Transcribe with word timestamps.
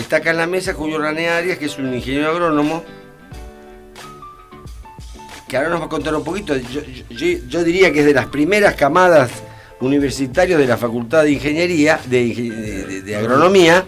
está 0.00 0.16
acá 0.16 0.30
en 0.30 0.38
la 0.38 0.46
mesa 0.46 0.74
Julio 0.74 0.98
Ranea 0.98 1.36
Arias, 1.36 1.58
que 1.58 1.66
es 1.66 1.78
un 1.78 1.92
ingeniero 1.94 2.30
agrónomo, 2.30 2.82
que 5.48 5.56
ahora 5.56 5.68
nos 5.68 5.80
va 5.80 5.86
a 5.86 5.88
contar 5.88 6.14
un 6.14 6.24
poquito. 6.24 6.54
Yo, 6.56 7.64
diría 7.64 7.92
que 7.92 8.00
es 8.00 8.06
de 8.06 8.14
las 8.14 8.26
primeras 8.26 8.74
camadas 8.74 9.30
universitarios 9.80 10.58
de 10.58 10.66
la 10.66 10.76
Facultad 10.76 11.24
de 11.24 11.32
Ingeniería, 11.32 12.00
de, 12.06 13.16
Agronomía, 13.18 13.84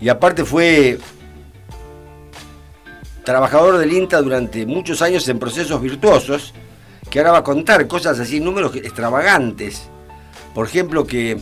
y 0.00 0.08
aparte 0.08 0.44
fue 0.44 0.98
trabajador 3.24 3.78
del 3.78 3.92
INTA 3.92 4.20
durante 4.20 4.66
muchos 4.66 5.02
años 5.02 5.26
en 5.28 5.38
procesos 5.38 5.80
virtuosos, 5.80 6.54
que 7.10 7.18
ahora 7.18 7.32
va 7.32 7.38
a 7.38 7.44
contar 7.44 7.86
cosas 7.88 8.20
así, 8.20 8.40
números 8.40 8.76
extravagantes. 8.76 9.88
Por 10.54 10.66
ejemplo, 10.66 11.06
que 11.06 11.40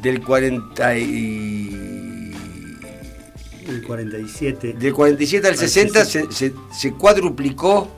del 0.00 0.22
40 0.22 0.98
y... 0.98 2.30
Del 3.66 3.82
47. 3.86 4.74
Del 4.74 4.92
47 4.92 5.48
al, 5.48 5.56
60 5.56 6.04
se, 6.04 6.92
cuadruplicó 6.98 7.88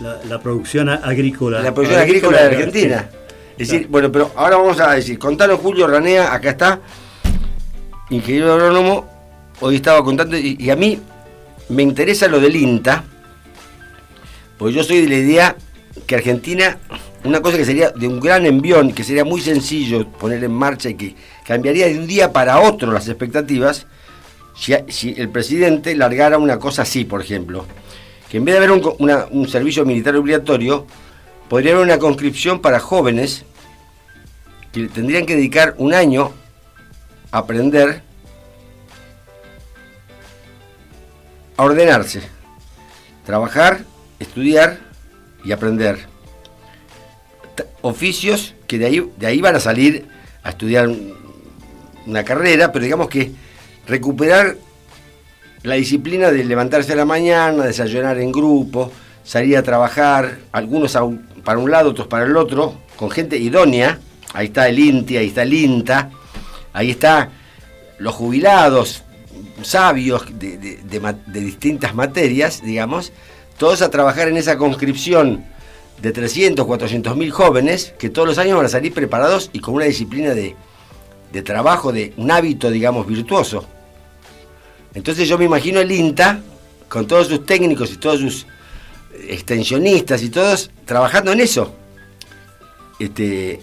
la, 0.00 0.40
producción 0.40 0.88
agrícola. 0.88 1.62
La 1.62 1.72
producción 1.72 2.00
agrícola, 2.00 2.42
de 2.42 2.56
Argentina. 2.56 3.08
Es 3.56 3.68
decir, 3.68 3.86
bueno, 3.88 4.10
pero 4.10 4.32
ahora 4.34 4.56
vamos 4.56 4.80
a 4.80 4.92
decir, 4.94 5.18
contanos 5.18 5.60
Julio 5.60 5.86
Ranea, 5.86 6.34
acá 6.34 6.50
está, 6.50 6.80
ingeniero 8.10 8.52
agrónomo, 8.54 9.08
hoy 9.60 9.76
estaba 9.76 10.02
contando, 10.02 10.36
y, 10.36 10.68
a 10.70 10.76
mí 10.76 11.00
me 11.68 11.82
interesa 11.82 12.26
lo 12.28 12.40
del 12.40 12.56
INTA, 12.56 13.04
porque 14.58 14.74
yo 14.74 14.82
soy 14.82 15.02
de 15.02 15.08
la 15.08 15.14
idea 15.14 15.56
que 16.06 16.16
Argentina 16.16 16.78
una 17.24 17.40
cosa 17.40 17.56
que 17.56 17.64
sería 17.64 17.90
de 17.90 18.08
un 18.08 18.20
gran 18.20 18.46
envión, 18.46 18.92
que 18.92 19.04
sería 19.04 19.24
muy 19.24 19.40
sencillo 19.40 20.08
poner 20.08 20.42
en 20.42 20.52
marcha 20.52 20.88
y 20.88 20.94
que 20.94 21.14
cambiaría 21.46 21.86
de 21.86 21.98
un 21.98 22.06
día 22.06 22.32
para 22.32 22.60
otro 22.60 22.90
las 22.90 23.08
expectativas, 23.08 23.86
si, 24.54 25.14
el 25.16 25.28
presidente 25.28 25.94
largara 25.94 26.38
una 26.38 26.58
cosa 26.58 26.82
así, 26.82 27.04
por 27.04 27.20
ejemplo, 27.20 27.64
que 28.28 28.38
en 28.38 28.44
vez 28.44 28.54
de 28.54 28.64
haber 28.64 28.70
un, 29.30 29.48
servicio 29.48 29.84
militar 29.84 30.16
obligatorio, 30.16 30.86
podría 31.48 31.72
haber 31.72 31.84
una 31.84 31.98
conscripción 31.98 32.60
para 32.60 32.80
jóvenes 32.80 33.44
que 34.72 34.88
tendrían 34.88 35.26
que 35.26 35.36
dedicar 35.36 35.74
un 35.78 35.94
año 35.94 36.32
a 37.30 37.38
aprender 37.38 38.02
a 41.56 41.62
ordenarse, 41.62 42.22
trabajar, 43.24 43.84
estudiar 44.18 44.91
y 45.44 45.52
aprender 45.52 46.06
oficios 47.82 48.54
que 48.66 48.78
de 48.78 48.86
ahí, 48.86 49.10
de 49.16 49.26
ahí 49.26 49.40
van 49.40 49.56
a 49.56 49.60
salir 49.60 50.06
a 50.42 50.50
estudiar 50.50 50.88
una 52.06 52.24
carrera, 52.24 52.72
pero 52.72 52.84
digamos 52.84 53.08
que 53.08 53.32
recuperar 53.86 54.56
la 55.62 55.74
disciplina 55.74 56.30
de 56.30 56.44
levantarse 56.44 56.92
a 56.92 56.96
la 56.96 57.04
mañana, 57.04 57.64
desayunar 57.64 58.18
en 58.18 58.32
grupo, 58.32 58.90
salir 59.24 59.56
a 59.56 59.62
trabajar, 59.62 60.38
algunos 60.50 60.96
para 61.44 61.58
un 61.58 61.70
lado, 61.70 61.90
otros 61.90 62.08
para 62.08 62.24
el 62.24 62.36
otro, 62.36 62.74
con 62.96 63.10
gente 63.10 63.36
idónea. 63.36 63.98
Ahí 64.34 64.46
está 64.46 64.68
el 64.68 64.78
INTI, 64.78 65.18
ahí 65.18 65.28
está 65.28 65.42
el 65.42 65.52
INTA, 65.52 66.10
ahí 66.72 66.90
está 66.90 67.30
los 67.98 68.14
jubilados, 68.14 69.04
sabios 69.62 70.24
de, 70.38 70.56
de 70.56 71.40
distintas 71.40 71.94
materias, 71.94 72.62
digamos, 72.64 73.12
todos 73.58 73.82
a 73.82 73.90
trabajar 73.90 74.28
en 74.28 74.36
esa 74.36 74.56
conscripción 74.56 75.44
de 76.00 76.12
300, 76.12 76.66
400 76.66 77.16
mil 77.16 77.30
jóvenes 77.30 77.94
que 77.98 78.10
todos 78.10 78.26
los 78.26 78.38
años 78.38 78.56
van 78.56 78.66
a 78.66 78.68
salir 78.68 78.92
preparados 78.92 79.50
y 79.52 79.60
con 79.60 79.74
una 79.74 79.84
disciplina 79.84 80.34
de, 80.34 80.56
trabajo, 81.42 81.92
de 81.92 82.12
un 82.16 82.30
hábito, 82.30 82.70
digamos, 82.70 83.06
virtuoso. 83.06 83.64
Entonces 84.94 85.28
yo 85.28 85.38
me 85.38 85.44
imagino 85.44 85.80
el 85.80 85.90
INTA, 85.90 86.40
con 86.88 87.06
todos 87.06 87.28
sus 87.28 87.46
técnicos 87.46 87.92
y 87.92 87.96
todos 87.96 88.20
sus 88.20 88.46
extensionistas 89.28 90.22
y 90.22 90.28
todos, 90.28 90.70
trabajando 90.84 91.32
en 91.32 91.40
eso. 91.40 91.74
Este, 92.98 93.60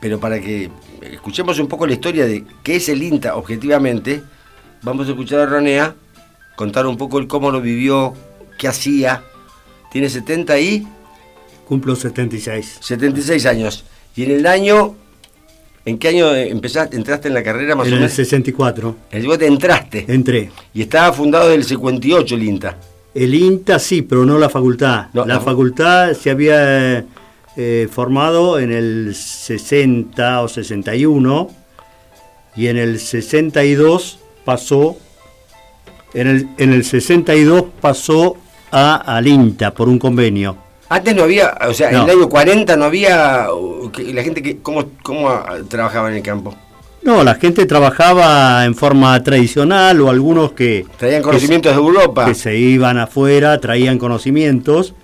pero 0.00 0.18
para 0.18 0.40
que 0.40 0.70
escuchemos 1.02 1.58
un 1.58 1.66
poco 1.66 1.86
la 1.86 1.92
historia 1.92 2.26
de 2.26 2.44
qué 2.62 2.76
es 2.76 2.88
el 2.88 3.02
INTA 3.02 3.36
objetivamente, 3.36 4.22
vamos 4.82 5.08
a 5.08 5.10
escuchar 5.10 5.40
a 5.40 5.46
Ronea 5.46 5.94
contar 6.60 6.86
un 6.86 6.98
poco 6.98 7.18
el 7.18 7.26
cómo 7.26 7.50
lo 7.50 7.62
vivió, 7.62 8.12
qué 8.58 8.68
hacía. 8.68 9.24
Tiene 9.90 10.08
70 10.08 10.60
y 10.60 10.86
Cumplo 11.70 11.94
76. 11.94 12.78
76 12.80 13.46
años. 13.46 13.84
¿Y 14.16 14.24
en 14.24 14.32
el 14.32 14.46
año, 14.48 14.96
en 15.84 15.98
qué 15.98 16.08
año 16.08 16.34
empezaste, 16.34 16.96
entraste 16.96 17.28
en 17.28 17.34
la 17.34 17.44
carrera 17.44 17.76
más 17.76 17.86
en 17.86 17.92
o 17.92 17.96
menos? 17.96 18.12
En 18.12 18.22
el 18.22 18.26
64. 18.26 18.96
El 19.12 19.38
te 19.38 19.46
entraste. 19.46 20.04
Entré. 20.08 20.50
Y 20.74 20.82
estaba 20.82 21.12
fundado 21.12 21.48
del 21.48 21.62
58 21.62 22.34
el 22.34 22.42
INTA. 22.42 22.76
El 23.14 23.32
INTA 23.36 23.78
sí, 23.78 24.02
pero 24.02 24.26
no 24.26 24.36
la 24.36 24.48
facultad. 24.48 25.10
la, 25.12 25.38
facultad 25.38 26.14
se 26.14 26.30
había 26.30 27.04
eh, 27.56 27.88
formado 27.88 28.58
en 28.58 28.72
el 28.72 29.14
60 29.14 30.42
o 30.42 30.48
61 30.48 31.50
y 32.56 32.66
en 32.66 32.78
el 32.78 32.98
62 32.98 34.18
pasó, 34.44 34.96
en 36.14 36.26
el, 36.26 36.48
en 36.58 36.72
el 36.72 36.84
62 36.84 37.66
pasó 37.80 38.36
a, 38.70 38.96
al 39.16 39.26
INTA 39.26 39.72
por 39.72 39.88
un 39.88 39.98
convenio. 39.98 40.56
Antes 40.88 41.14
no 41.14 41.22
había, 41.22 41.56
o 41.68 41.72
sea, 41.72 41.90
en 41.90 41.96
el 41.96 42.10
año 42.10 42.28
40 42.28 42.76
no 42.76 42.84
había 42.84 43.46
la 44.12 44.22
gente 44.22 44.42
que 44.42 44.58
cómo, 44.58 44.86
cómo 45.02 45.30
trabajaba 45.68 46.08
en 46.10 46.16
el 46.16 46.22
campo. 46.22 46.54
No, 47.02 47.24
la 47.24 47.36
gente 47.36 47.64
trabajaba 47.64 48.64
en 48.66 48.74
forma 48.74 49.22
tradicional 49.22 50.00
o 50.00 50.10
algunos 50.10 50.52
que... 50.52 50.84
Traían 50.98 51.22
conocimientos 51.22 51.72
de 51.72 51.78
Europa. 51.78 52.26
Que 52.26 52.34
se 52.34 52.56
iban 52.56 52.98
afuera, 52.98 53.58
traían 53.58 53.98
conocimientos. 53.98 54.94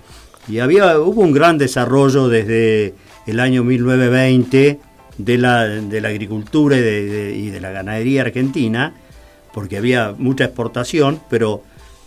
Y 0.49 0.59
había, 0.59 0.99
hubo 0.99 1.23
un 1.23 1.33
gran 1.33 1.57
desarrollo 1.57 2.29
desde 2.29 2.95
el 3.27 3.41
año 3.41 3.65
1920 3.65 4.79
de 5.19 5.39
la, 5.39 5.67
de 5.67 6.01
la 6.01 6.09
agricultura 6.09 6.77
y 6.77 6.81
de, 6.81 7.35
y 7.35 7.51
de, 7.51 7.61
la 7.61 7.71
ganadería 7.71 8.23
argentina, 8.23 8.95
porque 9.55 9.79
había 9.79 10.15
mucha 10.19 10.45
exportación, 10.45 11.21
pero 11.31 11.63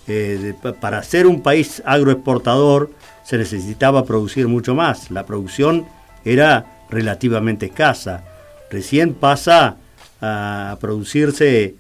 eh, 0.10 0.56
para 0.80 1.04
ser 1.04 1.28
un 1.28 1.42
país 1.42 1.84
agroexportador 1.86 2.92
se 3.24 3.38
necesitaba 3.38 4.06
producir 4.06 4.48
mucho 4.48 4.74
más. 4.74 5.12
La 5.12 5.26
producción 5.26 5.86
era 6.26 6.66
relativamente 6.90 7.68
escasa. 7.68 8.24
Recién 8.72 9.14
pasa 9.14 9.78
a 10.22 10.78
producirse 10.82 11.76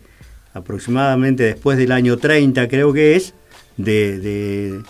aproximadamente 0.53 1.43
después 1.43 1.77
del 1.77 1.91
año 1.91 2.17
30, 2.17 2.67
creo 2.67 2.93
que 2.93 3.15
es, 3.15 3.33
de, 3.77 4.81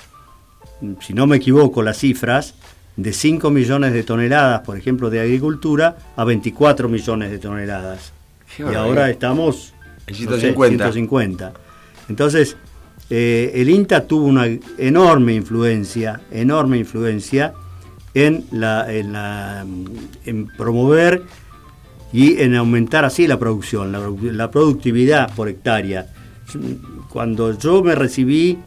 si 1.02 1.14
no 1.14 1.28
me 1.28 1.38
equivoco 1.38 1.82
las 1.82 1.98
cifras, 1.98 2.56
de 2.96 3.14
5 3.14 3.50
millones 3.50 3.94
de 3.94 4.04
toneladas, 4.04 4.62
por 4.62 4.78
ejemplo, 4.78 5.10
de 5.10 5.22
agricultura, 5.22 5.98
a 6.18 6.26
24 6.26 6.90
millones 6.90 7.32
de 7.32 7.40
toneladas. 7.40 8.12
y 8.58 8.74
ahora 8.74 9.10
estamos 9.10 9.74
en 10.08 10.16
150. 10.16 10.92
150. 10.92 11.54
Entonces, 12.10 12.58
eh, 13.10 13.52
el 13.56 13.70
INTA 13.70 14.06
tuvo 14.06 14.26
una 14.26 14.46
enorme 14.78 15.34
influencia, 15.34 16.22
enorme 16.32 16.78
influencia 16.78 17.54
en, 18.14 18.46
en, 20.26 20.48
promover 20.56 21.24
y 22.14 22.40
en 22.40 22.56
aumentar 22.56 23.06
así 23.06 23.26
la 23.26 23.40
producción, 23.40 23.92
la, 23.92 24.52
productividad 24.52 25.34
por 25.34 25.50
hectárea. 25.50 26.08
Cuando 27.10 27.58
yo 27.58 27.84
me 27.84 27.96
recibí, 27.96 28.60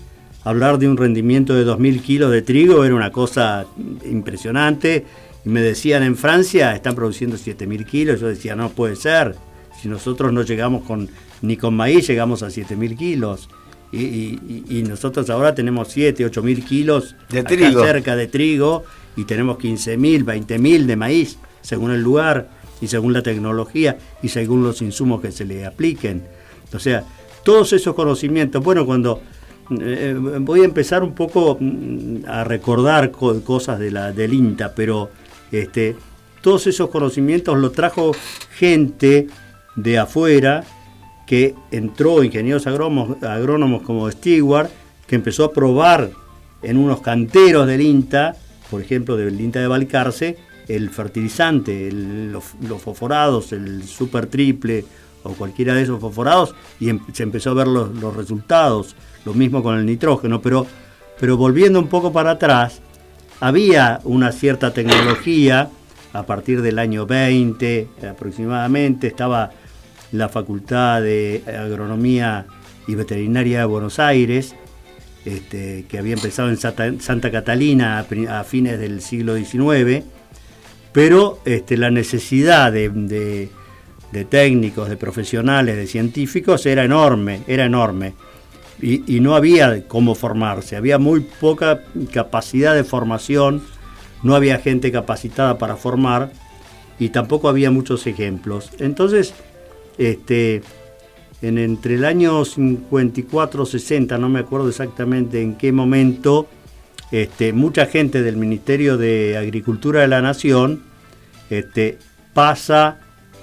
hablar 0.43 0.79
de 0.79 0.89
un 0.89 0.97
rendimiento 0.97 1.55
de 1.55 1.65
2.000 1.65 2.03
kilos 2.03 2.33
de 2.33 2.43
trigo 2.43 2.85
era 2.85 2.97
una 2.97 3.13
cosa 3.13 3.67
impresionante. 4.05 5.07
Y 5.45 5.49
me 5.49 5.61
decían 5.61 6.03
en 6.03 6.17
Francia 6.17 6.75
están 6.75 6.97
produciendo 6.97 7.37
7.000 7.37 7.85
kilos. 7.85 8.21
Yo 8.21 8.27
decía, 8.27 8.57
no 8.57 8.71
puede 8.71 8.97
ser. 8.97 9.37
Si 9.81 9.89
nosotros 9.89 10.33
no 10.33 10.43
llegamos 10.43 10.83
con, 10.83 11.09
ni 11.43 11.57
con 11.57 11.75
maíz, 11.75 12.09
llegamos 12.09 12.43
a 12.43 12.49
7.000 12.49 12.97
kilos 12.97 13.49
y, 13.93 14.85
nosotros 14.89 15.29
ahora 15.29 15.55
tenemos 15.55 15.89
7, 15.89 16.25
8 16.25 16.43
mil 16.43 16.65
kilos 16.65 17.15
de 17.29 17.43
trigo. 17.43 17.85
cerca 17.85 18.17
de 18.17 18.27
trigo 18.27 18.85
y 19.17 19.25
tenemos 19.25 19.59
15 19.59 19.97
mil, 19.99 20.25
20 20.25 20.59
mil 20.59 20.87
de 20.87 20.97
maíz, 20.97 21.39
según 21.61 21.91
el 21.91 22.03
lugar 22.03 22.49
y 22.81 22.89
según 22.89 23.13
la 23.13 23.23
tecnología 23.23 23.99
y 24.23 24.29
según 24.29 24.63
los 24.63 24.81
insumos 24.81 25.21
que 25.21 25.31
se 25.31 25.45
le 25.45 25.67
apliquen. 25.67 26.23
O 26.73 26.79
sea, 26.79 27.05
todos 27.45 27.73
esos 27.75 27.95
conocimientos, 27.95 28.65
bueno, 28.65 28.87
cuando 28.87 29.21
eh, 29.81 30.17
voy 30.41 30.63
a 30.63 30.65
empezar 30.65 31.03
un 31.03 31.15
poco 31.15 31.59
mm, 31.61 32.25
a 32.27 32.45
recordar 32.45 33.11
cosas 33.11 33.79
de 33.79 33.91
la, 33.91 34.13
del 34.13 34.33
INTA, 34.33 34.75
pero 34.75 35.11
este, 35.51 35.97
todos 36.41 36.67
esos 36.67 36.89
conocimientos 36.89 37.59
los 37.59 37.73
trajo 37.73 38.13
gente 38.57 39.27
de 39.77 39.99
afuera 39.99 40.65
que 41.27 41.55
entró 41.71 42.23
ingenieros 42.23 42.67
agrónomos, 42.67 43.83
como 43.83 44.11
Stewart, 44.11 44.71
que 45.07 45.17
empezó 45.17 45.45
a 45.45 45.53
probar 45.53 46.11
en 46.63 46.77
unos 46.77 47.01
canteros 47.01 47.67
del 47.67 47.81
INTA, 47.81 48.37
por 48.71 48.81
ejemplo 48.81 49.17
del 49.17 49.41
INTA 49.41 49.61
de 49.61 49.67
Balcarce, 49.67 50.37
el 50.69 50.91
fertilizante, 50.91 51.91
los, 51.93 52.45
fosforados, 52.81 53.53
el 53.53 53.83
super 53.85 54.27
triple 54.27 54.85
o 55.25 55.31
cualquiera 55.35 55.75
de 55.75 55.83
esos 55.83 56.01
fosforados 56.01 56.55
y 56.81 56.89
em, 56.89 57.01
se 57.13 57.23
empezó 57.23 57.51
a 57.51 57.55
ver 57.55 57.69
los, 57.69 57.95
los, 57.95 58.17
resultados, 58.17 58.97
lo 59.25 59.35
mismo 59.35 59.63
con 59.63 59.79
el 59.79 59.87
nitrógeno, 59.87 60.41
pero, 60.41 60.67
pero 61.21 61.37
volviendo 61.37 61.79
un 61.79 61.89
poco 61.89 62.13
para 62.13 62.33
atrás, 62.33 62.81
había 63.41 64.01
una 64.05 64.33
cierta 64.33 64.73
tecnología 64.73 65.69
a 66.13 66.23
partir 66.25 66.63
del 66.63 66.79
año 66.79 67.07
20 67.07 67.89
aproximadamente, 68.11 69.07
estaba 69.09 69.51
la 70.13 70.29
Facultad 70.29 71.03
de 71.03 71.43
Agronomía 71.47 72.47
y 72.87 72.95
Veterinaria 72.95 73.61
de 73.61 73.65
Buenos 73.65 73.99
Aires, 73.99 74.55
este, 75.25 75.85
que 75.89 75.99
había 75.99 76.15
empezado 76.15 76.49
en 76.49 76.57
Santa, 76.57 77.31
Catalina 77.31 78.01
a, 78.01 78.45
fines 78.45 78.79
del 78.79 79.01
siglo 79.01 79.37
XIX, 79.37 80.05
pero 80.93 81.41
este, 81.45 81.77
la 81.77 81.91
necesidad 81.91 82.73
de, 82.73 83.49
técnicos, 84.29 84.89
de 84.89 84.97
profesionales, 84.97 85.77
de 85.77 85.87
científicos 85.87 86.67
era 86.67 86.85
enorme, 86.85 87.43
era 87.47 87.65
enorme. 87.65 88.15
Y, 88.81 89.21
no 89.21 89.37
había 89.37 89.87
cómo 89.87 90.17
formarse, 90.17 90.75
había 90.75 90.99
muy 90.99 91.21
poca 91.21 91.85
capacidad 92.13 92.75
de 92.75 92.83
formación, 92.83 93.63
no 94.25 94.35
había 94.35 94.59
gente 94.59 94.91
capacitada 94.91 95.57
para 95.57 95.77
formar 95.77 96.33
y 96.99 97.11
tampoco 97.11 97.49
había 97.49 97.71
muchos 97.71 98.09
ejemplos. 98.09 98.71
Entonces, 98.81 99.35
este, 99.99 100.63
en 101.43 101.59
entre 101.59 101.95
el 101.95 102.05
año 102.05 102.43
54-60, 102.43 104.19
no 104.19 104.29
me 104.29 104.41
acuerdo 104.41 104.69
exactamente 104.69 105.43
en 105.43 105.57
qué 105.57 105.73
momento, 105.73 106.49
este, 107.11 107.53
mucha 107.53 107.87
gente 107.87 108.23
del 108.23 108.37
Ministerio 108.37 108.97
de 108.97 109.37
Agricultura 109.37 110.01
de 110.01 110.09
la 110.09 110.23
Nación 110.23 110.83
este, 111.51 111.99
pasa 112.33 112.99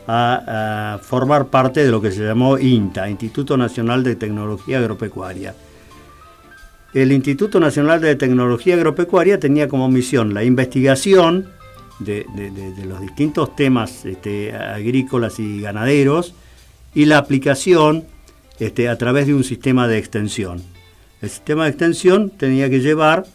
a, 0.07 0.99
formar 1.03 1.47
parte 1.47 1.83
de 1.83 1.91
lo 1.91 2.01
que 2.01 2.11
se 2.11 2.23
llamó 2.23 2.57
INTA, 2.57 3.09
Instituto 3.09 3.57
Nacional 3.57 4.03
de 4.03 4.15
Tecnología 4.15 4.79
Agropecuaria. 4.79 5.53
El 6.93 7.11
Instituto 7.11 7.59
Nacional 7.59 8.01
de 8.01 8.15
Tecnología 8.15 8.73
Agropecuaria 8.73 9.39
tenía 9.39 9.67
como 9.67 9.87
misión 9.89 10.33
la 10.33 10.43
investigación 10.43 11.49
de, 11.99 12.25
los 12.85 13.01
distintos 13.01 13.55
temas 13.55 14.05
este, 14.05 14.53
agrícolas 14.53 15.39
y 15.39 15.61
ganaderos, 15.61 16.33
y 16.95 17.05
la 17.05 17.17
aplicación 17.17 18.05
este, 18.59 18.89
a 18.89 18.97
través 18.97 19.27
de 19.27 19.33
un 19.33 19.43
sistema 19.43 19.87
de 19.87 19.97
extensión. 19.97 20.63
El 21.21 21.29
sistema 21.29 21.65
de 21.65 21.71
extensión 21.71 22.29
tenía 22.29 22.69
que 22.69 22.79
llevar 22.79 23.25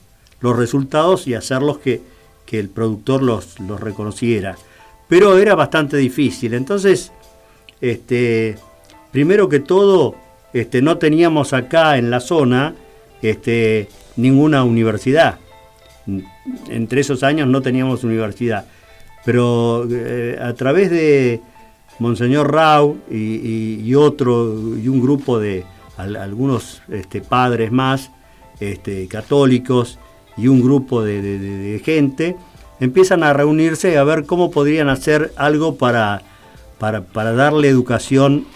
los 0.41 0.57
resultados 0.57 1.27
y 1.27 1.35
hacerlos 1.35 1.79
que, 1.79 2.01
que 2.47 2.59
el 2.59 2.69
productor 2.69 3.23
los, 3.23 3.61
los, 3.61 3.81
reconociera. 3.81 4.57
Pero 5.09 5.39
era 5.39 5.55
bastante 5.55 5.97
difícil. 5.97 6.55
Entonces, 6.55 7.13
este, 7.81 8.57
primero 9.13 9.49
que 9.49 9.61
todo, 9.61 10.17
no 10.83 10.99
teníamos 10.99 11.53
acá 11.53 11.99
en 11.99 12.11
la 12.11 12.21
zona 12.21 12.75
ninguna 14.17 14.65
universidad. 14.65 15.39
Entre 16.69 17.01
esos 17.01 17.23
años 17.23 17.49
no 17.49 17.63
teníamos 17.63 18.05
universidad. 18.05 18.67
Pero 19.25 19.87
eh, 19.91 20.39
a 20.41 20.53
través 20.53 20.91
de, 20.91 21.41
Monseñor 21.99 22.53
Rau 22.53 22.99
y, 23.11 23.95
otro, 23.95 24.77
y 24.77 24.89
un 24.89 25.01
grupo 25.01 25.39
de 25.39 25.65
algunos 25.97 26.83
este, 26.89 27.21
padres 27.21 27.71
más 27.71 28.11
este, 28.59 29.07
católicos 29.07 29.99
y 30.37 30.49
un 30.49 30.61
grupo 30.61 31.03
de, 31.03 31.81
gente, 31.85 32.37
empiezan 32.81 33.23
a 33.23 33.33
reunirse 33.33 33.97
a 33.97 34.05
ver 34.05 34.25
cómo 34.25 34.51
podrían 34.51 34.89
hacer 34.89 35.33
algo 35.37 35.77
para, 35.77 36.23
para, 36.79 37.33
darle 37.33 37.69
educación 37.69 38.47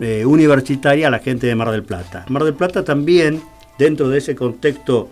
eh, 0.00 0.24
universitaria 0.26 1.06
a 1.06 1.10
la 1.10 1.20
gente 1.20 1.46
de 1.46 1.54
Mar 1.54 1.70
del 1.70 1.84
Plata. 1.84 2.26
Mar 2.28 2.42
del 2.42 2.54
Plata 2.54 2.84
también, 2.84 3.40
dentro 3.78 4.08
de 4.08 4.18
ese 4.18 4.34
contexto 4.34 5.08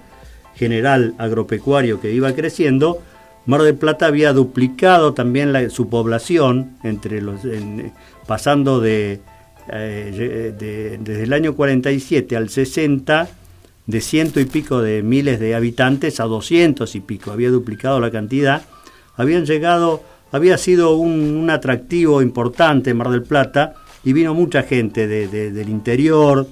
general 0.55 1.15
agropecuario 1.19 2.01
que 2.01 2.13
iba 2.13 2.33
creciendo, 2.33 3.03
Mar 3.45 3.63
del 3.63 3.75
Plata 3.75 4.07
había 4.07 4.33
duplicado 4.33 5.15
también 5.15 5.71
su 5.71 5.89
población, 5.89 6.77
entre 6.85 7.21
los, 7.21 7.41
pasando 8.27 8.85
eh, 8.85 9.21
de, 9.69 10.99
desde 11.01 11.23
el 11.25 11.33
año 11.33 11.55
47 11.55 12.37
al 12.37 12.49
60, 12.51 13.29
de 13.87 14.01
ciento 14.01 14.39
y 14.39 14.45
pico 14.45 14.81
de 14.81 15.03
miles 15.03 15.41
de 15.41 15.57
habitantes 15.57 16.21
a 16.21 16.25
200 16.25 16.95
y 16.95 17.01
pico, 17.01 17.33
había 17.33 17.51
duplicado 17.51 17.99
la 17.99 18.13
cantidad. 18.13 18.63
Habían 19.17 19.45
llegado, 19.45 20.03
había 20.31 20.57
sido 20.57 20.95
un, 20.95 21.51
atractivo 21.51 22.23
importante 22.23 22.95
Mar 22.95 23.11
del 23.11 23.25
Plata 23.25 23.75
y 24.05 24.13
vino 24.13 24.35
mucha 24.35 24.63
gente 24.63 25.09
del 25.09 25.69
interior, 25.69 26.47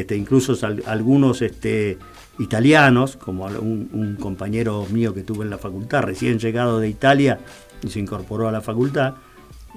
este, 0.00 0.16
incluso 0.16 0.54
algunos 0.86 1.42
este, 1.42 1.98
italianos, 2.38 3.16
como 3.16 3.46
un, 3.46 4.16
compañero 4.20 4.86
mío 4.90 5.14
que 5.14 5.22
tuve 5.22 5.44
en 5.44 5.50
la 5.50 5.58
facultad, 5.58 6.02
recién 6.02 6.38
llegado 6.38 6.80
de 6.80 6.88
Italia 6.88 7.38
y 7.82 7.88
se 7.88 8.00
incorporó 8.00 8.48
a 8.48 8.52
la 8.52 8.60
facultad, 8.60 9.14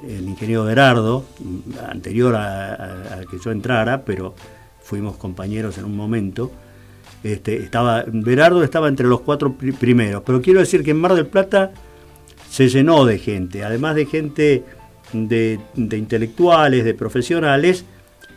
el 0.08 0.28
ingeniero 0.28 0.66
Gerardo, 0.66 1.26
anterior 1.90 2.36
a, 2.36 3.22
que 3.30 3.38
yo 3.44 3.52
entrara, 3.52 4.04
pero 4.04 4.34
fuimos 4.82 5.18
compañeros 5.18 5.78
en 5.78 5.86
un 5.86 5.96
momento. 5.96 6.52
Este, 7.24 7.58
estaba, 7.58 8.06
Berardo 8.08 8.64
estaba 8.64 8.88
entre 8.88 9.08
los 9.08 9.22
cuatro 9.22 9.54
primeros, 9.54 10.24
pero 10.26 10.42
quiero 10.42 10.62
decir 10.62 10.84
que 10.84 10.92
en 10.92 11.02
Mar 11.02 11.16
del 11.16 11.28
Plata 11.28 11.72
se 12.50 12.70
llenó 12.70 13.06
de 13.06 13.20
gente, 13.20 13.64
además 13.64 13.96
de 13.96 14.06
gente 14.06 14.64
de 15.12 15.60
intelectuales, 15.76 16.86
de 16.86 16.94
profesionales, 16.94 17.86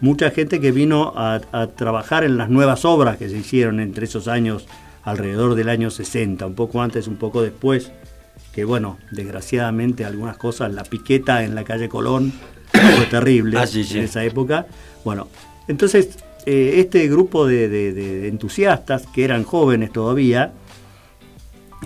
mucha 0.02 0.32
gente 0.32 0.60
que 0.60 0.72
vino 0.72 1.12
a, 1.16 1.40
trabajar 1.76 2.24
en 2.24 2.36
las 2.36 2.50
nuevas 2.50 2.84
obras 2.84 3.16
que 3.16 3.28
se 3.28 3.38
hicieron 3.38 3.78
entre 3.78 4.04
esos 4.04 4.26
años, 4.26 4.66
alrededor 5.04 5.54
del 5.54 5.68
año 5.68 5.90
60, 5.90 6.44
un 6.44 6.54
poco 6.54 6.82
antes, 6.82 7.06
un 7.06 7.16
poco 7.16 7.40
después, 7.40 7.92
que 8.52 8.64
bueno, 8.64 8.98
desgraciadamente 9.12 10.04
algunas 10.04 10.36
cosas, 10.36 10.74
la 10.74 10.82
piqueta 10.82 11.44
en 11.44 11.54
la 11.54 11.62
calle 11.62 11.88
Colón 11.88 12.32
fue 12.72 13.06
terrible 13.06 13.56
ah, 13.58 13.64
en 13.72 14.02
esa 14.02 14.24
época. 14.24 14.66
Bueno, 15.04 15.28
entonces 15.68 16.18
eh, 16.46 16.74
este 16.78 17.06
grupo 17.06 17.46
de, 17.46 18.26
entusiastas, 18.26 19.06
que 19.06 19.22
eran 19.22 19.44
jóvenes 19.44 19.92
todavía, 19.92 20.52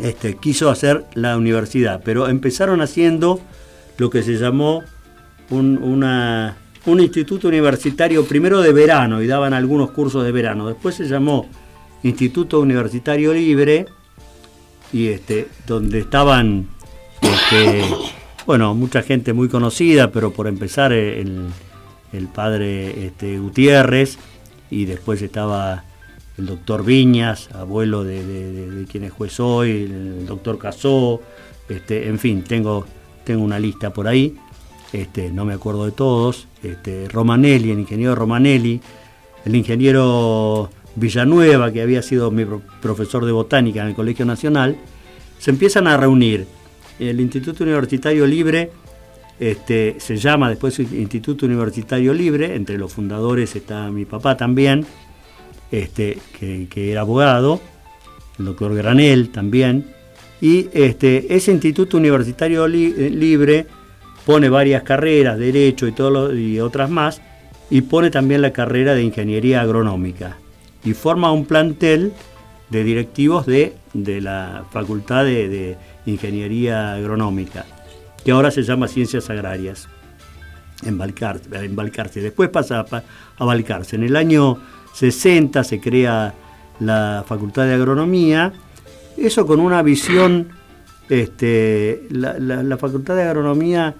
este, 0.02 0.36
quiso 0.36 0.70
hacer 0.70 1.04
la 1.12 1.36
universidad, 1.36 2.00
pero 2.02 2.28
empezaron 2.28 2.80
haciendo 2.80 3.40
lo 3.98 4.08
que 4.08 4.22
se 4.22 4.36
llamó 4.38 4.82
una 5.50 6.56
un 6.86 7.00
instituto 7.00 7.48
universitario 7.48 8.24
primero 8.24 8.60
de 8.60 8.72
verano 8.72 9.22
y 9.22 9.26
daban 9.26 9.52
algunos 9.52 9.90
cursos 9.90 10.24
de 10.24 10.32
verano. 10.32 10.68
Después 10.68 10.94
se 10.94 11.08
llamó 11.08 11.46
Instituto 12.02 12.60
Universitario 12.60 13.32
Libre 13.32 13.86
y 14.92 15.08
este, 15.08 15.48
donde 15.66 15.98
estaban 15.98 16.68
este, 17.20 17.82
bueno, 18.46 18.74
mucha 18.74 19.02
gente 19.02 19.32
muy 19.32 19.48
conocida, 19.48 20.12
pero 20.12 20.32
por 20.32 20.46
empezar 20.46 20.92
el, 20.92 21.50
padre 22.32 23.06
este, 23.06 23.38
Gutiérrez 23.38 24.18
y 24.70 24.84
después 24.84 25.20
estaba 25.20 25.84
el 26.38 26.46
doctor 26.46 26.84
Viñas, 26.84 27.50
abuelo 27.52 28.04
de, 28.04 28.86
quien 28.90 29.04
es 29.04 29.12
juez 29.12 29.40
hoy, 29.40 29.70
el 29.70 30.26
doctor 30.26 30.58
Casó, 30.58 31.20
este, 31.68 32.08
en 32.08 32.18
fin, 32.18 32.42
tengo, 32.42 32.86
tengo 33.24 33.42
una 33.42 33.58
lista 33.58 33.90
por 33.90 34.06
ahí. 34.06 34.36
Este, 34.96 35.30
no 35.30 35.44
me 35.44 35.52
acuerdo 35.52 35.84
de 35.84 35.92
todos, 35.92 36.48
este, 36.62 37.06
Romanelli, 37.08 37.70
el 37.70 37.80
ingeniero 37.80 38.14
Romanelli, 38.14 38.80
el 39.44 39.54
ingeniero 39.54 40.70
Villanueva, 40.94 41.70
que 41.70 41.82
había 41.82 42.00
sido 42.00 42.30
mi 42.30 42.46
profesor 42.80 43.26
de 43.26 43.32
botánica 43.32 43.82
en 43.82 43.88
el 43.88 43.94
Colegio 43.94 44.24
Nacional, 44.24 44.78
se 45.38 45.50
empiezan 45.50 45.86
a 45.86 45.98
reunir. 45.98 46.46
El 46.98 47.20
Instituto 47.20 47.62
Universitario 47.62 48.26
Libre 48.26 48.70
este, 49.38 49.96
se 49.98 50.16
llama 50.16 50.48
después 50.48 50.78
Instituto 50.78 51.44
Universitario 51.44 52.14
Libre, 52.14 52.56
entre 52.56 52.78
los 52.78 52.90
fundadores 52.94 53.54
está 53.54 53.90
mi 53.90 54.06
papá 54.06 54.38
también, 54.38 54.86
que, 55.70 56.70
era 56.74 57.02
abogado, 57.02 57.60
el 58.38 58.46
doctor 58.46 58.74
Granel 58.74 59.28
también, 59.28 59.88
y 60.40 60.70
ese 60.72 61.52
Instituto 61.52 61.98
Universitario 61.98 62.66
Libre 62.66 63.66
pone 64.26 64.48
varias 64.48 64.82
carreras, 64.82 65.38
derecho 65.38 65.86
y, 65.86 65.92
todo 65.92 66.34
y 66.34 66.58
otras 66.58 66.90
más, 66.90 67.22
y 67.70 67.82
pone 67.82 68.10
también 68.10 68.42
la 68.42 68.52
carrera 68.52 68.94
de 68.94 69.04
ingeniería 69.04 69.60
agronómica. 69.60 70.36
Y 70.84 70.94
forma 70.94 71.30
un 71.30 71.46
plantel 71.46 72.12
de 72.68 72.82
directivos 72.82 73.46
de, 73.46 73.74
de 73.94 74.20
la 74.20 74.64
Facultad 74.70 75.24
de, 75.24 75.78
Ingeniería 76.06 76.94
Agronómica, 76.94 77.64
que 78.24 78.30
ahora 78.30 78.52
se 78.52 78.62
llama 78.62 78.86
Ciencias 78.86 79.28
Agrarias, 79.28 79.88
en 80.84 80.98
Balcarce. 80.98 82.20
Después 82.20 82.48
pasa 82.48 82.84
a, 83.38 83.44
Balcarce. 83.44 83.96
En 83.96 84.04
el 84.04 84.14
año 84.14 84.58
60 84.94 85.64
se 85.64 85.80
crea 85.80 86.32
la 86.78 87.24
Facultad 87.26 87.64
de 87.64 87.74
Agronomía, 87.74 88.52
eso 89.16 89.46
con 89.46 89.58
una 89.58 89.82
visión, 89.82 90.50
este, 91.08 92.06
la 92.10 92.76
Facultad 92.76 93.16
de 93.16 93.22
Agronomía 93.24 93.96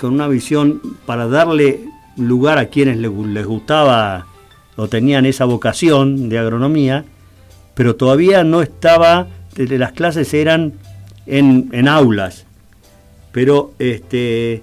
con 0.00 0.14
una 0.14 0.28
visión 0.28 0.80
para 1.04 1.26
darle 1.28 1.80
lugar 2.16 2.58
a 2.58 2.66
quienes 2.66 2.98
les, 2.98 3.46
gustaba 3.46 4.26
o 4.76 4.88
tenían 4.88 5.26
esa 5.26 5.44
vocación 5.44 6.28
de 6.28 6.38
agronomía, 6.38 7.04
pero 7.74 7.96
todavía 7.96 8.44
no 8.44 8.62
estaba, 8.62 9.28
las 9.56 9.92
clases 9.92 10.32
eran 10.34 10.74
en, 11.26 11.88
aulas, 11.88 12.46
pero 13.32 13.72
este, 13.78 14.62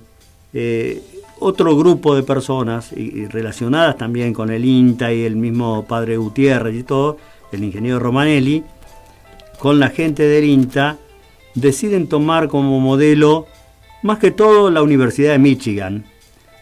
eh, 0.54 1.02
otro 1.40 1.76
grupo 1.76 2.16
de 2.16 2.24
personas 2.24 2.92
y, 2.94 3.26
relacionadas 3.28 3.98
también 3.98 4.34
con 4.34 4.50
el 4.50 4.66
INTA 4.66 5.14
y 5.14 5.24
el 5.24 5.36
mismo 5.36 5.86
padre 5.86 6.18
Gutiérrez 6.18 6.76
y 6.76 6.84
todo, 6.84 7.18
el 7.52 7.64
ingeniero 7.64 8.00
Romanelli, 8.00 8.64
con 9.60 9.80
la 9.80 9.90
gente 9.90 10.24
del 10.24 10.46
INTA, 10.46 10.98
deciden 11.56 12.08
tomar 12.08 12.48
como 12.48 12.80
modelo 12.80 13.48
más 14.04 14.20
que 14.20 14.32
todo 14.32 14.70
la 14.70 14.84
Universidad 14.84 15.32
de 15.32 15.40
Michigan, 15.40 16.06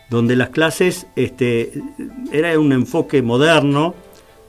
donde 0.09 0.35
las 0.35 0.49
clases 0.49 1.07
este, 1.15 1.73
era 2.31 2.57
un 2.59 2.71
enfoque 2.71 3.21
moderno, 3.21 3.95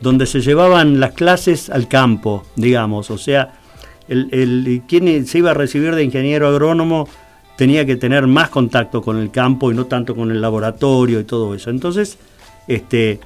donde 0.01 0.27
se 0.27 0.41
llevaban 0.41 1.01
las 1.01 1.13
clases 1.13 1.71
al 1.71 1.89
campo, 1.89 2.45
digamos, 2.57 3.11
o 3.11 3.19
sea, 3.19 3.55
el, 4.09 4.83
quien 4.87 5.27
se 5.27 5.39
iba 5.39 5.53
a 5.53 5.55
recibir 5.55 5.95
de 5.95 6.03
ingeniero 6.03 6.49
agrónomo 6.49 7.09
tenía 7.57 7.87
que 7.87 7.97
tener 7.97 8.27
más 8.27 8.51
contacto 8.51 9.01
con 9.01 9.19
el 9.19 9.31
campo 9.31 9.71
y 9.71 9.75
no 9.75 9.87
tanto 9.87 10.15
con 10.15 10.31
el 10.31 10.41
laboratorio 10.41 11.21
y 11.21 11.25
todo 11.25 11.55
eso. 11.55 11.71
Entonces, 11.71 12.19
este, 12.67 13.21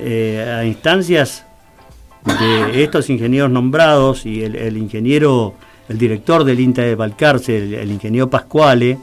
eh, 0.00 0.56
a 0.58 0.64
instancias 0.64 1.44
de 2.24 2.82
estos 2.82 3.10
ingenieros 3.10 3.50
nombrados 3.50 4.24
y 4.24 4.42
el 4.42 4.76
ingeniero 4.78 5.54
el 5.88 5.98
director 5.98 6.44
del 6.44 6.60
INTA 6.60 6.82
de 6.82 6.94
Balcarce, 6.94 7.56
el, 7.56 7.90
ingeniero 7.90 8.28
Pascuale, 8.28 8.98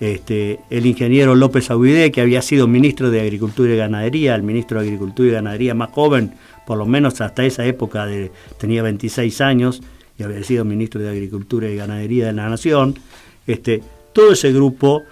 este, 0.00 0.60
el 0.68 0.86
ingeniero 0.86 1.34
López 1.34 1.70
Aguidé, 1.70 2.10
que 2.10 2.20
había 2.20 2.42
sido 2.42 2.66
ministro 2.66 3.10
de 3.10 3.20
Agricultura 3.20 3.72
y 3.72 3.76
Ganadería, 3.76 4.34
el 4.34 4.42
ministro 4.42 4.80
de 4.80 4.86
Agricultura 4.86 5.28
y 5.28 5.32
Ganadería 5.32 5.74
más 5.74 5.90
joven, 5.90 6.34
por 6.66 6.78
lo 6.78 6.86
menos 6.86 7.20
hasta 7.20 7.44
esa 7.44 7.64
época 7.64 8.06
de, 8.06 8.30
tenía 8.58 8.82
26 8.82 9.40
años 9.40 9.82
y 10.18 10.22
había 10.22 10.42
sido 10.42 10.64
ministro 10.64 11.00
de 11.00 11.08
Agricultura 11.08 11.68
y 11.68 11.76
Ganadería 11.76 12.26
de 12.26 12.32
la 12.32 12.48
Nación, 12.48 12.98
este, 13.46 13.82
todo 14.12 14.32
ese 14.32 14.52
grupo 14.52 15.02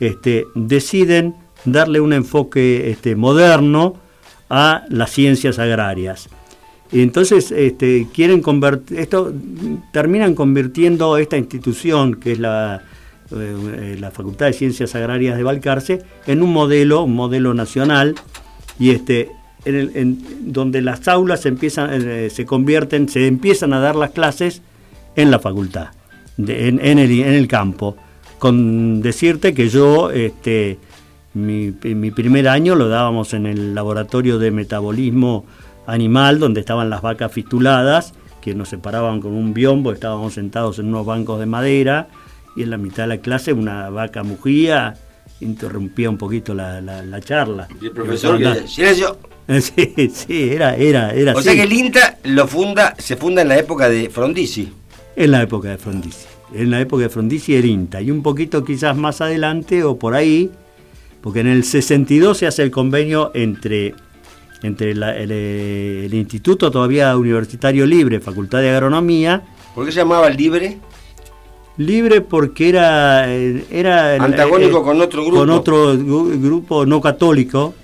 este, 0.00 0.44
deciden 0.54 1.34
darle 1.64 2.00
un 2.00 2.12
enfoque 2.12 2.96
moderno 3.16 3.96
a 4.50 4.84
las 4.88 5.10
ciencias 5.10 5.58
agrarias. 5.58 6.28
Y 6.90 7.02
entonces 7.02 7.50
este, 7.50 8.06
quieren 8.14 8.40
convertir, 8.40 8.98
esto 8.98 9.32
terminan 9.92 10.34
convirtiendo 10.34 11.18
esta 11.18 11.36
institución, 11.36 12.14
que 12.14 12.32
es 12.32 12.38
la, 12.38 12.82
eh, 13.30 13.96
la 14.00 14.10
Facultad 14.10 14.46
de 14.46 14.54
Ciencias 14.54 14.94
Agrarias 14.94 15.36
de 15.36 15.42
Balcarce, 15.42 16.02
en 16.26 16.42
un 16.42 16.52
modelo, 16.52 17.02
un 17.02 17.14
modelo 17.14 17.52
nacional, 17.52 18.14
y 18.78 18.90
este, 18.90 19.30
en, 19.66 20.52
donde 20.52 20.80
las 20.80 21.06
aulas 21.08 21.44
empiezan, 21.44 21.90
eh, 21.92 22.30
se 22.30 22.46
convierten, 22.46 23.08
se 23.08 23.26
empiezan 23.26 23.74
a 23.74 23.80
dar 23.80 23.94
las 23.94 24.12
clases 24.12 24.62
en 25.14 25.30
la 25.30 25.40
facultad, 25.40 25.88
en, 26.38 26.80
el, 26.80 27.10
en, 27.20 27.34
el, 27.34 27.48
campo. 27.48 27.96
Con 28.38 29.02
decirte 29.02 29.52
que 29.52 29.68
yo, 29.68 30.10
este, 30.10 30.78
mi, 31.34 31.74
mi 31.82 32.10
primer 32.12 32.48
año 32.48 32.76
lo 32.76 32.88
dábamos 32.88 33.34
en 33.34 33.44
el 33.44 33.74
laboratorio 33.74 34.38
de 34.38 34.52
metabolismo 34.52 35.44
animal 35.88 36.38
donde 36.38 36.60
estaban 36.60 36.90
las 36.90 37.02
vacas 37.02 37.32
fistuladas, 37.32 38.12
que 38.40 38.54
nos 38.54 38.68
separaban 38.68 39.20
con 39.20 39.32
un 39.32 39.54
biombo, 39.54 39.90
estábamos 39.92 40.34
sentados 40.34 40.78
en 40.78 40.86
unos 40.86 41.06
bancos 41.06 41.40
de 41.40 41.46
madera 41.46 42.08
y 42.54 42.62
en 42.62 42.70
la 42.70 42.76
mitad 42.76 43.04
de 43.04 43.08
la 43.08 43.18
clase 43.18 43.52
una 43.52 43.88
vaca 43.88 44.22
mugía 44.22 44.94
interrumpía 45.40 46.10
un 46.10 46.18
poquito 46.18 46.54
la, 46.54 47.20
charla. 47.20 47.68
Y 47.80 47.86
el 47.86 47.92
profesor, 47.92 48.38
silencio. 48.68 49.18
Sí, 49.48 50.10
sí, 50.12 50.50
era, 50.50 50.76
era, 50.76 51.14
era 51.14 51.34
O 51.34 51.40
sea 51.40 51.54
que 51.54 51.62
el 51.62 51.72
INTA 51.72 52.18
lo 52.24 52.46
funda, 52.46 52.94
se 52.98 53.16
funda 53.16 53.40
en 53.40 53.48
la 53.48 53.58
época 53.58 53.88
de 53.88 54.10
Frondizi. 54.10 54.70
En 55.16 55.30
la 55.30 55.40
época 55.40 55.70
de 55.70 55.78
Frondizi. 55.78 56.26
En 56.52 56.70
la 56.70 56.82
época 56.82 57.04
de 57.04 57.08
Frondizi 57.08 57.54
el 57.54 57.64
INTA. 57.64 58.02
Y 58.02 58.10
un 58.10 58.22
poquito 58.22 58.62
quizás 58.62 58.94
más 58.94 59.22
adelante 59.22 59.84
o 59.84 59.98
por 59.98 60.14
ahí, 60.14 60.50
porque 61.22 61.40
en 61.40 61.46
el 61.46 61.64
62 61.64 62.36
se 62.36 62.46
hace 62.46 62.62
el 62.62 62.70
convenio 62.70 63.30
entre 63.32 63.94
entre 64.62 64.92
el, 64.92 66.12
Instituto 66.12 66.70
todavía 66.70 67.16
Universitario 67.16 67.86
Libre, 67.86 68.20
Facultad 68.20 68.60
de 68.60 68.70
Agronomía. 68.70 69.42
¿Por 69.74 69.86
qué 69.86 69.92
se 69.92 69.98
llamaba 69.98 70.28
Libre? 70.30 70.78
Libre 71.76 72.20
porque 72.20 72.68
era... 72.68 73.32
era 73.32 74.14
Antagónico 74.16 74.82
con 74.82 75.00
otro 75.00 75.22
grupo. 75.24 75.38
Con 75.38 75.50
otro 75.50 75.96
grupo 75.96 76.84
no 76.84 77.00
católico, 77.00 77.74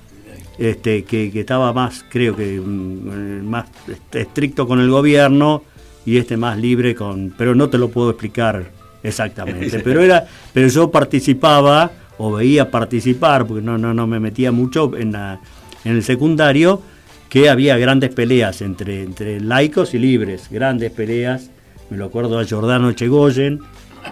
este, 0.59 1.05
que, 1.05 1.31
estaba 1.35 1.73
más, 1.73 2.05
creo 2.09 2.35
que, 2.35 2.61
mm, 2.61 3.45
más 3.47 3.67
estricto 4.13 4.67
con 4.67 4.81
el 4.81 4.91
gobierno 4.91 5.63
y 6.05 6.19
este 6.19 6.37
más 6.37 6.59
libre 6.59 6.95
con... 6.95 7.33
Pero 7.39 7.55
no 7.55 7.69
te 7.69 7.79
lo 7.79 7.89
puedo 7.89 8.11
explicar 8.11 8.65
exactamente. 9.03 9.79
pero, 9.85 10.01
era, 10.01 10.27
pero 10.53 10.67
yo 10.69 10.91
participaba 10.91 11.91
o 12.19 12.33
veía 12.33 12.71
participar, 12.71 13.47
porque 13.47 13.63
no, 13.63 13.79
no, 13.79 13.95
no 13.95 14.07
me 14.07 14.21
metía 14.21 14.53
mucho 14.53 14.93
en 14.97 15.13
la 15.13 15.41
en 15.85 15.93
el 15.93 16.03
secundario 16.03 16.83
que 17.29 17.49
había 17.49 17.77
grandes 17.79 18.15
peleas 18.15 18.63
entre, 18.63 19.03
entre 19.03 19.41
laicos 19.41 19.95
y 19.95 19.99
libres, 19.99 20.49
grandes 20.51 20.91
peleas. 20.93 21.51
Me 21.91 21.97
lo 21.97 22.07
acuerdo 22.07 22.39
a 22.39 22.45
Giordano 22.45 22.93
Chegoyen, 22.93 23.61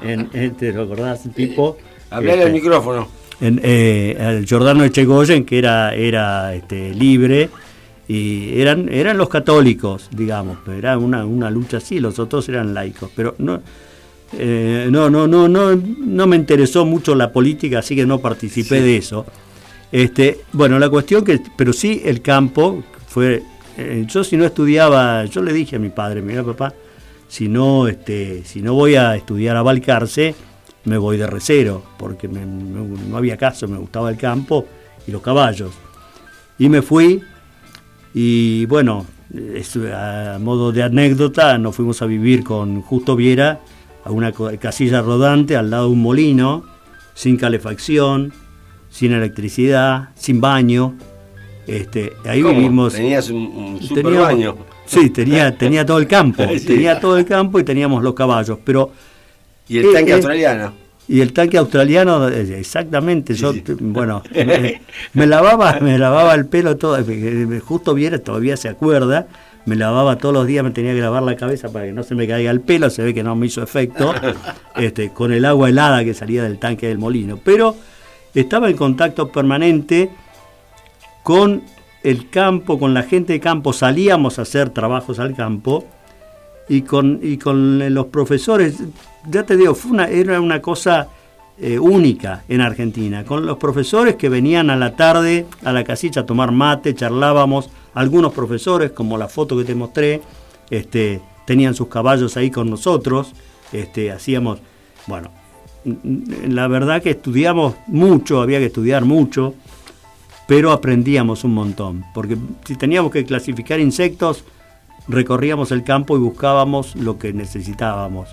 en, 0.03 0.55
¿te 0.57 0.73
lo 0.73 0.83
acordás? 0.83 1.25
El 1.27 1.33
tipo. 1.33 1.77
Hablale 2.11 2.43
al 2.43 2.49
este, 2.49 2.61
micrófono. 2.61 3.09
En, 3.41 3.61
eh, 3.63 4.45
Giordano 4.47 4.85
Echegoyen, 4.85 5.45
que 5.45 5.59
era, 5.59 5.95
era 5.95 6.55
este, 6.55 6.95
libre, 6.95 7.51
y 8.07 8.61
eran, 8.61 8.89
eran 8.89 9.17
los 9.17 9.29
católicos, 9.29 10.09
digamos, 10.13 10.59
era 10.69 10.99
una, 10.99 11.25
una 11.25 11.51
lucha 11.51 11.79
así, 11.79 11.99
los 11.99 12.19
otros 12.19 12.49
eran 12.49 12.75
laicos, 12.75 13.11
pero 13.17 13.35
no, 13.39 13.61
eh, 14.39 14.89
no, 14.91 15.09
no, 15.11 15.27
no, 15.27 15.49
no, 15.49 15.75
no 15.75 16.27
me 16.27 16.37
interesó 16.37 16.85
mucho 16.85 17.15
la 17.15 17.33
política, 17.33 17.81
así 17.81 17.97
que 17.97 18.07
no 18.07 18.19
participé 18.19 18.81
de 18.81 18.97
eso. 18.97 19.27
Este, 19.93 20.41
bueno, 20.55 20.79
la 20.79 20.89
cuestión 20.89 21.23
que, 21.23 21.39
pero 21.55 21.75
sí 21.75 22.01
el 22.05 22.23
campo 22.23 22.83
fue, 23.07 23.43
eh, 23.77 24.05
yo 24.09 24.25
si 24.25 24.39
no 24.39 24.47
estudiaba, 24.47 25.27
yo 25.27 25.43
le 25.43 25.53
dije 25.53 25.77
a 25.77 25.79
mi 25.79 25.91
padre, 25.91 26.23
mira 26.23 26.43
papá, 26.43 26.73
si 27.29 27.47
no, 27.47 27.87
este, 27.87 28.43
si 28.45 28.63
no 28.63 28.73
voy 28.73 28.95
a 28.95 29.15
estudiar 29.15 29.55
a 29.57 29.63
Balcarce, 29.63 30.35
me 30.85 30.97
voy 30.97 31.19
de 31.19 31.27
recero, 31.27 31.83
porque 31.99 32.27
no 32.27 33.17
había 33.17 33.37
caso, 33.37 33.69
me 33.69 33.77
gustaba 33.79 34.11
el 34.11 34.17
campo 34.17 34.67
y 35.07 35.13
los 35.13 35.23
caballos. 35.23 35.73
Y 36.59 36.69
me 36.69 36.83
fui, 36.83 37.23
y 38.15 38.67
bueno, 38.67 39.07
a 39.95 40.39
modo 40.41 40.73
de 40.73 40.83
anécdota, 40.83 41.57
nos 41.59 41.77
fuimos 41.77 42.03
a 42.03 42.07
vivir 42.07 42.43
con 42.45 42.83
Justo 42.83 43.15
Viera 43.15 43.61
a 44.05 44.11
una 44.11 44.33
casilla 44.59 45.03
rodante 45.03 45.57
al 45.57 45.71
lado 45.71 45.87
de 45.87 45.93
un 45.93 46.03
molino, 46.03 46.65
sin 47.15 47.37
calefacción, 47.37 48.33
sin 48.93 49.13
electricidad, 49.13 50.11
sin 50.15 50.41
baño. 50.41 50.95
Este, 51.67 52.13
ahí 52.25 52.43
vivimos. 52.43 52.93
Tenías 52.93 53.31
un, 53.31 53.81
super 53.81 54.05
baño. 54.05 54.57
Sí, 54.85 55.11
tenía, 55.11 55.57
tenía 55.57 55.87
todo 55.87 55.99
el 55.99 56.07
campo, 56.07 56.45
tenía 56.67 57.01
todo 57.01 57.17
el 57.17 57.25
campo 57.25 57.59
y 57.59 57.65
teníamos 57.65 58.03
los 58.03 58.15
caballos, 58.15 58.59
pero. 58.63 58.93
Y 59.69 59.79
el 59.79 59.93
tanque 59.93 60.13
australiano. 60.13 60.73
Y 61.09 61.21
el 61.21 61.33
tanque 61.33 61.59
australiano, 61.59 62.29
eh, 62.29 62.59
exactamente, 62.59 63.35
yo, 63.35 63.53
bueno, 63.81 64.23
me, 65.15 65.27
lavaba, 65.27 65.79
me 65.81 65.99
lavaba 65.99 66.35
el 66.35 66.47
pelo 66.47 66.77
todo, 66.77 66.97
eh, 66.99 67.61
justo 67.61 67.93
viera, 67.93 68.19
todavía 68.21 68.57
se 68.57 68.69
acuerda, 68.69 69.27
me 69.67 69.75
lavaba 69.75 70.17
todos 70.17 70.33
los 70.33 70.47
días, 70.47 70.63
me 70.63 70.71
tenía 70.71 70.95
que 70.95 71.01
lavar 71.01 71.25
la 71.25 71.37
cabeza 71.37 71.73
para 71.73 71.87
que 71.87 71.93
no 71.93 72.05
se 72.05 72.15
me 72.15 72.29
caiga 72.29 72.51
el 72.53 72.61
pelo, 72.61 72.89
se 72.89 73.03
ve 73.03 73.13
que 73.13 73.25
no 73.25 73.35
me 73.35 73.47
hizo 73.47 73.63
efecto, 73.63 74.15
este, 74.77 75.11
con 75.11 75.33
el 75.33 75.45
agua 75.45 75.71
helada 75.71 76.05
que 76.05 76.15
salía 76.15 76.45
del 76.45 76.59
tanque 76.59 76.87
del 76.87 76.99
molino. 76.99 77.39
Pero 77.43 77.77
estaba 78.41 78.71
en 78.71 78.77
contacto 78.77 79.29
permanente 79.29 80.11
con 81.23 81.63
el 82.03 82.31
campo, 82.31 82.79
con 82.79 82.95
la 82.95 83.03
gente 83.03 83.35
de 83.35 83.41
campo, 83.41 83.73
salíamos 83.73 84.39
a 84.39 84.43
hacer 84.43 84.71
trabajos 84.71 85.19
al 85.19 85.35
campo 85.35 85.85
y 86.69 86.83
con, 86.83 87.21
y 87.23 87.37
con 87.39 87.95
los 87.95 88.07
profesores, 88.07 88.83
ya 89.29 89.45
te 89.45 89.57
digo, 89.57 89.77
una, 89.89 90.09
era 90.09 90.41
una 90.41 90.61
cosa 90.61 91.09
eh, 91.59 91.79
única 91.79 92.43
en 92.49 92.61
Argentina, 92.61 93.25
con 93.25 93.47
los 93.47 93.59
profesores 93.59 94.17
que 94.17 94.29
venían 94.29 94.71
a 94.71 94.77
la 94.77 94.97
tarde 94.97 95.47
a 95.65 95.73
la 95.73 95.85
casilla 95.85 96.23
a 96.23 96.27
tomar 96.27 96.51
mate, 96.51 96.95
charlábamos, 96.95 97.71
algunos 97.95 98.33
profesores, 98.33 98.93
como 98.93 99.19
la 99.19 99.29
foto 99.29 99.57
que 99.57 99.65
te 99.65 99.75
mostré, 99.75 100.23
este, 100.71 101.21
tenían 101.47 101.75
sus 101.75 101.89
caballos 101.89 102.37
ahí 102.37 102.51
con 102.51 102.71
nosotros, 102.71 103.33
este, 103.73 104.11
hacíamos, 104.11 104.61
bueno, 105.07 105.31
la 105.85 106.69
verdad 106.69 107.03
que 107.03 107.11
estudiamos 107.11 107.75
mucho, 107.87 108.41
había 108.41 108.59
que 108.59 108.67
estudiar 108.67 109.05
mucho, 109.05 109.55
pero 110.47 110.73
aprendíamos 110.73 111.45
un 111.45 111.55
montón, 111.55 112.05
porque 112.15 112.37
si 112.65 112.77
teníamos 112.77 113.11
que 113.11 113.25
clasificar 113.25 113.81
insectos, 113.81 114.45
recorríamos 115.09 115.73
el 115.73 115.85
campo 115.85 116.17
y 116.17 116.21
buscábamos 116.21 116.95
lo 116.97 117.19
que 117.19 117.33
necesitábamos. 117.33 118.29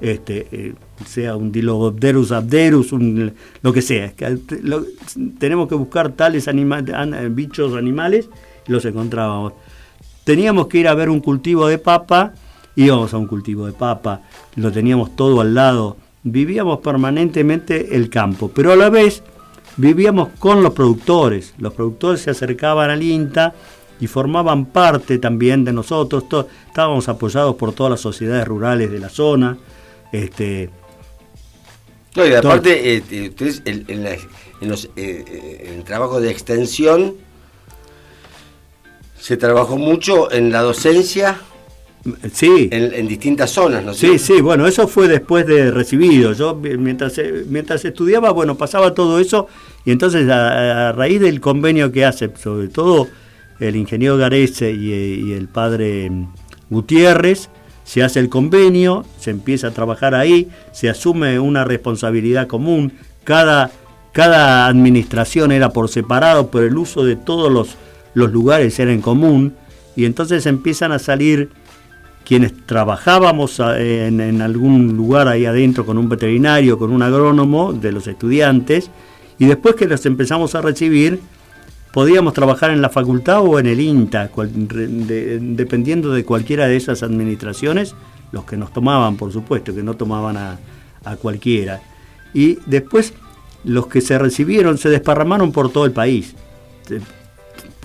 este, 0.00 0.46
eh, 0.52 0.74
sea 1.06 1.36
un 1.36 1.50
Dilobopterus 1.50 2.32
abderus, 2.32 2.92
un, 2.92 3.32
lo 3.62 3.72
que 3.72 3.82
sea. 3.82 4.12
tenemos 5.38 5.68
que 5.68 5.74
buscar 5.74 6.12
tales 6.12 6.48
bichos 7.30 7.74
animales 7.74 8.28
los 8.66 8.84
encontrábamos. 8.84 9.52
Teníamos 10.24 10.66
que 10.66 10.78
ir 10.78 10.88
a 10.88 10.94
ver 10.94 11.08
un 11.08 11.20
cultivo 11.20 11.68
de 11.68 11.78
papa, 11.78 12.34
íbamos 12.74 13.14
a 13.14 13.18
un 13.18 13.26
cultivo 13.26 13.66
de 13.66 13.72
papa, 13.72 14.22
lo 14.56 14.72
teníamos 14.72 15.14
todo 15.14 15.40
al 15.40 15.54
lado. 15.54 15.96
Vivíamos 16.28 16.80
permanentemente 16.80 17.94
el 17.94 18.10
campo, 18.10 18.50
pero 18.52 18.72
a 18.72 18.76
la 18.76 18.90
vez 18.90 19.22
vivíamos 19.76 20.30
con 20.40 20.60
los 20.60 20.72
productores. 20.72 21.54
Los 21.58 21.72
productores 21.72 22.22
se 22.22 22.30
acercaban 22.30 22.90
al 22.90 23.00
INTA 23.00 23.54
y 24.00 24.08
formaban 24.08 24.66
parte 24.66 25.18
también 25.18 25.64
de 25.64 25.72
nosotros. 25.72 26.24
estábamos 26.66 27.08
apoyados 27.08 27.54
por 27.54 27.72
todas 27.72 27.92
las 27.92 28.00
sociedades 28.00 28.44
rurales 28.44 28.90
de 28.90 28.98
la 28.98 29.08
zona. 29.08 29.56
Este, 30.10 30.68
no, 32.16 32.26
y 32.26 32.34
aparte, 32.34 32.96
eh, 32.96 33.28
ustedes 33.28 33.62
en, 33.64 34.02
los, 34.68 34.86
eh, 34.86 34.90
eh, 34.96 35.74
el 35.76 35.84
trabajo 35.84 36.20
de 36.20 36.32
extensión 36.32 37.14
se 39.16 39.36
trabajó 39.36 39.76
mucho 39.76 40.32
en 40.32 40.50
la 40.50 40.62
docencia. 40.62 41.38
Sí. 42.32 42.68
En, 42.72 43.08
distintas 43.08 43.50
zonas, 43.50 43.84
¿no? 43.84 43.94
Sí, 43.94 44.18
sí, 44.18 44.40
bueno, 44.40 44.66
eso 44.66 44.86
fue 44.88 45.08
después 45.08 45.46
de 45.46 45.70
recibido. 45.70 46.32
Yo 46.32 46.54
mientras, 46.54 47.20
mientras 47.48 47.84
estudiaba, 47.84 48.30
bueno, 48.30 48.56
pasaba 48.56 48.94
todo 48.94 49.18
eso 49.18 49.48
y 49.84 49.90
entonces 49.90 50.28
a, 50.28 50.92
raíz 50.92 51.20
del 51.20 51.40
convenio 51.40 51.92
que 51.92 52.04
hace, 52.04 52.30
sobre 52.36 52.68
todo 52.68 53.08
el 53.60 53.76
ingeniero 53.76 54.16
Garese 54.16 54.72
y 54.72 55.32
el 55.32 55.48
padre 55.48 56.10
mm, 56.10 56.26
Gutiérrez, 56.70 57.48
se 57.86 58.02
hace 58.02 58.18
el 58.18 58.28
convenio, 58.28 59.04
se 59.18 59.30
empieza 59.30 59.68
a 59.68 59.70
trabajar 59.70 60.16
ahí, 60.16 60.48
se 60.72 60.90
asume 60.90 61.38
una 61.38 61.64
responsabilidad 61.64 62.48
común, 62.48 62.92
cada, 63.22 63.70
cada 64.10 64.66
administración 64.66 65.52
era 65.52 65.70
por 65.70 65.88
separado, 65.88 66.50
pero 66.50 66.66
el 66.66 66.76
uso 66.76 67.04
de 67.04 67.14
todos 67.14 67.50
los, 67.50 67.76
los 68.12 68.32
lugares 68.32 68.76
era 68.80 68.92
en 68.92 69.00
común, 69.00 69.54
y 69.94 70.04
entonces 70.04 70.46
empiezan 70.46 70.90
a 70.90 70.98
salir 70.98 71.50
quienes 72.26 72.66
trabajábamos 72.66 73.60
en, 73.60 74.20
en, 74.20 74.42
algún 74.42 74.96
lugar 74.96 75.28
ahí 75.28 75.46
adentro 75.46 75.86
con 75.86 75.96
un 75.96 76.08
veterinario, 76.08 76.78
con 76.78 76.90
un 76.90 77.02
agrónomo 77.02 77.72
de 77.72 77.92
los 77.92 78.08
estudiantes, 78.08 78.90
y 79.38 79.46
después 79.46 79.76
que 79.76 79.86
los 79.86 80.04
empezamos 80.06 80.54
a 80.54 80.60
recibir, 80.60 81.20
podíamos 81.96 82.34
trabajar 82.34 82.70
en 82.72 82.82
la 82.82 82.90
facultad 82.90 83.40
o 83.40 83.58
en 83.58 83.66
el 83.66 83.80
INTA, 83.80 84.30
dependiendo 84.30 86.10
de 86.12 86.24
cualquiera 86.26 86.66
de 86.66 86.76
esas 86.76 87.02
administraciones, 87.02 87.94
los 88.32 88.44
que 88.44 88.58
nos 88.58 88.70
tomaban, 88.70 89.16
por 89.16 89.32
supuesto, 89.32 89.74
que 89.74 89.82
no 89.82 89.94
tomaban 89.94 90.36
a, 90.36 90.58
cualquiera. 91.22 91.80
Y 92.34 92.58
después 92.66 93.14
los 93.64 93.86
que 93.86 94.02
se 94.02 94.18
recibieron 94.18 94.76
se 94.76 94.90
desparramaron 94.90 95.52
por 95.52 95.72
todo 95.72 95.86
el 95.86 95.92
país, 95.92 96.34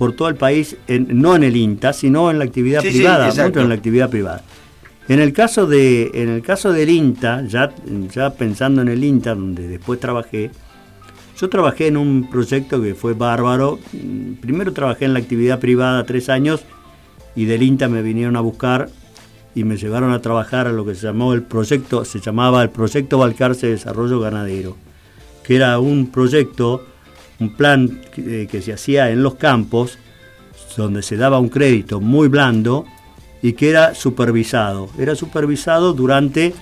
por 0.02 0.14
todo 0.14 0.26
el 0.26 0.34
país, 0.34 0.76
no 0.88 1.36
en 1.36 1.44
el 1.44 1.54
INTA, 1.54 1.92
sino 1.92 2.28
en 2.28 2.40
la 2.40 2.44
actividad 2.44 2.80
privada, 2.80 3.28
mucho 3.28 3.60
en 3.60 3.68
la 3.68 3.74
actividad 3.76 4.10
privada. 4.10 4.42
En 5.06 5.20
el 5.20 5.32
caso 5.32 5.68
de, 5.68 6.10
en 6.12 6.28
el 6.28 6.42
caso 6.42 6.72
del 6.72 6.90
INTA, 6.90 7.46
ya, 7.46 7.72
ya 8.12 8.30
pensando 8.30 8.82
en 8.82 8.88
el 8.88 9.04
INTA, 9.04 9.36
donde 9.36 9.68
después 9.68 10.00
trabajé, 10.00 10.50
yo 11.40 11.48
trabajé 11.48 11.86
en 11.86 11.96
un 11.96 12.28
proyecto 12.28 12.82
que 12.82 12.96
fue 12.96 13.14
bárbaro. 13.14 13.78
Primero 14.40 14.72
trabajé 14.72 15.04
en 15.04 15.12
la 15.12 15.20
actividad 15.20 15.60
privada 15.60 16.02
tres 16.02 16.28
años 16.28 16.64
y 17.36 17.44
del 17.44 17.62
INTA 17.62 17.86
me 17.86 18.02
vinieron 18.02 18.34
a 18.34 18.40
buscar 18.40 18.88
y 19.54 19.62
me 19.62 19.76
llevaron 19.76 20.12
a 20.12 20.20
trabajar 20.20 20.66
a 20.66 20.72
lo 20.72 20.84
que 20.84 20.96
se 20.96 21.06
llamó 21.06 21.32
el 21.32 21.44
proyecto, 21.44 22.04
se 22.04 22.18
llamaba 22.18 22.60
el 22.64 22.70
Proyecto 22.70 23.18
Balcarce 23.18 23.66
de 23.66 23.74
Desarrollo 23.74 24.18
Ganadero, 24.18 24.76
que 25.44 25.54
era 25.54 25.78
un 25.78 26.08
proyecto, 26.08 26.84
un 27.42 27.56
plan 27.56 28.00
que, 28.14 28.46
que 28.50 28.62
se 28.62 28.72
hacía 28.72 29.10
en 29.10 29.22
los 29.22 29.34
campos, 29.34 29.98
donde 30.76 31.02
se 31.02 31.16
daba 31.16 31.38
un 31.38 31.48
crédito 31.48 32.00
muy 32.00 32.28
blando 32.28 32.86
y 33.42 33.52
que 33.54 33.70
era 33.70 33.94
supervisado. 33.94 34.88
Era 34.98 35.14
supervisado 35.14 35.92
durante, 35.92 36.54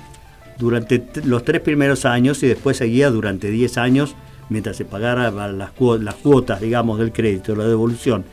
durante 0.59 1.05
los 1.25 1.45
tres 1.45 1.61
primeros 1.61 2.05
años 2.05 2.43
y 2.43 2.49
después 2.49 2.79
seguía 2.79 3.11
durante 3.11 3.51
diez 3.51 3.79
años 3.79 4.17
mientras 4.51 4.77
se 4.77 4.85
pagara 4.85 5.31
las, 5.31 5.71
cuotas, 5.71 6.61
digamos, 6.61 6.99
del 6.99 7.13
crédito, 7.13 7.57
la 7.57 7.67
devolución. 7.67 8.25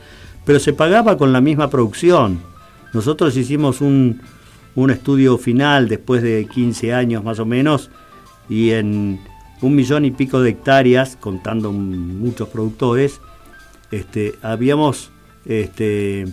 Pero 0.44 0.58
se 0.58 0.74
pagaba 0.74 1.16
con 1.16 1.32
la 1.32 1.40
misma 1.40 1.70
producción. 1.70 2.40
Nosotros 2.92 3.36
hicimos 3.36 3.80
un, 3.80 4.20
estudio 4.90 5.38
final 5.38 5.88
después 5.88 6.22
de 6.22 6.46
15 6.46 6.94
años 6.94 7.24
más 7.24 7.40
o 7.40 7.44
menos 7.44 7.90
y 8.48 8.70
en 8.70 9.18
un 9.60 9.74
millón 9.74 10.04
y 10.04 10.10
pico 10.10 10.40
de 10.40 10.50
hectáreas, 10.50 11.16
contando 11.16 11.72
muchos 11.72 12.48
productores, 12.48 13.20
este, 13.90 14.34
habíamos 14.42 15.10
este, 15.46 16.26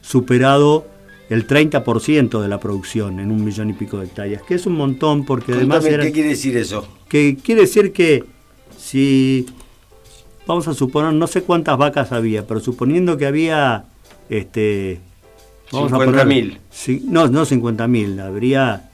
superado 0.00 0.86
el 1.28 1.46
30% 1.46 2.40
de 2.40 2.48
la 2.48 2.58
producción 2.58 3.20
en 3.20 3.30
un 3.30 3.44
millón 3.44 3.70
y 3.70 3.72
pico 3.72 3.98
de 3.98 4.06
hectáreas, 4.06 4.42
que 4.42 4.54
es 4.54 4.66
un 4.66 4.74
montón 4.74 5.24
porque 5.24 5.52
además... 5.52 5.84
¿Qué 5.84 6.12
quiere 6.12 6.30
decir 6.30 6.56
eso? 6.56 6.86
Que 7.08 7.36
quiere 7.36 7.62
decir 7.62 7.92
que 7.92 8.24
si 8.76 9.46
vamos 10.46 10.66
a 10.66 10.74
suponer, 10.74 11.12
no 11.12 11.26
sé 11.26 11.42
cuántas 11.42 11.78
vacas 11.78 12.12
había, 12.12 12.46
pero 12.46 12.60
suponiendo 12.60 13.16
que 13.16 13.26
había 13.26 13.84
este 14.28 15.00
50.000. 15.70 17.02
no, 17.04 17.28
no 17.28 17.46
50.000, 17.46 18.20
habría 18.20 18.90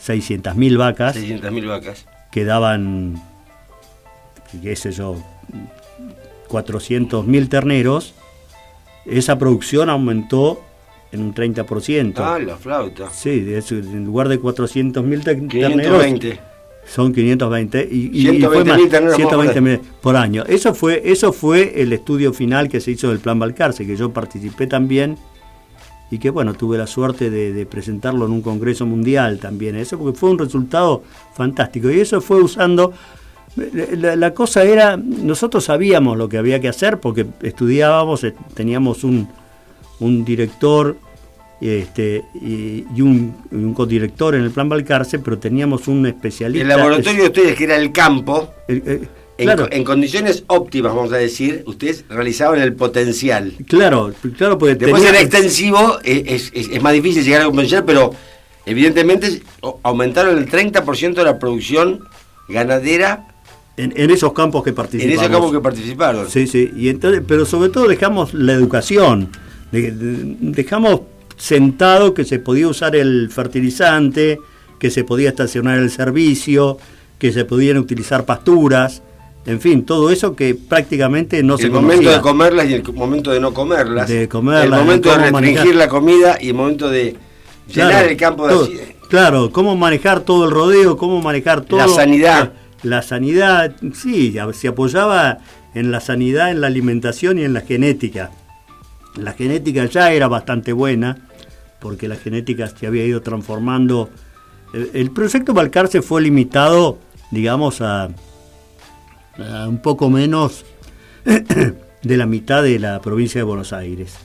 600.000 0.00 0.78
vacas. 0.78 1.16
600.000 1.16 1.68
vacas. 1.68 2.06
Que 2.34 2.44
daban, 2.44 3.22
qué 4.60 4.74
sé 4.74 4.90
yo, 4.90 5.16
400.000 6.48 7.48
terneros. 7.48 8.12
Esa 9.06 9.38
producción 9.38 9.88
aumentó 9.88 10.60
en 11.12 11.22
un 11.22 11.32
30%. 11.32 12.14
Ah, 12.16 12.40
la 12.40 12.56
flauta. 12.56 13.08
Sí, 13.10 13.46
en 13.70 14.04
lugar 14.04 14.28
de 14.28 14.40
400.000 14.40 15.22
terneros. 15.22 15.48
520 15.48 16.54
son 16.86 17.12
520 17.12 17.88
y, 17.90 18.22
120, 18.22 19.80
por 20.00 20.16
año. 20.16 20.44
Eso 20.46 20.74
fue, 20.74 21.02
eso 21.04 21.32
fue 21.32 21.80
el 21.80 21.92
estudio 21.92 22.32
final 22.32 22.68
que 22.68 22.80
se 22.80 22.90
hizo 22.90 23.08
del 23.08 23.20
Plan 23.20 23.38
Balcarce, 23.38 23.86
que 23.86 23.96
yo 23.96 24.12
participé 24.12 24.66
también 24.66 25.16
y 26.10 26.18
que 26.18 26.30
bueno, 26.30 26.54
tuve 26.54 26.78
la 26.78 26.86
suerte 26.86 27.30
de, 27.30 27.66
presentarlo 27.66 28.26
en 28.26 28.32
un 28.32 28.42
congreso 28.42 28.86
mundial 28.86 29.38
también. 29.38 29.76
Eso 29.76 29.98
porque 29.98 30.18
fue 30.18 30.30
un 30.30 30.38
resultado 30.38 31.02
fantástico. 31.34 31.90
Y 31.90 32.00
eso 32.00 32.20
fue 32.20 32.42
usando. 32.42 32.92
La, 33.56 34.34
cosa 34.34 34.64
era, 34.64 34.96
nosotros 34.96 35.64
sabíamos 35.64 36.18
lo 36.18 36.28
que 36.28 36.38
había 36.38 36.60
que 36.60 36.68
hacer 36.68 36.98
porque 36.98 37.26
estudiábamos, 37.40 38.24
eh, 38.24 38.34
teníamos 38.54 39.04
un, 39.04 39.28
un 40.00 40.24
director 40.24 40.96
este, 41.60 42.24
y, 42.34 42.84
un, 43.00 43.34
un, 43.52 43.74
codirector 43.74 44.34
en 44.34 44.42
el 44.42 44.50
plan 44.50 44.68
Balcarce, 44.68 45.20
pero 45.20 45.38
teníamos 45.38 45.86
un 45.86 46.04
especialista. 46.06 46.62
El 46.62 46.68
laboratorio 46.68 47.22
de 47.22 47.28
ustedes, 47.28 47.56
que 47.56 47.64
era 47.64 47.76
el 47.76 47.92
campo, 47.92 48.52
en, 49.38 49.84
condiciones 49.84 50.44
óptimas, 50.46 50.94
vamos 50.94 51.12
a 51.12 51.16
decir, 51.16 51.64
ustedes 51.66 52.04
realizaban 52.08 52.60
el 52.60 52.74
potencial. 52.74 53.52
Claro, 53.66 54.12
claro, 54.36 54.58
porque 54.58 54.76
después 54.76 55.04
en 55.04 55.16
extensivo 55.16 55.98
es, 56.04 56.52
más 56.80 56.92
difícil 56.92 57.24
llegar 57.24 57.42
a 57.42 57.46
potencial, 57.46 57.84
pero 57.84 58.12
evidentemente 58.66 59.42
aumentaron 59.82 60.38
el 60.38 60.48
30% 60.48 61.14
de 61.14 61.24
la 61.24 61.38
producción 61.38 62.00
ganadera. 62.48 63.28
En, 63.76 64.10
esos 64.10 64.32
campos 64.32 64.62
que 64.62 64.72
participaron. 64.72 65.12
En 65.12 65.18
esos 65.18 65.32
campos 65.32 65.52
que 65.52 65.60
participaron. 65.60 66.30
Sí, 66.30 66.46
sí, 66.46 66.70
y 66.76 66.88
entonces, 66.88 67.22
pero 67.26 67.44
sobre 67.44 67.70
todo 67.70 67.88
dejamos 67.88 68.32
la 68.32 68.52
educación, 68.52 69.30
dejamos 69.72 71.00
sentado 71.36 72.14
que 72.14 72.24
se 72.24 72.38
podía 72.38 72.68
usar 72.68 72.94
el 72.94 73.30
fertilizante, 73.30 74.38
que 74.78 74.92
se 74.92 75.02
podía 75.02 75.30
estacionar 75.30 75.78
el 75.78 75.90
servicio, 75.90 76.78
que 77.18 77.32
se 77.32 77.44
podían 77.44 77.78
utilizar 77.78 78.24
pasturas, 78.24 79.02
en 79.46 79.60
fin, 79.60 79.84
todo 79.84 80.10
eso 80.10 80.34
que 80.34 80.54
prácticamente 80.54 81.42
no 81.42 81.58
se 81.58 81.66
El 81.66 81.72
momento 81.72 82.10
de 82.10 82.20
comerlas 82.20 82.66
y 82.66 82.74
el 82.74 82.92
momento 82.94 83.30
de 83.30 83.40
no 83.40 83.52
comerlas. 83.52 84.08
De 84.08 84.26
comerlas. 84.26 84.64
El 84.64 84.84
momento 84.84 85.10
de 85.10 85.18
restringir 85.18 85.74
la 85.74 85.88
comida 85.88 86.38
y 86.40 86.48
el 86.48 86.54
momento 86.54 86.88
de 86.88 87.16
llenar 87.68 88.06
el 88.06 88.16
campo 88.16 88.48
de 88.48 88.94
Claro, 89.08 89.50
cómo 89.52 89.76
manejar 89.76 90.20
todo 90.20 90.46
el 90.46 90.50
rodeo, 90.50 90.96
cómo 90.96 91.20
manejar 91.20 91.60
todo. 91.60 91.78
La 91.78 91.88
sanidad. 91.88 92.52
La, 92.82 93.02
sanidad, 93.02 93.74
sí, 93.94 94.34
se 94.52 94.68
apoyaba 94.68 95.38
en 95.74 95.90
la 95.90 96.00
sanidad, 96.00 96.50
en 96.50 96.60
la 96.60 96.66
alimentación 96.66 97.38
y 97.38 97.44
en 97.44 97.52
la 97.52 97.60
genética. 97.60 98.30
La 99.16 99.32
genética 99.32 99.84
ya 99.86 100.12
era 100.12 100.26
bastante 100.26 100.72
buena, 100.72 101.18
porque 101.80 102.08
la 102.08 102.16
genética 102.16 102.66
se 102.68 102.86
había 102.86 103.04
ido 103.04 103.20
transformando. 103.20 104.10
El 104.72 105.10
proyecto 105.12 105.54
Balcarce 105.54 106.02
fue 106.02 106.22
limitado, 106.22 106.98
digamos, 107.30 107.80
a, 107.80 108.08
un 109.38 109.78
poco 109.78 110.10
menos 110.10 110.64
de 112.02 112.16
la 112.16 112.26
mitad 112.26 112.62
de 112.62 112.78
la 112.78 113.00
provincia 113.00 113.40
de 113.40 113.44
Buenos 113.44 113.72
Aires. 113.72 114.16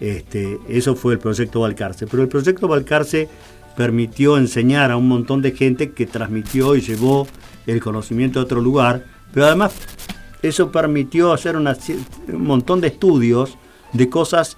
Este, 0.00 0.58
eso 0.68 0.96
fue 0.96 1.14
el 1.14 1.18
proyecto 1.18 1.60
Balcarce. 1.60 2.06
Pero 2.06 2.22
el 2.22 2.28
proyecto 2.28 2.68
Balcarce 2.68 3.28
permitió 3.76 4.36
enseñar 4.36 4.90
a 4.90 4.96
un 4.96 5.08
montón 5.08 5.42
de 5.42 5.52
gente 5.52 5.92
que 5.92 6.06
transmitió 6.06 6.76
y 6.76 6.80
llevó 6.80 7.26
el 7.66 7.80
conocimiento 7.80 8.40
a 8.40 8.42
otro 8.42 8.60
lugar, 8.60 9.04
pero 9.32 9.46
además 9.46 9.72
eso 10.42 10.72
permitió 10.72 11.32
hacer 11.32 11.56
un 11.56 11.66
montón 12.38 12.80
de 12.80 12.88
estudios 12.88 13.56
de 13.92 14.10
cosas 14.10 14.56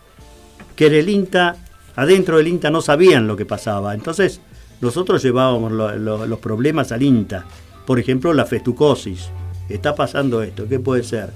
que 0.75 0.87
en 0.87 0.95
el 0.95 1.09
INTA, 1.09 1.57
adentro 1.95 2.39
del 2.39 2.49
INTA 2.49 2.71
no 2.71 2.81
sabían 2.81 3.27
lo 3.27 3.37
que 3.37 3.45
pasaba. 3.45 3.95
Entonces 3.95 4.41
nosotros 4.81 5.23
llevábamos 5.23 5.73
los 5.73 6.39
problemas 6.39 6.91
al 6.91 7.03
INTA. 7.03 7.45
Por 7.87 7.99
ejemplo, 7.99 8.33
la 8.33 8.47
festucosis. 8.47 9.31
Está 9.69 9.95
pasando 9.95 10.43
esto, 10.43 10.69
¿qué 10.69 10.79
puede 10.79 11.03
ser? 11.03 11.31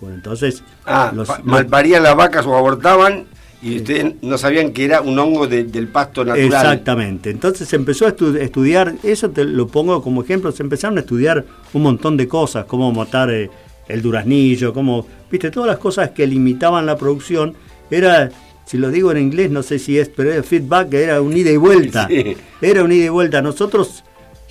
Bueno, 0.00 0.16
entonces... 0.16 0.62
Ah, 0.86 1.12
malparían 1.44 2.02
las 2.02 2.16
vacas 2.16 2.46
o 2.46 2.56
abortaban 2.56 3.26
y 3.60 3.78
ustedes 3.78 4.14
no 4.22 4.38
sabían 4.38 4.72
que 4.72 4.84
era 4.84 5.00
un 5.00 5.18
hongo 5.18 5.48
del 5.48 5.88
pasto 5.88 6.24
natural. 6.24 6.46
Exactamente. 6.46 7.30
Entonces 7.30 7.68
se 7.68 7.76
empezó 7.76 8.06
a 8.06 8.10
estudiar, 8.10 8.94
eso 9.02 9.30
te 9.30 9.44
lo 9.44 9.66
pongo 9.66 10.00
como 10.02 10.22
ejemplo, 10.22 10.52
se 10.52 10.62
empezaron 10.62 10.96
a 10.98 11.00
estudiar 11.00 11.44
un 11.72 11.82
montón 11.82 12.16
de 12.16 12.28
cosas, 12.28 12.66
cómo 12.66 12.92
matar 12.92 13.30
eh, 13.30 13.50
el 13.88 14.00
duraznillo, 14.00 14.72
cómo, 14.72 15.06
viste, 15.30 15.50
todas 15.50 15.68
las 15.68 15.78
cosas 15.78 16.10
que 16.10 16.26
limitaban 16.26 16.86
la 16.86 16.96
producción, 16.96 17.54
era, 17.90 18.30
si 18.64 18.78
lo 18.78 18.90
digo 18.90 19.10
en 19.10 19.18
inglés, 19.18 19.50
no 19.50 19.64
sé 19.64 19.80
si 19.80 19.98
es, 19.98 20.08
pero 20.08 20.32
era 20.32 20.42
feedback, 20.44 20.92
era 20.94 21.20
un 21.20 21.36
ida 21.36 21.50
y 21.50 21.56
vuelta. 21.56 22.08
Era 22.60 22.82
un 22.82 22.90
ida 22.90 23.04
y 23.04 23.08
vuelta. 23.08 23.40
Nosotros 23.40 24.02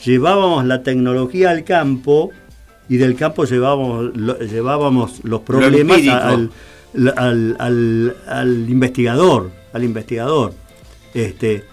llevábamos 0.06 0.64
la 0.64 0.82
tecnología 0.82 1.50
al 1.50 1.66
campo 1.66 2.32
y 2.90 2.98
del 2.98 3.16
campo 3.16 3.46
llevábamos, 3.46 4.14
llevábamos 4.40 5.24
los 5.24 5.42
problemas 5.42 6.00
al 6.08 6.52
al, 7.16 8.18
al, 8.28 8.70
investigador, 8.70 9.52
al 9.74 9.84
investigador. 9.84 10.54
Este, 11.14 11.64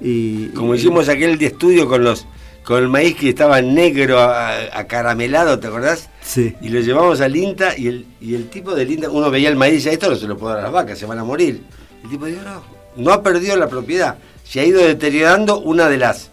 y, 0.00 0.48
Como 0.48 0.74
hicimos 0.74 1.08
aquel 1.08 1.38
de 1.38 1.46
estudio 1.46 1.88
con 1.88 2.04
los 2.04 2.26
con 2.64 2.82
el 2.82 2.88
maíz 2.88 3.14
que 3.16 3.28
estaba 3.28 3.60
negro, 3.60 4.18
acaramelado, 4.18 5.58
¿te 5.58 5.66
acordás? 5.66 6.08
Sí. 6.22 6.54
Y 6.62 6.70
lo 6.70 6.80
llevamos 6.80 7.20
al 7.20 7.36
INTA 7.36 7.76
y 7.76 7.88
el, 7.88 8.06
y 8.22 8.34
el 8.34 8.48
tipo 8.48 8.74
del 8.74 8.90
INTA, 8.90 9.10
uno 9.10 9.30
veía 9.30 9.50
el 9.50 9.56
maíz 9.56 9.74
y 9.74 9.76
decía, 9.76 9.92
esto 9.92 10.08
no 10.08 10.16
se 10.16 10.26
lo 10.26 10.38
puedo 10.38 10.54
dar 10.54 10.60
a 10.60 10.62
las 10.62 10.72
vacas, 10.72 10.98
se 10.98 11.04
van 11.04 11.18
a 11.18 11.24
morir. 11.24 11.60
El 12.02 12.08
tipo 12.08 12.24
dijo, 12.24 12.40
no, 12.42 12.62
no 12.96 13.12
ha 13.12 13.22
perdido 13.22 13.54
la 13.56 13.68
propiedad, 13.68 14.16
se 14.44 14.60
ha 14.60 14.64
ido 14.64 14.80
deteriorando 14.80 15.60
una 15.60 15.90
de 15.90 15.98
las... 15.98 16.30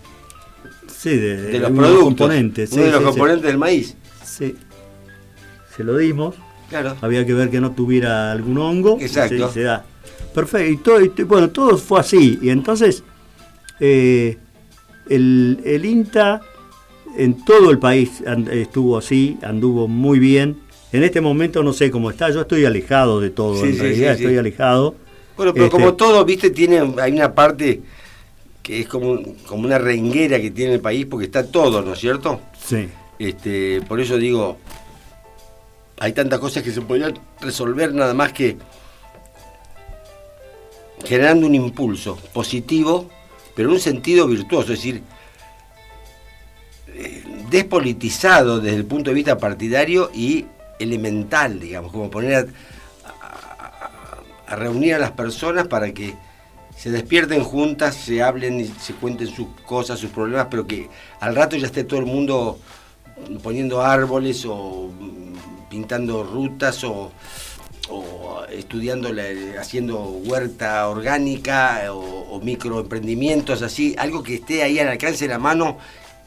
Sí, 0.88 1.18
de, 1.18 1.60
los 1.60 1.72
productos, 1.72 2.04
componentes. 2.06 2.72
uno 2.72 2.84
de 2.84 2.92
los 2.92 3.04
componentes 3.04 3.44
del 3.44 3.58
maíz. 3.58 3.98
Sí, 4.38 4.56
se 5.76 5.84
lo 5.84 5.98
dimos 5.98 6.36
había 7.02 7.26
que 7.26 7.34
ver 7.34 7.50
que 7.50 7.60
no 7.60 7.72
tuviera 7.72 8.32
algún 8.32 8.58
hongo. 8.58 8.98
Exacto. 9.00 9.52
Se, 9.52 9.62
da. 9.62 9.84
Perfecto. 10.34 11.02
Y 11.02 11.10
bueno, 11.24 11.50
todo 11.50 11.78
fue 11.78 12.00
así. 12.00 12.40
Y 12.42 12.50
entonces, 12.50 13.04
eh, 13.80 14.38
el, 15.10 15.82
INTA 15.84 16.42
en 17.18 17.44
todo 17.44 17.72
el 17.72 17.80
país 17.80 18.24
estuvo 18.52 18.98
así, 18.98 19.38
anduvo 19.42 19.88
muy 19.88 20.20
bien. 20.20 20.58
En 20.94 21.04
este 21.04 21.22
momento 21.22 21.64
no 21.64 21.74
sé 21.74 21.90
cómo 21.90 22.10
está, 22.10 22.30
yo 22.32 22.42
estoy 22.42 22.66
alejado 22.66 23.22
de 23.22 23.30
todo, 23.30 23.64
en 23.66 23.78
realidad 23.78 24.14
estoy 24.14 24.38
alejado. 24.38 24.96
Bueno, 25.38 25.54
pero 25.54 25.70
como 25.70 25.88
este, 25.88 25.98
todo, 25.98 26.26
viste, 26.26 26.50
tiene, 26.50 26.94
hay 27.02 27.14
una 27.14 27.34
parte 27.34 27.82
que 28.62 28.82
es 28.82 28.88
como, 28.88 29.18
como 29.48 29.66
una 29.66 29.80
renguera 29.80 30.40
que 30.40 30.52
tiene 30.52 30.74
el 30.74 30.82
país 30.82 31.06
porque 31.06 31.26
está 31.26 31.48
todo, 31.48 31.82
¿no 31.82 31.94
es 31.94 32.00
cierto? 32.00 32.42
Sí. 32.62 32.90
Este, 33.22 33.82
por 33.88 34.00
eso 34.00 34.18
digo, 34.18 34.58
hay 36.00 36.12
tantas 36.12 36.40
cosas 36.40 36.64
que 36.64 36.72
se 36.72 36.82
podrían 36.82 37.14
resolver 37.40 37.94
nada 37.94 38.16
más 38.16 38.34
que 38.34 38.58
generando 41.06 41.46
un 41.46 41.54
impulso 41.54 42.18
positivo, 42.34 43.12
pero 43.56 43.70
en 43.70 43.76
un 43.76 43.80
sentido 43.80 44.26
virtuoso, 44.26 44.74
es 44.74 44.80
decir, 44.80 45.04
eh, 46.88 47.24
despolitizado 47.52 48.60
desde 48.60 48.78
el 48.78 48.86
punto 48.86 49.12
de 49.12 49.14
vista 49.14 49.38
partidario 49.38 50.10
y 50.16 50.48
elemental, 50.80 51.60
digamos, 51.60 51.92
como 51.92 52.10
poner 52.10 52.50
a, 54.48 54.56
reunir 54.56 54.96
a 54.96 55.00
las 55.00 55.12
personas 55.12 55.68
para 55.68 55.94
que 55.94 56.16
se 56.76 56.90
despierten 56.90 57.44
juntas, 57.44 57.94
se 57.94 58.24
hablen 58.24 58.62
y 58.62 58.66
se 58.66 58.96
cuenten 58.96 59.28
sus 59.28 59.50
cosas, 59.64 60.00
sus 60.00 60.10
problemas, 60.10 60.48
pero 60.50 60.66
que 60.66 60.90
al 61.20 61.36
rato 61.36 61.56
ya 61.56 61.68
esté 61.68 61.84
todo 61.84 62.00
el 62.00 62.08
mundo 62.08 62.58
poniendo 63.44 63.82
árboles 63.82 64.46
o 64.46 64.92
pintando 65.70 66.24
rutas 66.24 66.84
o, 66.84 67.12
estudiando, 68.52 69.10
haciendo 69.60 70.00
huerta 70.04 70.88
orgánica 70.88 71.84
o, 71.92 72.40
microemprendimientos 72.42 73.62
así, 73.62 73.96
algo 73.98 74.24
que 74.24 74.36
esté 74.36 74.64
ahí 74.64 74.80
al 74.80 74.88
alcance 74.88 75.26
de 75.26 75.34
la 75.34 75.40
mano, 75.40 75.78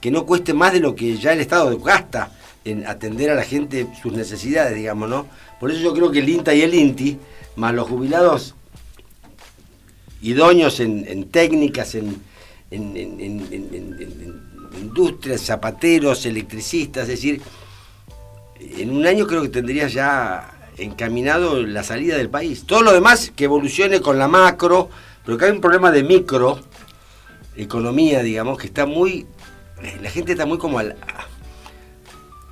que 0.01 0.11
no 0.11 0.27
cueste 0.27 0.53
más 0.53 0.73
de 0.73 0.81
lo 0.81 0.95
que 0.95 1.17
ya 1.17 1.33
el 1.33 1.41
Estado 1.41 1.77
gasta 1.79 2.31
en 2.65 2.87
atender 2.87 3.31
a 3.31 3.35
la 3.35 3.43
gente 3.43 3.89
sus 4.01 4.13
necesidades, 4.13 4.77
digamos, 4.77 5.09
¿no? 5.09 5.27
Por 5.59 5.71
eso 5.71 5.81
yo 5.81 5.95
creo 5.95 6.11
que 6.11 6.21
el 6.21 6.29
INTA 6.29 6.55
y 6.55 6.63
el 6.63 6.75
INTI, 6.75 7.19
más 7.57 7.75
los 7.75 7.89
jubilados 7.89 8.55
idóneos 10.21 10.81
en, 10.81 11.05
en 11.09 11.29
técnicas, 11.31 11.95
en 11.95 12.23
industrias, 14.81 15.41
zapateros, 15.43 16.27
electricistas, 16.27 17.05
es 17.05 17.09
decir, 17.09 17.43
en 18.59 18.91
un 18.91 19.07
año 19.07 19.27
creo 19.27 19.43
que 19.43 19.49
tendrías 19.49 19.93
ya 19.93 20.71
encaminado 20.77 21.63
la 21.63 21.83
salida 21.83 22.17
del 22.17 22.31
país. 22.31 22.65
Todo 22.67 22.83
lo 22.83 22.93
demás 22.93 23.33
que 23.35 23.45
evolucione 23.45 24.01
con 24.01 24.19
la 24.19 24.29
macro, 24.29 24.89
pero 25.25 25.39
que 25.39 25.47
hay 25.47 25.51
un 25.53 25.61
problema 25.61 25.91
de 25.91 26.03
micro 26.03 26.61
economía, 27.57 28.23
digamos, 28.23 28.59
que 28.59 28.67
está 28.67 28.87
muy. 28.87 29.27
La 30.03 30.11
gente 30.11 30.33
está 30.33 30.47
muy 30.47 30.59
como 30.59 30.79
a 30.79 30.85
la, 30.85 30.97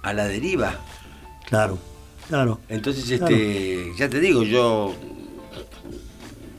a 0.02 0.12
la 0.12 0.26
deriva. 0.26 0.78
Claro, 1.48 1.78
claro. 2.28 2.60
Entonces, 2.68 3.10
este, 3.10 3.92
ya 3.96 4.08
te 4.08 4.20
digo, 4.20 4.42
yo. 4.42 4.94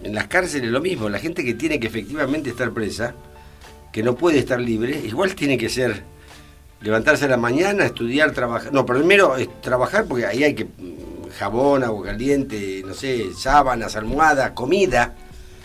En 0.03 0.13
las 0.13 0.27
cárceles 0.27 0.69
lo 0.69 0.81
mismo, 0.81 1.07
la 1.07 1.17
gente 1.17 1.45
que 1.45 1.53
tiene 1.53 1.79
que 1.79 1.87
efectivamente 1.87 2.49
estar 2.49 2.73
presa, 2.73 3.15
que 3.93 4.03
no 4.03 4.15
puede 4.15 4.39
estar 4.39 4.59
libre, 4.59 4.99
igual 5.05 5.35
tiene 5.35 5.57
que 5.57 5.69
ser 5.69 6.03
levantarse 6.81 7.25
a 7.25 7.27
la 7.29 7.37
mañana, 7.37 7.85
estudiar, 7.85 8.33
trabajar. 8.33 8.73
No, 8.73 8.85
primero 8.85 9.37
es 9.37 9.61
trabajar 9.61 10.05
porque 10.05 10.25
ahí 10.25 10.43
hay 10.43 10.55
que 10.55 10.65
mm, 10.65 11.29
jabón, 11.37 11.83
agua 11.83 12.03
caliente, 12.03 12.81
no 12.85 12.93
sé, 12.93 13.27
sábanas, 13.37 13.95
almohadas, 13.95 14.51
comida. 14.51 15.15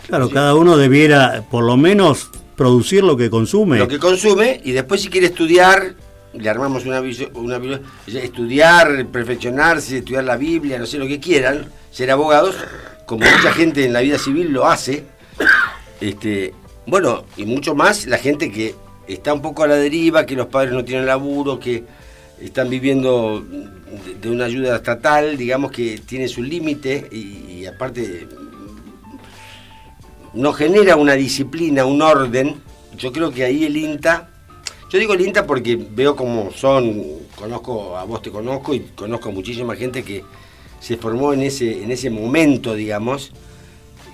Claro, 0.07 0.31
cada 0.31 0.55
uno 0.55 0.77
debiera 0.77 1.43
por 1.51 1.65
lo 1.65 1.77
menos 1.77 2.31
producir 2.55 3.03
lo 3.03 3.17
que 3.17 3.31
consume. 3.31 3.79
Lo 3.79 3.89
que 3.89 3.99
consume 3.99 4.61
y 4.63 4.73
después 4.73 5.01
si 5.01 5.09
quiere 5.09 5.29
estudiar, 5.29 5.95
le 6.35 6.51
armamos 6.51 6.85
una, 6.85 7.01
una 7.01 7.81
estudiar, 8.07 9.07
perfeccionarse, 9.07 9.99
estudiar 9.99 10.25
la 10.25 10.37
Biblia, 10.37 10.79
no 10.79 10.87
sé 10.87 10.99
lo 10.99 11.07
que 11.07 11.19
quieran, 11.19 11.67
ser 11.91 12.11
abogados, 12.11 12.55
como 13.07 13.25
mucha 13.25 13.53
gente 13.53 13.87
en 13.87 13.95
la 13.95 14.01
vida 14.01 14.19
civil 14.19 14.53
lo 14.53 14.67
hace. 14.67 15.05
Este, 16.01 16.55
bueno, 16.89 17.25
y 17.37 17.45
mucho 17.45 17.75
más 17.75 18.07
la 18.07 18.17
gente 18.17 18.51
que 18.51 18.75
está 19.07 19.35
un 19.35 19.43
poco 19.43 19.63
a 19.63 19.67
la 19.67 19.77
deriva, 19.77 20.25
que 20.25 20.35
los 20.35 20.47
padres 20.47 20.73
no 20.73 20.85
tienen 20.85 21.05
laburo, 21.05 21.61
que 21.61 21.85
están 22.41 22.71
viviendo 22.71 23.45
de, 24.21 24.31
una 24.31 24.47
ayuda 24.47 24.77
estatal, 24.77 25.37
digamos 25.37 25.71
que 25.71 25.99
tiene 25.99 26.29
su 26.29 26.43
límite 26.43 27.07
y, 27.13 27.67
aparte 27.67 28.27
no 30.33 30.53
genera 30.53 30.97
una 30.97 31.15
disciplina, 31.15 31.85
un 31.85 32.01
orden. 32.01 32.57
Yo 32.97 33.13
creo 33.13 33.31
que 33.31 33.45
ahí 33.45 33.65
el 33.65 33.77
INTA, 33.77 34.31
yo 34.91 34.99
digo 34.99 35.13
el 35.13 35.21
INTA 35.21 35.47
porque 35.47 35.77
veo 35.77 36.17
cómo 36.17 36.51
son, 36.53 37.03
conozco, 37.37 37.99
a 37.99 38.05
vos 38.05 38.23
te 38.23 38.31
conozco 38.31 38.73
y 38.73 38.81
conozco 38.95 39.29
a 39.29 39.33
muchísima 39.33 39.77
gente 39.77 40.03
que 40.03 40.25
se 40.81 40.97
formó 40.97 41.35
en 41.35 41.43
ese, 41.43 41.83
en 41.83 41.91
ese 41.91 42.09
momento, 42.09 42.75
digamos, 42.75 43.33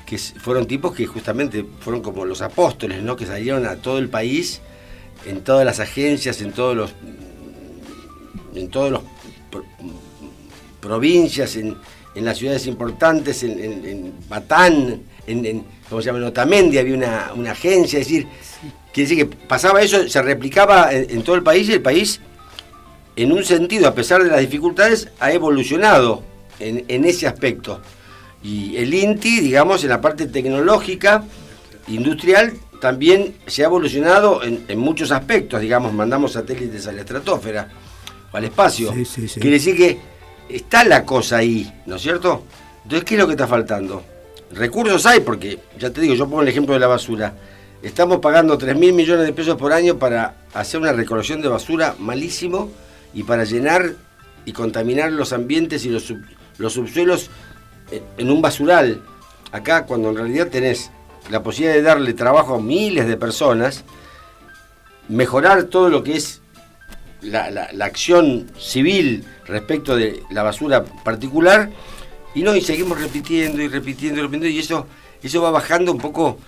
que 0.06 0.18
fueron 0.18 0.66
tipos 0.66 0.94
que 0.94 1.06
justamente 1.06 1.64
fueron 1.80 2.02
como 2.02 2.24
los 2.24 2.42
apóstoles, 2.42 3.02
¿no? 3.02 3.16
Que 3.16 3.26
salieron 3.26 3.66
a 3.66 3.76
todo 3.76 3.98
el 3.98 4.08
país 4.08 4.60
en 5.26 5.42
todas 5.42 5.64
las 5.64 5.80
agencias, 5.80 6.40
en 6.40 6.52
todos 6.52 6.76
los 6.76 6.94
en 8.54 8.68
todos 8.68 8.90
los 8.92 9.02
provincias, 10.80 11.56
en, 11.56 11.76
las 12.14 12.38
ciudades 12.38 12.66
importantes, 12.68 13.42
en, 13.42 14.12
Batán, 14.28 15.02
en, 15.26 15.64
¿cómo 15.88 16.00
se 16.00 16.06
llama? 16.06 16.18
En 16.18 16.24
Otamendi 16.24 16.78
había 16.78 16.94
una, 16.94 17.50
agencia, 17.50 17.98
es 17.98 18.06
decir, 18.06 18.28
quiere 18.92 19.10
decir 19.10 19.28
que 19.28 19.36
pasaba 19.48 19.82
eso, 19.82 20.08
se 20.08 20.22
replicaba 20.22 20.92
en, 20.92 21.22
todo 21.22 21.34
el 21.34 21.42
país 21.42 21.68
y 21.68 21.72
el 21.72 21.82
país, 21.82 22.20
en 23.16 23.32
un 23.32 23.42
sentido, 23.44 23.88
a 23.88 23.94
pesar 23.94 24.22
de 24.22 24.30
las 24.30 24.40
dificultades, 24.40 25.08
ha 25.18 25.32
evolucionado 25.32 26.22
en 26.60 27.04
ese 27.04 27.26
aspecto. 27.26 27.80
Y 28.44 28.76
el 28.76 28.92
INTI, 28.92 29.40
digamos, 29.40 29.82
en 29.82 29.88
la 29.88 30.02
parte 30.02 30.26
tecnológica, 30.26 31.24
industrial, 31.88 32.52
también 32.78 33.34
se 33.46 33.62
ha 33.62 33.66
evolucionado 33.66 34.42
en, 34.42 34.78
muchos 34.78 35.10
aspectos, 35.10 35.62
digamos, 35.62 35.94
mandamos 35.94 36.32
satélites 36.32 36.86
a 36.86 36.92
la 36.92 37.00
estratosfera 37.00 37.70
o 38.30 38.36
al 38.36 38.44
espacio. 38.44 38.92
Quiere 38.92 39.50
decir 39.50 39.74
que 39.74 39.98
está 40.50 40.84
la 40.84 41.06
cosa 41.06 41.38
ahí, 41.38 41.72
¿no 41.86 41.96
es 41.96 42.02
cierto? 42.02 42.44
Entonces, 42.82 43.04
¿qué 43.06 43.14
es 43.14 43.20
lo 43.20 43.26
que 43.26 43.32
está 43.32 43.46
faltando? 43.46 44.04
Recursos 44.52 45.06
hay, 45.06 45.20
porque, 45.20 45.58
ya 45.78 45.88
te 45.88 46.02
digo, 46.02 46.14
yo 46.14 46.26
pongo 46.26 46.42
el 46.42 46.48
ejemplo 46.48 46.74
de 46.74 46.80
la 46.80 46.86
basura. 46.86 47.34
estamos 47.82 48.18
pagando 48.18 48.58
3 48.58 48.76
mil 48.76 48.92
millones 48.92 49.24
de 49.24 49.32
pesos 49.32 49.56
por 49.56 49.72
año 49.72 49.98
para 49.98 50.34
hacer 50.52 50.80
una 50.80 50.92
recolección 50.92 51.40
de 51.40 51.48
basura 51.48 51.94
malísimo 51.98 52.70
y 53.14 53.22
para 53.22 53.44
llenar 53.44 53.94
y 54.44 54.52
contaminar 54.52 55.10
los 55.12 55.32
ambientes 55.32 55.86
y 55.86 55.88
los, 55.88 56.12
los 56.58 56.74
subsuelos 56.74 57.30
en 57.90 58.30
un 58.30 58.42
basural. 58.42 59.02
Acá 59.52 59.86
cuando 59.86 60.10
en 60.10 60.16
realidad 60.16 60.48
tenés 60.48 60.90
la 61.30 61.42
posibilidad 61.42 61.74
de 61.74 61.82
darle 61.82 62.12
trabajo 62.14 62.54
a 62.54 62.60
miles 62.60 63.06
de 63.06 63.16
personas, 63.16 63.84
mejorar 65.08 65.64
todo 65.64 65.88
lo 65.88 66.02
que 66.02 66.16
es 66.16 66.42
la, 67.22 67.68
acción 67.80 68.50
civil 68.58 69.24
respecto 69.46 69.96
de 69.96 70.22
la 70.30 70.42
basura 70.42 70.84
particular, 70.84 71.70
y 72.34 72.42
no, 72.42 72.54
y 72.54 72.60
seguimos 72.60 73.00
repitiendo 73.00 73.62
y 73.62 73.68
repitiendo 73.68 74.18
y 74.18 74.22
repitiendo, 74.22 74.48
y 74.48 74.58
eso, 74.58 74.86
eso 75.22 75.42
va 75.42 75.50
bajando 75.50 75.92
un 75.92 75.98
poco 75.98 76.38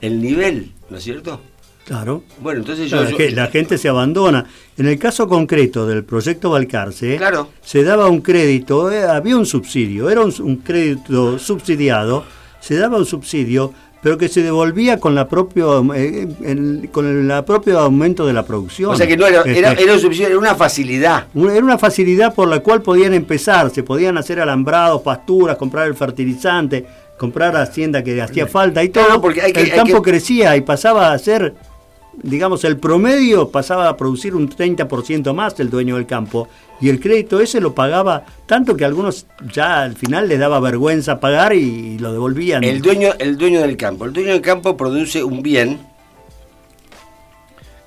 el 0.00 0.22
nivel, 0.22 0.72
¿no 0.88 0.98
es 0.98 1.04
cierto? 1.04 1.40
Claro. 1.84 2.22
Bueno, 2.40 2.60
entonces 2.60 2.88
yo, 2.90 3.02
la, 3.02 3.46
gente 3.48 3.76
se 3.76 3.88
abandona. 3.88 4.46
En 4.78 4.86
el 4.86 4.98
caso 4.98 5.26
concreto 5.26 5.86
del 5.86 6.04
proyecto 6.04 6.50
Balcarce, 6.50 7.16
claro. 7.16 7.48
se 7.60 7.82
daba 7.82 8.08
un 8.08 8.20
crédito, 8.20 8.90
eh, 8.90 9.02
había 9.02 9.36
un 9.36 9.46
subsidio, 9.46 10.08
era 10.08 10.20
un, 10.22 10.56
crédito 10.56 11.38
subsidiado, 11.38 12.24
se 12.60 12.76
daba 12.76 12.98
un 12.98 13.06
subsidio, 13.06 13.74
pero 14.00 14.16
que 14.16 14.28
se 14.28 14.42
devolvía 14.42 14.98
con 14.98 15.14
la 15.14 15.28
propio 15.28 15.84
eh, 15.94 16.88
con 16.92 17.30
el 17.30 17.44
propio 17.44 17.80
aumento 17.80 18.26
de 18.26 18.32
la 18.32 18.44
producción. 18.44 18.90
O 18.90 18.96
sea 18.96 19.06
que 19.06 19.16
no 19.16 19.26
era, 19.26 19.42
era, 19.42 19.72
este, 19.72 19.92
un 19.92 20.00
subsidio, 20.00 20.28
era 20.28 20.38
una 20.38 20.54
facilidad. 20.54 21.26
Era 21.34 21.64
una 21.64 21.78
facilidad 21.78 22.32
por 22.32 22.48
la 22.48 22.60
cual 22.60 22.82
podían 22.82 23.12
empezar, 23.12 23.70
se 23.70 23.82
podían 23.82 24.16
hacer 24.18 24.40
alambrados, 24.40 25.02
pasturas, 25.02 25.56
comprar 25.56 25.88
el 25.88 25.94
fertilizante, 25.94 26.86
comprar 27.18 27.56
hacienda 27.56 28.02
que 28.02 28.20
hacía 28.22 28.46
falta 28.46 28.84
y 28.84 28.88
todo. 28.88 29.20
porque 29.20 29.40
el 29.40 29.70
campo 29.72 30.00
crecía 30.00 30.56
y 30.56 30.60
pasaba 30.60 31.12
a 31.12 31.18
ser 31.18 31.54
digamos, 32.22 32.64
el 32.64 32.76
promedio 32.76 33.50
pasaba 33.50 33.88
a 33.88 33.96
producir 33.96 34.34
un 34.34 34.48
30% 34.48 35.32
más 35.32 35.58
el 35.60 35.70
dueño 35.70 35.96
del 35.96 36.06
campo 36.06 36.48
y 36.80 36.88
el 36.88 37.00
crédito 37.00 37.40
ese 37.40 37.60
lo 37.60 37.74
pagaba 37.74 38.24
tanto 38.46 38.76
que 38.76 38.84
algunos 38.84 39.26
ya 39.52 39.82
al 39.82 39.96
final 39.96 40.28
les 40.28 40.38
daba 40.38 40.60
vergüenza 40.60 41.20
pagar 41.20 41.54
y, 41.54 41.98
lo 41.98 42.12
devolvían. 42.12 42.64
El 42.64 42.82
dueño, 42.82 43.12
el 43.18 43.38
dueño 43.38 43.60
del 43.60 43.76
campo, 43.76 44.04
el 44.04 44.12
dueño 44.12 44.32
del 44.32 44.42
campo 44.42 44.76
produce 44.76 45.22
un 45.24 45.42
bien 45.42 45.80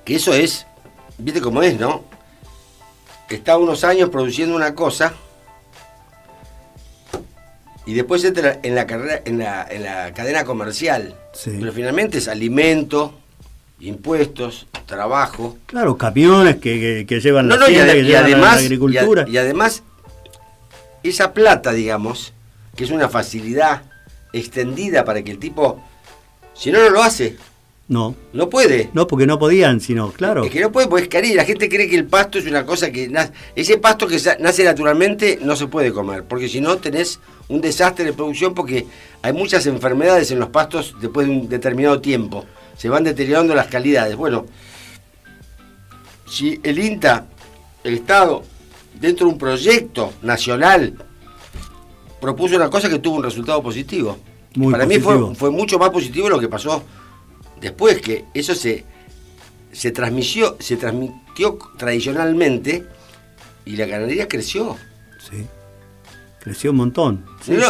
que 0.04 0.16
eso 0.16 0.32
es, 0.34 0.66
viste 1.18 1.40
cómo 1.40 1.62
es, 1.62 1.78
¿no? 1.80 2.04
Está 3.28 3.58
unos 3.58 3.82
años 3.82 4.08
produciendo 4.10 4.54
una 4.54 4.74
cosa 4.74 5.14
y 7.84 7.94
después 7.94 8.22
entra 8.22 8.60
en 8.62 8.74
la 8.76 8.86
carrera, 8.86 9.22
en 9.24 9.38
la, 9.38 9.66
en 9.68 9.82
la 9.82 10.12
cadena 10.14 10.44
comercial. 10.44 11.16
Pero 11.44 11.72
finalmente 11.72 12.18
es 12.18 12.28
alimento, 12.28 13.14
impuestos, 13.80 14.66
trabajo. 14.86 15.58
Claro, 15.66 15.96
camiones 15.96 16.56
que, 16.56 17.04
llevan 17.22 17.48
la 17.48 17.70
y, 17.70 18.14
además, 18.14 18.56
la 18.56 18.60
agricultura. 18.60 19.26
Y, 19.28 19.36
además, 19.36 19.82
esa 21.02 21.32
plata, 21.32 21.72
digamos, 21.72 22.32
que 22.74 22.84
es 22.84 22.90
una 22.90 23.08
facilidad 23.08 23.82
extendida 24.32 25.04
para 25.04 25.22
que 25.22 25.32
el 25.32 25.38
tipo, 25.38 25.82
si 26.54 26.70
no, 26.70 26.80
no 26.80 26.90
lo 26.90 27.02
hace. 27.02 27.36
No. 27.88 28.16
No 28.32 28.50
puede. 28.50 28.90
No, 28.94 29.06
porque 29.06 29.26
no 29.26 29.38
podían, 29.38 29.80
sino, 29.80 30.10
claro. 30.10 30.44
Es 30.44 30.50
que 30.50 30.60
no 30.60 30.72
puede, 30.72 30.88
pues 30.88 31.08
es 31.10 31.34
La 31.34 31.44
gente 31.44 31.68
cree 31.68 31.88
que 31.88 31.96
el 31.96 32.06
pasto 32.06 32.38
es 32.38 32.46
una 32.46 32.66
cosa 32.66 32.90
que 32.90 33.08
nace. 33.08 33.32
Ese 33.54 33.78
pasto 33.78 34.08
que 34.08 34.20
nace 34.40 34.64
naturalmente 34.64 35.38
no 35.40 35.54
se 35.54 35.68
puede 35.68 35.92
comer, 35.92 36.24
porque 36.24 36.48
si 36.48 36.60
no 36.60 36.78
tenés 36.78 37.20
un 37.48 37.60
desastre 37.60 38.04
de 38.04 38.12
producción, 38.12 38.54
porque 38.54 38.86
hay 39.22 39.32
muchas 39.32 39.66
enfermedades 39.66 40.32
en 40.32 40.40
los 40.40 40.48
pastos 40.48 40.96
después 41.00 41.28
de 41.28 41.32
un 41.32 41.48
determinado 41.48 42.00
tiempo 42.00 42.44
se 42.76 42.88
van 42.88 43.04
deteriorando 43.04 43.54
las 43.54 43.66
calidades. 43.68 44.16
Bueno, 44.16 44.46
si 46.28 46.60
el 46.62 46.78
INTA, 46.78 47.26
el 47.84 47.94
Estado, 47.94 48.42
dentro 49.00 49.26
de 49.26 49.32
un 49.32 49.38
proyecto 49.38 50.12
nacional, 50.22 50.94
propuso 52.20 52.56
una 52.56 52.70
cosa 52.70 52.88
que 52.88 52.98
tuvo 52.98 53.16
un 53.16 53.22
resultado 53.22 53.62
positivo. 53.62 54.18
Para 54.70 54.86
mí 54.86 54.98
fue, 54.98 55.34
fue, 55.34 55.50
mucho 55.50 55.78
más 55.78 55.90
positivo 55.90 56.28
lo 56.28 56.40
que 56.40 56.48
pasó 56.48 56.82
después, 57.60 58.00
que 58.00 58.24
eso 58.32 58.54
se, 58.54 58.84
se, 59.70 59.90
transmitió, 59.90 60.56
se 60.58 60.76
transmitió 60.76 61.58
tradicionalmente 61.76 62.86
y 63.66 63.76
la 63.76 63.86
ganadería 63.86 64.28
creció. 64.28 64.76
Sí, 65.18 65.46
creció 66.40 66.70
un 66.70 66.78
montón. 66.78 67.24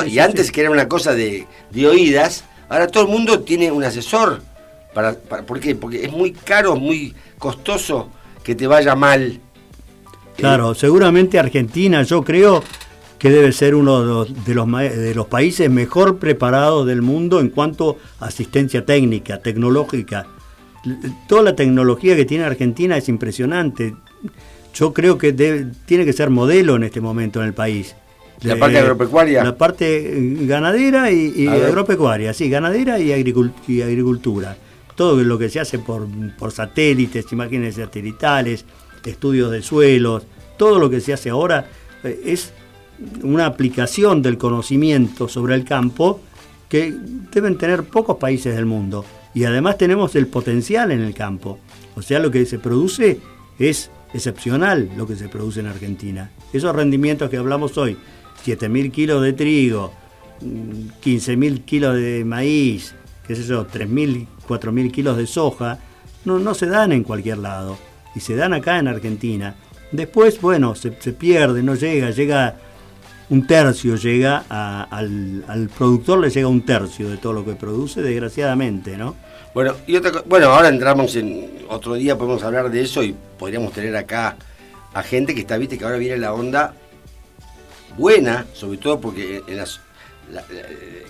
y 0.07 0.19
antes 0.19 0.53
que 0.53 0.61
era 0.61 0.71
una 0.71 0.89
cosa 0.89 1.15
de, 1.15 1.47
de 1.71 1.87
oídas, 1.87 2.45
ahora 2.69 2.87
todo 2.87 3.05
el 3.05 3.09
mundo 3.11 3.41
tiene 3.41 3.73
un 3.73 3.83
asesor 3.83 4.43
¿Por 5.47 5.61
qué? 5.61 5.75
Porque 5.75 6.05
es 6.05 6.13
muy 6.13 6.33
caro, 6.33 6.77
muy 6.77 7.15
costoso 7.39 8.09
que 8.43 8.55
te 8.55 8.67
vaya 8.67 8.95
mal. 8.95 9.41
Claro, 10.37 10.75
seguramente 10.75 11.39
Argentina, 11.39 12.03
yo 12.03 12.23
creo 12.23 12.63
que 13.19 13.31
debe 13.31 13.53
ser 13.53 13.75
uno 13.75 14.01
de 14.01 14.55
los, 14.55 14.97
de 14.97 15.15
los 15.15 15.27
países 15.27 15.71
mejor 15.71 16.19
preparados 16.19 16.87
del 16.87 17.03
mundo 17.03 17.41
en 17.41 17.51
cuanto 17.51 17.99
a 18.21 18.27
asistencia 18.27 18.85
técnica, 18.85 19.39
tecnológica. 19.41 20.27
Toda 21.27 21.43
la 21.43 21.57
tecnología 21.57 22.17
que 22.17 22.25
tiene 22.25 22.45
Argentina 22.45 22.97
es 22.97 23.09
impresionante. 23.09 23.97
Yo 24.75 24.93
creo 24.93 25.19
que 25.19 25.33
tiene 25.33 26.05
que 26.05 26.13
ser 26.13 26.31
modelo 26.31 26.77
en 26.77 26.85
este 26.85 27.01
momento 27.01 27.41
en 27.41 27.49
el 27.49 27.55
país. 27.55 27.97
¿La 28.43 28.57
parte 28.57 28.79
agropecuaria? 28.79 29.43
La 29.43 29.57
parte 29.57 30.37
ganadera 30.43 31.11
y, 31.11 31.49
agropecuaria, 31.49 32.33
sí, 32.35 32.49
ganadera 32.51 32.99
y, 32.99 33.13
agricultura 33.13 34.57
todo 34.97 35.23
lo 35.23 35.39
que 35.39 35.49
se 35.49 35.61
hace 35.61 35.79
por, 35.79 36.09
satélites, 36.51 37.31
imágenes 37.31 37.77
satelitales, 37.77 38.65
estudios 39.05 39.53
de 39.53 39.63
suelos, 39.63 40.25
todo 40.59 40.79
lo 40.79 40.91
que 40.91 41.01
se 41.01 41.13
hace 41.13 41.31
ahora 41.31 41.69
eh, 42.03 42.21
es 42.25 42.53
una 43.23 43.47
aplicación 43.47 44.23
del 44.23 44.39
conocimiento 44.39 45.29
sobre 45.29 45.55
el 45.55 45.65
campo 45.65 46.21
que 46.69 46.93
deben 47.31 47.57
tener 47.59 47.85
pocos 47.85 48.17
países 48.17 48.57
del 48.57 48.67
mundo. 48.67 49.05
Y 49.35 49.45
además 49.45 49.79
tenemos 49.79 50.17
el 50.17 50.27
potencial 50.27 50.91
en 50.91 51.03
el 51.03 51.15
campo. 51.15 51.59
O 51.95 52.03
sea, 52.03 52.19
lo 52.19 52.31
que 52.31 52.45
se 52.47 52.59
produce 52.59 53.21
es 53.59 53.91
excepcional 54.15 54.91
lo 54.97 55.07
que 55.07 55.15
se 55.15 55.29
produce 55.29 55.61
en 55.61 55.67
Argentina. 55.67 56.31
Esos 56.53 56.75
rendimientos 56.75 57.29
que 57.29 57.37
hablamos 57.37 57.77
hoy, 57.77 57.97
7.000 58.45 58.91
kilos 58.91 59.23
de 59.23 59.35
trigo, 59.35 59.93
15.000 60.41 61.37
mm, 61.37 61.65
kilos 61.65 61.95
de 61.97 62.25
maíz, 62.25 62.95
qué 63.27 63.37
sé 63.37 63.43
yo, 63.45 63.67
3.000 63.67 64.27
4.000 64.47 64.91
kilos 64.91 65.17
de 65.17 65.27
soja, 65.27 65.79
no, 66.25 66.39
no 66.39 66.55
se 66.55 66.67
dan 66.67 66.93
en 66.93 67.05
cualquier 67.05 67.39
lado. 67.39 67.79
Y 68.15 68.21
se 68.21 68.35
dan 68.35 68.55
acá 68.55 68.79
en 68.79 68.89
Argentina. 68.89 69.55
Después, 69.93 70.41
bueno, 70.41 70.75
se, 70.75 70.91
pierde, 70.91 71.63
no 71.63 71.75
llega, 71.75 72.11
llega 72.11 72.57
un 73.31 73.47
tercio, 73.47 73.97
llega 73.97 74.45
al, 74.91 75.71
productor 75.77 76.19
le 76.19 76.31
llega 76.31 76.49
un 76.49 76.65
tercio 76.65 77.09
de 77.09 77.17
todo 77.17 77.33
lo 77.33 77.45
que 77.45 77.55
produce, 77.55 78.03
desgraciadamente, 78.03 78.97
¿no? 78.97 79.17
Bueno, 79.55 79.75
y 79.87 79.97
otra, 79.97 80.23
bueno, 80.27 80.49
ahora 80.49 80.69
entramos 80.69 81.17
en 81.17 81.65
otro 81.69 81.95
día, 81.95 82.19
podemos 82.19 82.43
hablar 82.43 82.71
de 82.71 82.83
eso 82.83 83.03
y 83.03 83.15
podríamos 83.39 83.73
tener 83.73 83.97
acá 83.97 84.37
a 84.93 85.03
gente 85.03 85.35
que 85.35 85.41
está, 85.41 85.57
viste, 85.57 85.79
que 85.79 85.85
ahora 85.85 85.97
viene 85.97 86.19
la 86.19 86.35
onda 86.35 86.75
buena, 87.97 88.47
sobre 88.53 88.79
todo 88.79 89.01
porque 89.01 89.43
en 89.47 89.57
las, 89.57 89.81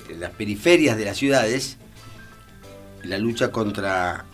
en 0.09 0.21
las 0.21 0.31
periferias 0.31 0.97
de 0.97 1.05
las 1.07 1.17
ciudades 1.17 1.79
la 3.07 3.19
lucha 3.19 3.51
contra 3.51 4.25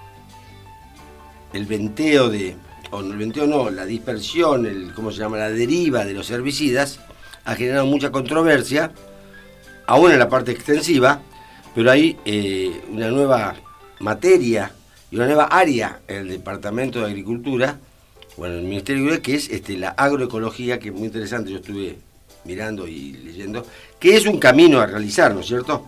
el 1.52 1.66
venteo 1.66 2.28
de, 2.28 2.56
o 2.90 3.00
el 3.00 3.16
venteo 3.16 3.46
no, 3.46 3.70
la 3.70 3.84
dispersión, 3.84 4.66
el, 4.66 4.92
¿cómo 4.94 5.12
se 5.12 5.18
llama? 5.18 5.36
La 5.38 5.50
deriva 5.50 6.04
de 6.04 6.14
los 6.14 6.30
herbicidas, 6.30 7.00
ha 7.44 7.54
generado 7.54 7.86
mucha 7.86 8.10
controversia, 8.10 8.92
aún 9.86 10.12
en 10.12 10.18
la 10.18 10.28
parte 10.28 10.52
extensiva, 10.52 11.20
pero 11.74 11.90
hay 11.90 12.16
eh, 12.24 12.82
una 12.90 13.10
nueva 13.10 13.54
materia 14.00 14.72
y 15.10 15.16
una 15.16 15.26
nueva 15.26 15.44
área 15.44 16.00
en 16.08 16.16
el 16.16 16.28
Departamento 16.28 17.00
de 17.00 17.06
Agricultura, 17.06 17.78
bueno, 18.36 18.56
el 18.56 18.62
Ministerio 18.62 19.10
de 19.10 19.20
que 19.20 19.34
es 19.34 19.50
este, 19.50 19.76
la 19.76 19.90
agroecología, 19.90 20.78
que 20.78 20.88
es 20.88 20.94
muy 20.94 21.04
interesante, 21.04 21.50
yo 21.50 21.58
estuve 21.58 21.98
mirando 22.44 22.88
y 22.88 23.12
leyendo, 23.12 23.66
que 24.00 24.16
es 24.16 24.26
un 24.26 24.38
camino 24.38 24.80
a 24.80 24.86
realizar, 24.86 25.34
¿no 25.34 25.40
es 25.40 25.46
cierto? 25.46 25.86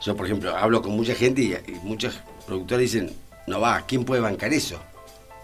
Yo, 0.00 0.16
por 0.16 0.26
ejemplo, 0.26 0.56
hablo 0.56 0.82
con 0.82 0.92
mucha 0.92 1.14
gente 1.14 1.42
y, 1.42 1.56
muchos 1.82 2.20
productores 2.46 2.92
dicen, 2.92 3.12
no 3.46 3.60
va, 3.60 3.82
¿quién 3.86 4.04
puede 4.04 4.20
bancar 4.20 4.52
eso? 4.52 4.80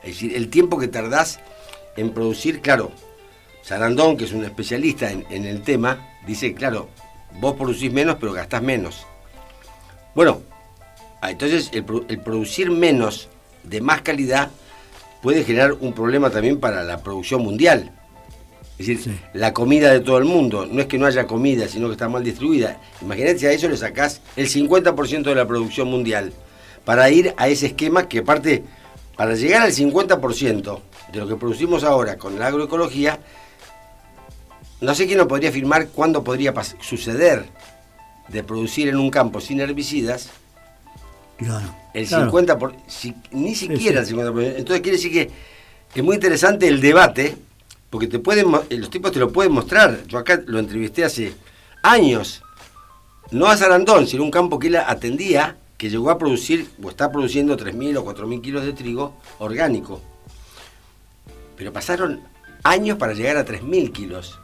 Es 0.03 0.15
decir, 0.15 0.37
el 0.37 0.49
tiempo 0.51 0.79
que 0.79 0.89
tardás 0.89 1.41
en 1.97 2.13
producir, 2.13 2.61
claro, 2.61 2.93
Sarandón, 3.63 4.17
que 4.17 4.25
es 4.25 4.33
un 4.33 4.45
especialista 4.45 5.11
en, 5.11 5.45
el 5.45 5.63
tema, 5.63 6.19
dice, 6.27 6.53
claro, 6.55 6.89
vos 7.41 7.55
producís 7.57 7.93
menos, 7.93 8.17
pero 8.19 8.33
gastás 8.33 8.63
menos. 8.63 9.07
Bueno, 10.15 10.43
ah, 11.21 11.31
entonces 11.31 11.71
el, 11.73 11.85
producir 11.85 12.71
menos 12.71 13.29
de 13.63 13.81
más 13.81 14.03
calidad 14.03 14.51
puede 15.23 15.45
generar 15.45 15.73
un 15.75 15.93
problema 15.93 16.31
también 16.31 16.59
para 16.59 16.83
la 16.83 17.03
producción 17.03 17.43
mundial. 17.43 17.93
Es 18.79 18.87
decir, 18.87 19.21
la 19.35 19.53
comida 19.53 19.93
de 19.93 20.01
todo 20.01 20.19
el 20.19 20.25
mundo. 20.25 20.67
No 20.67 20.81
es 20.81 20.87
que 20.87 20.99
no 20.99 21.07
haya 21.07 21.27
comida, 21.27 21.69
sino 21.69 21.87
que 21.87 21.93
está 21.93 22.09
mal 22.09 22.25
distribuida. 22.25 22.81
Imagínate 23.01 23.39
si 23.39 23.47
a 23.47 23.53
eso 23.53 23.69
le 23.69 23.77
sacás 23.77 24.21
el 24.37 24.49
50% 24.49 25.23
de 25.23 25.35
la 25.35 25.47
producción 25.47 25.89
mundial. 25.89 26.33
para 26.85 27.09
ir 27.11 27.33
a 27.37 27.49
ese 27.49 27.67
esquema 27.67 28.09
que 28.09 28.19
aparte, 28.21 28.65
para 29.17 29.35
llegar 29.37 29.63
al 29.63 29.73
50% 29.73 30.81
de 31.13 31.19
lo 31.19 31.29
que 31.29 31.37
producimos 31.37 31.85
ahora 31.85 32.17
con 32.17 32.39
la 32.41 32.49
agroecología, 32.49 33.21
no 34.81 34.95
sé 34.97 35.07
quién 35.07 35.19
nos 35.19 35.29
podría 35.29 35.51
afirmar 35.51 35.89
cuándo 35.89 36.25
podría 36.25 36.53
suceder 36.81 37.45
de 38.29 38.43
producir 38.43 38.89
en 38.89 38.97
un 38.97 39.11
campo 39.11 39.41
sin 39.41 39.61
herbicidas 39.61 40.31
claro, 41.37 41.73
el 41.95 42.09
50%, 42.09 42.59
por, 42.59 42.75
ni 43.31 43.55
siquiera 43.55 44.01
el 44.01 44.07
50%. 44.07 44.55
Entonces 44.57 44.81
quiere 44.81 44.97
decir 44.97 45.13
que 45.13 45.31
es 45.95 46.03
muy 46.03 46.17
interesante 46.17 46.67
el 46.67 46.81
debate, 46.81 47.37
porque 47.93 48.07
te 48.07 48.19
pueden, 48.19 48.51
los 48.51 48.89
tipos 48.89 49.13
te 49.13 49.19
lo 49.19 49.31
pueden 49.31 49.53
mostrar. 49.53 50.07
Yo 50.07 50.17
acá 50.17 50.43
lo 50.47 50.59
entrevisté 50.59 51.05
hace 51.05 51.35
años, 51.83 52.43
no 53.31 53.49
a 53.49 53.57
Sarandón, 53.59 54.07
sino 54.07 54.23
un 54.23 54.31
campo 54.31 54.59
que 54.59 54.69
él 54.69 54.77
atendía, 54.77 55.59
que 55.77 55.91
llegó 55.91 56.11
a 56.11 56.17
producir, 56.17 56.71
o 56.83 56.89
está 56.89 57.13
produciendo 57.13 57.55
3.000 57.55 57.99
o 57.99 58.07
4.000 58.07 58.41
kilos 58.41 58.65
de 58.65 58.73
trigo 58.73 59.21
orgánico. 59.39 60.01
Pero 61.55 61.71
pasaron 61.71 62.23
años 62.63 62.97
para 62.97 63.13
llegar 63.13 63.37
a 63.37 63.45
3.000 63.45 63.93
kilos. 63.93 64.39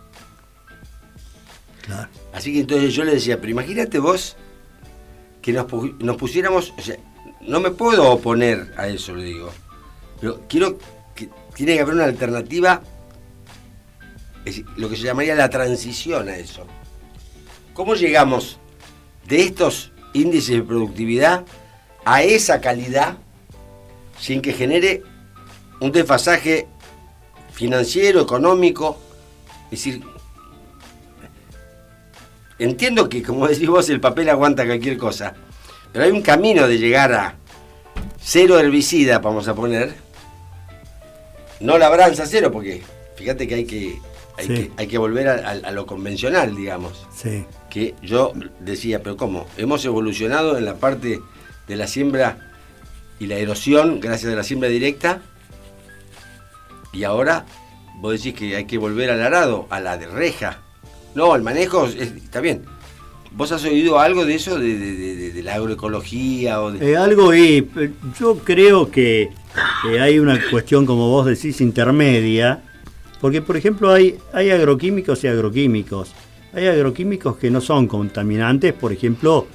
Claro. 1.80 2.10
Así 2.34 2.52
que 2.52 2.60
entonces 2.60 2.92
yo 2.92 3.02
le 3.02 3.14
decía, 3.14 3.40
pero 3.40 3.50
imagínate 3.50 3.98
vos 3.98 4.36
que 5.40 5.54
nos, 5.54 5.66
nos 6.00 6.16
pusiéramos, 6.18 6.74
o 6.76 6.82
sea, 6.82 6.98
no 7.40 7.60
me 7.60 7.70
puedo 7.70 8.12
oponer 8.12 8.74
a 8.76 8.88
eso, 8.88 9.14
le 9.14 9.24
digo, 9.24 9.50
pero 10.20 10.42
quiero 10.50 10.76
que 11.14 11.30
tiene 11.54 11.76
que 11.76 11.80
haber 11.80 11.94
una 11.94 12.04
alternativa, 12.04 12.82
lo 14.76 14.88
que 14.88 14.96
se 14.96 15.02
llamaría 15.02 15.34
la 15.34 15.50
transición 15.50 16.28
a 16.28 16.36
eso. 16.36 16.66
¿Cómo 17.74 17.94
llegamos 17.94 18.58
de 19.26 19.42
estos 19.42 19.92
índices 20.12 20.56
de 20.56 20.62
productividad 20.62 21.44
a 22.04 22.22
esa 22.22 22.60
calidad 22.60 23.18
sin 24.18 24.42
que 24.42 24.52
genere 24.52 25.02
un 25.80 25.92
desfasaje 25.92 26.66
financiero, 27.52 28.20
económico? 28.20 28.98
Es 29.70 29.84
decir, 29.84 30.02
entiendo 32.58 33.08
que, 33.08 33.22
como 33.22 33.46
decís 33.46 33.68
vos, 33.68 33.88
el 33.90 34.00
papel 34.00 34.28
aguanta 34.28 34.66
cualquier 34.66 34.98
cosa, 34.98 35.34
pero 35.92 36.04
hay 36.04 36.10
un 36.10 36.22
camino 36.22 36.66
de 36.66 36.78
llegar 36.78 37.12
a 37.12 37.36
cero 38.20 38.58
herbicida, 38.58 39.20
vamos 39.20 39.46
a 39.48 39.54
poner, 39.54 39.94
no 41.60 41.78
labranza 41.78 42.26
cero, 42.26 42.50
porque 42.50 42.82
fíjate 43.16 43.46
que 43.46 43.54
hay 43.54 43.64
que 43.64 44.00
hay, 44.38 44.86
que, 44.86 44.98
volver 44.98 45.28
a, 45.28 45.70
lo 45.72 45.86
convencional, 45.86 46.54
digamos. 46.54 47.06
Sí. 47.14 47.44
Que 47.68 47.94
yo 48.02 48.32
decía, 48.60 49.02
pero 49.02 49.16
¿cómo? 49.16 49.46
Hemos 49.56 49.84
evolucionado 49.84 50.56
en 50.56 50.64
la 50.64 50.76
parte 50.76 51.20
de 51.66 51.76
la 51.76 51.86
siembra 51.86 52.52
y 53.18 53.26
la 53.26 53.36
erosión 53.36 54.00
gracias 54.00 54.32
a 54.32 54.36
la 54.36 54.44
siembra 54.44 54.68
directa 54.68 55.20
y 56.92 57.04
ahora 57.04 57.44
vos 58.00 58.12
decís 58.12 58.34
que 58.34 58.56
hay 58.56 58.64
que 58.64 58.78
volver 58.78 59.10
al 59.10 59.22
arado, 59.22 59.66
a 59.70 59.80
la 59.80 59.98
de 59.98 60.06
reja. 60.06 60.58
No, 61.14 61.34
el 61.34 61.42
manejo 61.42 61.86
está 61.86 62.40
bien. 62.40 62.62
¿Vos 63.32 63.52
has 63.52 63.64
oído 63.64 63.98
algo 63.98 64.24
de 64.24 64.34
eso, 64.34 64.58
de, 64.58 65.40
la 65.42 65.54
agroecología? 65.54 66.60
O 66.62 66.74
eh, 66.74 66.96
algo 66.96 67.34
y 67.34 67.68
yo 68.18 68.38
creo 68.38 68.90
que 68.90 69.30
hay 70.00 70.18
una 70.18 70.40
cuestión, 70.50 70.86
como 70.86 71.08
vos 71.10 71.26
decís, 71.26 71.60
intermedia, 71.60 72.62
porque, 73.20 73.42
por 73.42 73.56
ejemplo, 73.56 73.92
hay, 73.92 74.16
hay 74.32 74.50
agroquímicos 74.50 75.24
y 75.24 75.28
agroquímicos. 75.28 76.12
Hay 76.52 76.66
agroquímicos 76.66 77.36
que 77.36 77.50
no 77.50 77.60
son 77.60 77.86
contaminantes, 77.86 78.72
por 78.72 78.92
ejemplo, 78.92 79.46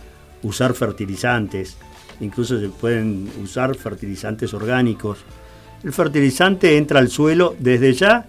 usar 0.43 0.73
fertilizantes. 0.73 1.77
Incluso 2.19 2.59
se 2.59 2.69
pueden 2.69 3.29
usar 3.41 3.75
fertilizantes 3.75 4.53
orgánicos. 4.53 5.19
El 5.83 5.91
fertilizante 5.91 6.77
entra 6.77 6.99
al 6.99 7.09
suelo 7.09 7.55
desde 7.59 7.93
ya 7.93 8.27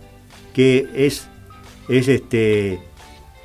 que 0.55 0.89
es, 0.95 1.29
es 1.89 2.09
este, 2.09 2.81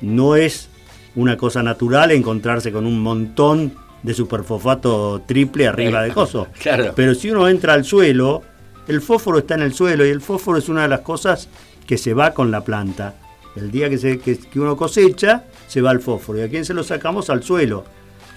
no 0.00 0.36
es 0.36 0.68
una 1.16 1.36
cosa 1.36 1.62
natural 1.62 2.12
encontrarse 2.12 2.72
con 2.72 2.86
un 2.86 3.00
montón 3.00 3.72
de 4.02 4.14
superfosfato 4.14 5.22
triple 5.26 5.66
arriba 5.66 6.02
de 6.02 6.10
coso. 6.14 6.48
Claro. 6.60 6.92
Pero 6.96 7.14
si 7.14 7.30
uno 7.30 7.48
entra 7.48 7.74
al 7.74 7.84
suelo, 7.84 8.42
el 8.88 9.00
fósforo 9.00 9.38
está 9.38 9.54
en 9.54 9.62
el 9.62 9.74
suelo 9.74 10.06
y 10.06 10.10
el 10.10 10.20
fósforo 10.20 10.58
es 10.58 10.68
una 10.68 10.82
de 10.82 10.88
las 10.88 11.00
cosas 11.00 11.48
que 11.90 11.98
se 11.98 12.14
va 12.14 12.32
con 12.32 12.52
la 12.52 12.62
planta. 12.62 13.16
El 13.56 13.72
día 13.72 13.90
que, 13.90 14.20
que, 14.20 14.60
uno 14.60 14.76
cosecha, 14.76 15.46
se 15.66 15.80
va 15.80 15.90
el 15.90 15.98
fósforo. 15.98 16.38
¿Y 16.38 16.42
a 16.42 16.48
quién 16.48 16.64
se 16.64 16.72
lo 16.72 16.84
sacamos? 16.84 17.30
Al 17.30 17.42
suelo. 17.42 17.82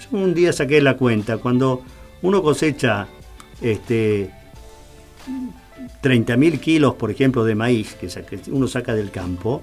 Yo 0.00 0.18
un 0.18 0.34
día 0.34 0.52
saqué 0.52 0.80
la 0.82 0.96
cuenta, 0.96 1.36
cuando 1.36 1.82
uno 2.22 2.42
cosecha 2.42 3.06
este, 3.62 4.28
30.000 6.02 6.58
kilos, 6.58 6.94
por 6.94 7.12
ejemplo, 7.12 7.44
de 7.44 7.54
maíz 7.54 7.94
que 7.94 8.08
uno 8.50 8.66
saca 8.66 8.92
del 8.92 9.12
campo, 9.12 9.62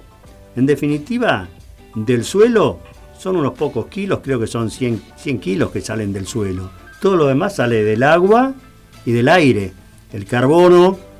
en 0.56 0.64
definitiva, 0.64 1.46
del 1.94 2.24
suelo 2.24 2.78
son 3.18 3.36
unos 3.36 3.52
pocos 3.52 3.88
kilos, 3.88 4.20
creo 4.22 4.40
que 4.40 4.46
son 4.46 4.70
100, 4.70 5.02
100 5.16 5.38
kilos 5.38 5.70
que 5.70 5.82
salen 5.82 6.14
del 6.14 6.26
suelo. 6.26 6.70
Todo 6.98 7.16
lo 7.16 7.26
demás 7.26 7.56
sale 7.56 7.84
del 7.84 8.04
agua 8.04 8.54
y 9.04 9.12
del 9.12 9.28
aire. 9.28 9.74
El 10.14 10.24
carbono 10.24 11.11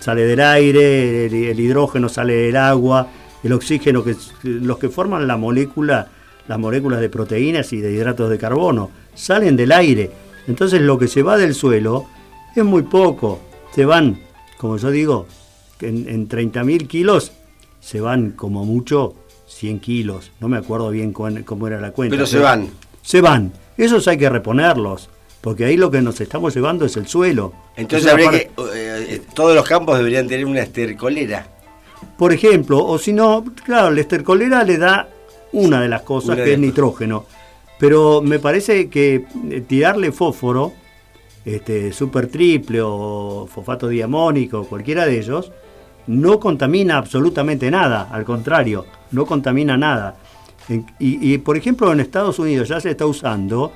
sale 0.00 0.22
del 0.24 0.40
aire, 0.40 1.26
el, 1.26 1.60
hidrógeno 1.60 2.08
sale 2.08 2.34
del 2.34 2.56
agua, 2.56 3.08
el 3.42 3.52
oxígeno, 3.52 4.04
que 4.04 4.16
los 4.42 4.78
que 4.78 4.88
forman 4.88 5.26
la 5.26 5.36
molécula, 5.36 6.08
las 6.46 6.58
moléculas 6.58 7.00
de 7.00 7.08
proteínas 7.08 7.72
y 7.72 7.80
de 7.80 7.92
hidratos 7.92 8.30
de 8.30 8.38
carbono, 8.38 8.90
salen 9.14 9.56
del 9.56 9.72
aire. 9.72 10.10
Entonces 10.46 10.80
lo 10.80 10.98
que 10.98 11.08
se 11.08 11.22
va 11.22 11.36
del 11.36 11.54
suelo 11.54 12.06
es 12.54 12.64
muy 12.64 12.82
poco. 12.82 13.40
Se 13.74 13.84
van, 13.84 14.20
como 14.56 14.76
yo 14.76 14.90
digo, 14.90 15.26
en, 15.80 16.08
en 16.08 16.28
30.000 16.28 16.86
kilos 16.86 17.32
se 17.80 18.00
van 18.00 18.32
como 18.32 18.64
mucho 18.64 19.14
100 19.46 19.80
kilos. 19.80 20.30
No 20.40 20.48
me 20.48 20.56
acuerdo 20.56 20.90
bien 20.90 21.12
cómo 21.12 21.66
era 21.66 21.80
la 21.80 21.92
cuenta. 21.92 22.14
Pero 22.14 22.26
se 22.26 22.38
van. 22.38 22.68
Se 23.02 23.20
van. 23.20 23.52
Esos 23.76 24.08
hay 24.08 24.18
que 24.18 24.28
reponerlos 24.28 25.08
porque 25.40 25.64
ahí 25.64 25.76
lo 25.76 25.90
que 25.90 26.02
nos 26.02 26.20
estamos 26.20 26.54
llevando 26.54 26.84
es 26.84 26.96
el 26.96 27.06
suelo. 27.06 27.52
Entonces 27.76 28.10
habría 28.10 28.30
que, 28.30 28.50
eh, 28.74 29.22
todos 29.34 29.54
los 29.54 29.66
campos 29.66 29.96
deberían 29.96 30.26
tener 30.26 30.46
una 30.46 30.60
estercolera. 30.60 31.46
Por 32.16 32.32
ejemplo, 32.32 32.84
o 32.84 32.98
si 32.98 33.12
no, 33.12 33.44
claro, 33.64 33.90
la 33.90 34.00
estercolera 34.00 34.64
le 34.64 34.78
da 34.78 35.08
una 35.52 35.80
de 35.80 35.88
las 35.88 36.02
cosas 36.02 36.36
que 36.36 36.54
es 36.54 36.58
nitrógeno, 36.58 37.26
pero 37.78 38.20
me 38.20 38.38
parece 38.38 38.88
que 38.88 39.24
eh, 39.50 39.60
tirarle 39.66 40.12
fósforo, 40.12 40.72
este, 41.44 41.92
super 41.92 42.26
triple 42.26 42.80
o 42.82 43.48
fosfato 43.50 43.88
diamónico, 43.88 44.64
cualquiera 44.64 45.06
de 45.06 45.18
ellos, 45.18 45.52
no 46.08 46.40
contamina 46.40 46.98
absolutamente 46.98 47.70
nada, 47.70 48.08
al 48.10 48.24
contrario, 48.24 48.86
no 49.12 49.24
contamina 49.24 49.76
nada. 49.76 50.16
y 50.98 51.38
por 51.38 51.56
ejemplo 51.56 51.90
en 51.92 52.00
Estados 52.00 52.38
Unidos 52.38 52.68
ya 52.68 52.78
se 52.78 52.90
está 52.90 53.06
usando 53.06 53.72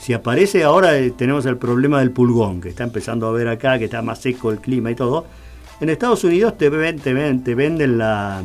si 0.00 0.14
aparece 0.14 0.64
ahora, 0.64 0.96
eh, 0.96 1.10
tenemos 1.10 1.44
el 1.44 1.58
problema 1.58 2.00
del 2.00 2.10
pulgón, 2.10 2.62
que 2.62 2.70
está 2.70 2.84
empezando 2.84 3.28
a 3.28 3.32
ver 3.32 3.48
acá, 3.48 3.78
que 3.78 3.84
está 3.84 4.00
más 4.00 4.18
seco 4.18 4.50
el 4.50 4.58
clima 4.58 4.90
y 4.90 4.94
todo. 4.94 5.26
En 5.78 5.90
Estados 5.90 6.24
Unidos 6.24 6.56
te, 6.56 6.70
te, 6.70 7.54
venden 7.54 7.98
la, 7.98 8.42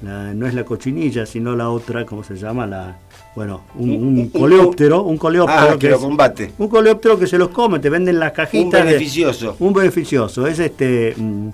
no 0.00 0.46
es 0.46 0.54
la 0.54 0.64
cochinilla, 0.64 1.26
sino 1.26 1.54
la 1.54 1.68
otra, 1.68 2.06
¿cómo 2.06 2.24
se 2.24 2.34
llama? 2.34 2.66
La, 2.66 2.96
bueno, 3.36 3.64
un, 3.74 4.30
coleóptero, 4.32 5.02
un 5.02 5.18
coleóptero 5.18 5.70
ah, 5.72 5.78
que, 5.78 5.90
lo 5.90 6.00
combate. 6.00 6.52
Un 6.56 6.68
coleóptero 6.68 7.18
que 7.18 7.26
se 7.26 7.36
los 7.36 7.50
come, 7.50 7.78
te 7.78 7.90
venden 7.90 8.18
las 8.18 8.32
cajitas. 8.32 8.80
Un 8.80 8.86
beneficioso. 8.86 9.56
un 9.58 9.74
beneficioso, 9.74 10.46
es 10.46 10.58
este. 10.58 11.14
Mm, 11.14 11.48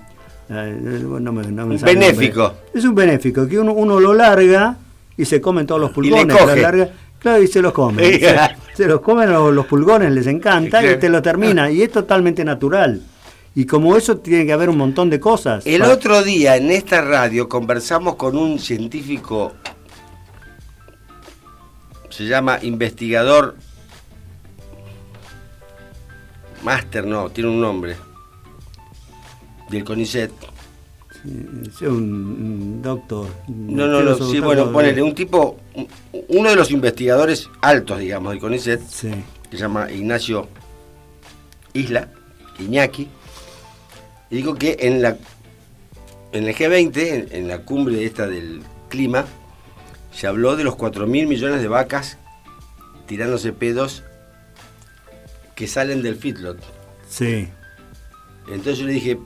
eh, 0.49 1.01
no 1.03 1.33
me, 1.33 1.43
no 1.51 1.65
me 1.65 1.75
un 1.75 1.81
benéfico. 1.81 2.53
Es 2.73 2.85
un 2.85 2.95
benéfico, 2.95 3.45
que 3.45 3.59
uno, 3.59 3.73
uno 3.73 3.99
lo 3.99 4.13
larga 4.13 4.77
y 5.17 5.25
se 5.25 5.41
comen 5.41 5.67
todos 5.67 5.81
los 5.81 5.91
pulgones. 5.91 6.37
Y 6.55 6.61
larga, 6.61 6.89
claro, 7.19 7.43
y 7.43 7.47
se 7.47 7.61
los 7.61 7.73
come. 7.73 8.21
se 8.77 8.85
los 8.85 9.01
comen 9.01 9.31
los, 9.31 9.65
pulgones, 9.65 10.11
les 10.11 10.27
encanta 10.27 10.85
y 10.85 10.99
te 10.99 11.09
lo 11.09 11.19
termina. 11.19 11.71
Y 11.71 11.81
es 11.81 11.91
totalmente 11.91 12.45
natural. 12.45 13.01
Y 13.55 13.65
como 13.65 13.97
eso 13.97 14.17
tiene 14.17 14.45
que 14.45 14.53
haber 14.53 14.69
un 14.69 14.77
montón 14.77 15.09
de 15.09 15.19
cosas. 15.19 15.65
El 15.65 15.81
otro 15.81 16.21
día 16.21 16.57
en 16.57 16.69
esta 16.69 17.01
radio 17.01 17.49
conversamos 17.49 18.17
con 18.17 18.37
un 18.37 18.59
científico, 18.59 19.53
se 22.09 22.25
llama 22.25 22.59
investigador, 22.61 23.55
máster 26.63 27.07
no, 27.07 27.31
tiene 27.31 27.49
un 27.49 27.59
nombre, 27.59 27.95
del 29.71 29.83
CONICET. 29.83 30.31
Un, 31.81 32.81
doctor. 32.81 33.27
No, 33.47 33.87
no, 33.87 34.01
no, 34.01 34.15
sí, 34.15 34.39
bueno, 34.39 34.71
ponele, 34.71 35.01
un 35.01 35.13
tipo, 35.13 35.57
uno 36.29 36.49
de 36.49 36.55
los 36.55 36.71
investigadores 36.71 37.49
altos, 37.61 37.99
digamos, 37.99 38.31
del 38.31 38.39
CONICET, 38.39 38.81
que 38.81 39.57
se 39.57 39.57
llama 39.57 39.91
Ignacio 39.91 40.47
Isla, 41.73 42.09
Iñaki, 42.59 43.07
y 44.29 44.35
dijo 44.35 44.55
que 44.55 44.77
en 44.79 45.01
la 45.01 45.17
en 46.31 46.43
el 46.45 46.55
G20, 46.55 47.29
en, 47.31 47.47
la 47.47 47.59
cumbre 47.59 48.05
esta 48.05 48.27
del 48.27 48.61
clima, 48.89 49.25
se 50.11 50.27
habló 50.27 50.55
de 50.55 50.63
los 50.63 50.75
4 50.75 51.07
mil 51.07 51.27
millones 51.27 51.61
de 51.61 51.67
vacas 51.67 52.17
tirándose 53.05 53.53
pedos 53.53 54.03
que 55.55 55.67
salen 55.67 56.01
del 56.01 56.15
feedlot. 56.15 56.59
Sí. 57.09 57.47
Entonces 58.47 58.79
yo 58.79 58.85
le 58.85 58.93
dije, 58.93 59.19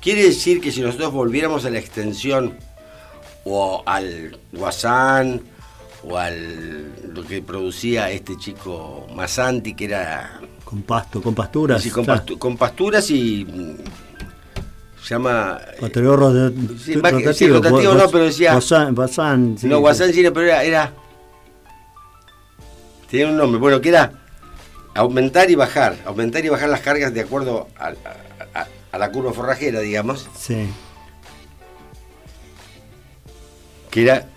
¿quiere 0.00 0.24
decir 0.24 0.60
que 0.60 0.70
si 0.72 0.80
nosotros 0.80 1.12
volviéramos 1.12 1.64
a 1.64 1.70
la 1.70 1.78
extensión 1.78 2.56
o 3.44 3.82
al 3.86 4.38
guasán 4.52 5.42
o 6.02 6.16
al 6.16 7.12
lo 7.14 7.24
que 7.26 7.42
producía 7.42 8.10
este 8.10 8.36
chico 8.38 9.06
Masanti, 9.14 9.74
que 9.74 9.84
era... 9.86 10.40
Con 10.64 10.82
pasto, 10.82 11.20
con 11.20 11.34
pasturas. 11.34 11.82
Sí, 11.82 11.90
con, 11.90 12.06
pastu- 12.06 12.38
con 12.38 12.56
pasturas 12.56 13.10
y... 13.10 13.44
mm, 13.44 13.76
Se 15.02 15.14
llama... 15.14 15.58
Posterior 15.80 16.18
ro- 16.18 16.52
Sí, 16.78 16.96
más 16.96 17.12
que- 17.14 17.34
sí, 17.34 17.48
rotativo 17.48 17.94
no, 17.94 18.08
pero 18.10 18.24
decía- 18.24 18.54
Bazán, 18.54 18.94
Bazán, 18.94 19.56
sí, 19.58 19.66
no, 19.66 19.76
sí. 19.76 19.80
guasán 19.80 20.12
sí, 20.12 20.22
pero 20.22 20.42
era, 20.42 20.62
era... 20.64 20.92
Tenía 23.10 23.26
un 23.28 23.36
nombre, 23.36 23.58
bueno, 23.60 23.80
que 23.80 23.88
era 23.88 24.12
aumentar 24.94 25.50
y 25.50 25.54
bajar, 25.56 25.96
aumentar 26.04 26.44
y 26.44 26.48
bajar 26.48 26.68
las 26.68 26.80
cargas 26.80 27.12
de 27.12 27.20
acuerdo 27.22 27.68
a, 27.78 27.88
a- 27.88 27.94
a- 28.92 28.98
la 28.98 29.10
curva 29.10 29.32
forrajera, 29.32 29.80
digamos. 29.80 30.28
Sí. 30.38 30.66
que 33.90 34.02
era 34.02 34.28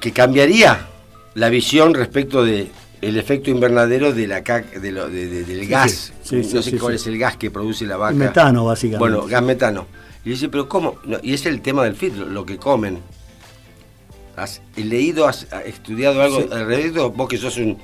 que 0.00 0.12
cambiaría 0.12 0.88
la 1.34 1.48
visión 1.48 1.94
respecto 1.94 2.44
de 2.44 2.70
el 3.00 3.16
efecto 3.18 3.50
invernadero 3.50 4.12
de 4.12 4.26
la 4.26 4.40
de 4.40 4.90
lo- 4.92 5.08
de- 5.08 5.28
de- 5.28 5.44
del 5.44 5.66
gas. 5.68 6.12
sí, 6.22 6.42
sí, 6.42 6.54
no 6.54 6.62
sé 6.62 6.78
cuál 6.78 6.94
es 6.94 7.06
el 7.06 7.18
gas 7.18 7.36
que 7.36 7.50
produce 7.50 7.84
la 7.86 7.96
vaca. 7.96 8.12
El 8.12 8.18
metano, 8.18 8.64
básicamente. 8.64 8.98
Bueno, 8.98 9.26
gas 9.28 9.42
metano. 9.42 9.86
Y 10.24 10.30
dice, 10.30 10.48
pero 10.48 10.68
¿cómo? 10.68 10.96
No, 11.04 11.18
y 11.22 11.34
es 11.34 11.44
el 11.46 11.60
tema 11.60 11.84
del 11.84 11.94
feed, 11.96 12.14
lo, 12.14 12.44
que 12.46 12.56
comen. 12.56 12.98
¿Has 14.36 14.62
leído, 14.74 15.28
has 15.28 15.46
estudiado 15.66 16.20
algo 16.22 16.38
al 16.50 16.66
respecto? 16.66 17.10
Vos 17.10 17.28
que 17.28 17.36
sos 17.38 17.56
un 17.58 17.78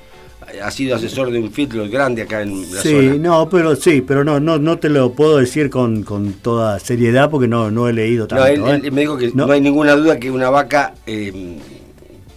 has 0.63 0.73
sido 0.73 0.95
asesor 0.95 1.31
de 1.31 1.39
un 1.39 1.51
feedlot 1.51 1.89
grande 1.89 2.23
acá 2.23 2.41
en 2.41 2.61
la 2.73 2.81
Sí, 2.81 2.91
zona. 2.91 3.15
no, 3.15 3.49
pero 3.49 3.75
sí, 3.75 4.01
pero 4.01 4.23
no, 4.23 4.39
no, 4.39 4.57
no 4.59 4.77
te 4.79 4.89
lo 4.89 5.13
puedo 5.13 5.37
decir 5.37 5.69
con, 5.69 6.03
con 6.03 6.33
toda 6.33 6.79
seriedad 6.79 7.29
porque 7.29 7.47
no, 7.47 7.71
no 7.71 7.87
he 7.87 7.93
leído 7.93 8.27
tanto. 8.27 8.43
No, 8.43 8.49
él, 8.69 8.81
¿eh? 8.81 8.81
él 8.85 8.91
me 8.91 9.01
dijo 9.01 9.17
que 9.17 9.27
No. 9.33 9.45
no. 9.47 9.53
hay 9.53 9.61
ninguna 9.61 9.93
duda 9.95 10.19
que 10.19 10.29
una 10.31 10.49
vaca 10.49 10.93
eh, 11.07 11.57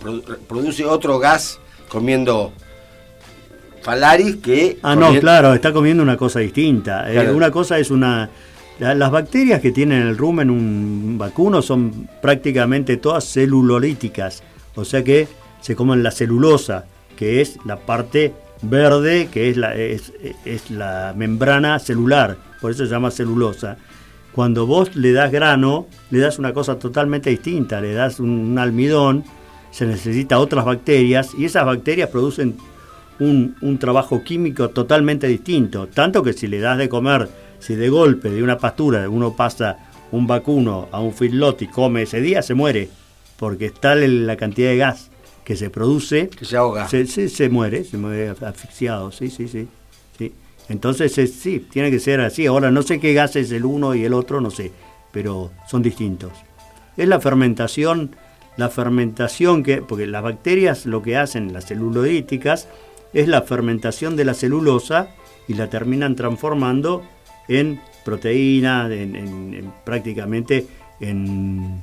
produ- 0.03 0.37
produce 0.49 0.85
otro 0.85 1.19
gas 1.19 1.59
comiendo 1.89 2.53
falaris 3.83 4.37
que... 4.37 4.79
Ah, 4.83 4.97
no, 4.97 5.19
claro, 5.21 5.55
está 5.55 5.73
comiendo 5.73 6.03
una 6.03 6.17
cosa 6.17 6.41
distinta. 6.41 7.11
Eh, 7.11 7.15
Claro. 7.15 7.37
una 7.37 7.51
cosa 7.51 7.79
es 7.79 7.91
una... 7.91 8.31
la- 8.79 8.95
Las 8.95 9.11
bacterias 9.11 9.61
que 9.61 9.73
tienen 9.73 10.03
el 10.03 10.17
rumen 10.17 10.51
un 10.51 11.17
vacuno 11.19 11.63
son 11.63 12.09
prácticamente 12.23 12.97
todas 12.97 13.25
celulolíticas, 13.31 14.43
o 14.75 14.85
sea 14.85 15.03
que 15.05 15.29
se 15.61 15.75
comen 15.77 16.03
la 16.03 16.11
celulosa, 16.11 16.85
que 17.17 17.41
es 17.41 17.59
la 17.65 17.77
parte 17.77 18.33
verde, 18.63 19.29
que 19.31 19.51
es 19.51 19.57
la, 19.57 19.75
es, 19.75 20.13
es 20.45 20.71
la 20.71 21.15
membrana 21.17 21.79
celular, 21.79 22.37
por 22.61 22.71
eso 22.71 22.85
se 22.85 22.91
llama 22.91 23.11
celulosa. 23.11 23.77
Cuando 24.33 24.67
vos 24.67 24.97
le 24.97 25.13
das 25.13 25.31
grano, 25.31 25.87
le 26.11 26.19
das 26.19 26.39
una 26.39 26.53
cosa 26.53 26.79
totalmente 26.79 27.31
distinta, 27.31 27.81
le 27.81 27.93
das 27.93 28.19
un, 28.19 28.59
almidón, 28.59 29.25
se 29.71 29.87
necesita 29.87 30.39
otras 30.39 30.65
bacterias 30.65 31.31
y 31.39 31.45
esas 31.45 31.65
bacterias 31.65 32.09
producen 32.09 32.57
un, 33.21 33.55
un 33.61 33.79
trabajo 33.79 34.25
químico 34.25 34.71
totalmente 34.71 35.29
distinto. 35.29 35.87
Tanto 35.87 36.23
que 36.23 36.33
si 36.33 36.49
le 36.49 36.59
das 36.59 36.79
de 36.79 36.89
comer, 36.89 37.29
si 37.61 37.77
de 37.77 37.89
golpe 37.89 38.31
de 38.31 38.43
una 38.43 38.59
pastura 38.59 39.09
uno 39.09 39.37
pasa 39.37 39.79
un 40.11 40.27
vacuno 40.27 40.89
a 40.91 41.01
un 41.01 41.13
feedlot 41.13 41.63
y 41.63 41.69
come 41.69 42.03
ese 42.03 42.21
día, 42.21 42.43
se 42.43 42.55
muere, 42.55 42.89
porque 43.39 43.67
está 43.67 43.95
la 43.95 44.37
cantidad 44.37 44.71
de 44.71 44.77
gas 44.77 45.11
que 45.45 45.57
se 45.57 45.71
produce, 45.71 46.29
Que 46.29 46.45
se 46.45 46.57
ahoga. 46.57 46.89
se, 46.89 47.07
se- 47.07 47.29
se 47.29 47.49
muere, 47.49 47.85
se 47.85 47.99
muere 47.99 48.31
asfixiado, 48.31 49.13
sí, 49.13 49.29
sí, 49.31 49.47
sí. 49.49 49.69
sí. 50.19 50.33
Entonces 50.69 51.17
es- 51.19 51.35
sí, 51.35 51.67
tiene 51.71 51.91
que 51.91 52.01
ser 52.01 52.21
así. 52.21 52.47
Ahora 52.47 52.71
no 52.71 52.83
sé 52.83 52.99
qué 53.01 53.13
gas 53.13 53.37
es 53.37 53.53
el 53.53 53.65
uno 53.65 53.95
y 53.95 54.05
el 54.05 54.15
otro, 54.15 54.41
no 54.41 54.51
sé, 54.51 54.73
pero 55.13 55.51
son 55.69 55.83
distintos. 55.83 56.33
Es 56.97 57.07
la 57.09 57.21
fermentación, 57.21 58.17
la 58.57 58.71
fermentación 58.71 59.63
que, 59.63 59.83
porque 59.83 60.07
las 60.07 60.23
bacterias 60.23 60.87
lo 60.87 61.03
que 61.03 61.17
hacen, 61.17 61.53
las 61.53 61.67
celulolíticas, 61.67 62.69
es 63.13 63.29
la 63.29 63.43
fermentación 63.43 64.17
de 64.17 64.25
la 64.25 64.35
celulosa 64.35 65.09
y 65.47 65.55
la 65.55 65.69
terminan 65.69 66.17
transformando 66.17 67.05
en 67.49 67.81
proteína, 68.05 68.87
en, 68.93 69.15
en- 69.17 69.55
en 69.55 69.73
prácticamente 69.85 70.67
en, 71.01 71.83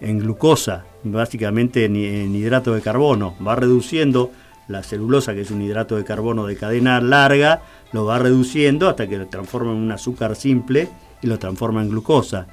en 0.00 0.18
glucosa, 0.18 0.84
básicamente 1.04 1.84
en, 1.84 1.96
en 1.96 2.34
hidrato 2.34 2.74
de 2.74 2.80
carbono. 2.80 3.34
Va 3.46 3.54
reduciendo 3.56 4.30
la 4.68 4.82
celulosa, 4.82 5.34
que 5.34 5.40
es 5.42 5.50
un 5.50 5.62
hidrato 5.62 5.96
de 5.96 6.04
carbono 6.04 6.46
de 6.46 6.56
cadena 6.56 7.00
larga, 7.00 7.62
lo 7.92 8.04
va 8.04 8.18
reduciendo 8.18 8.88
hasta 8.88 9.08
que 9.08 9.18
lo 9.18 9.26
transforma 9.26 9.72
en 9.72 9.78
un 9.78 9.92
azúcar 9.92 10.36
simple 10.36 10.88
y 11.22 11.26
lo 11.26 11.38
transforma 11.38 11.82
en 11.82 11.90
glucosa. 11.90 12.46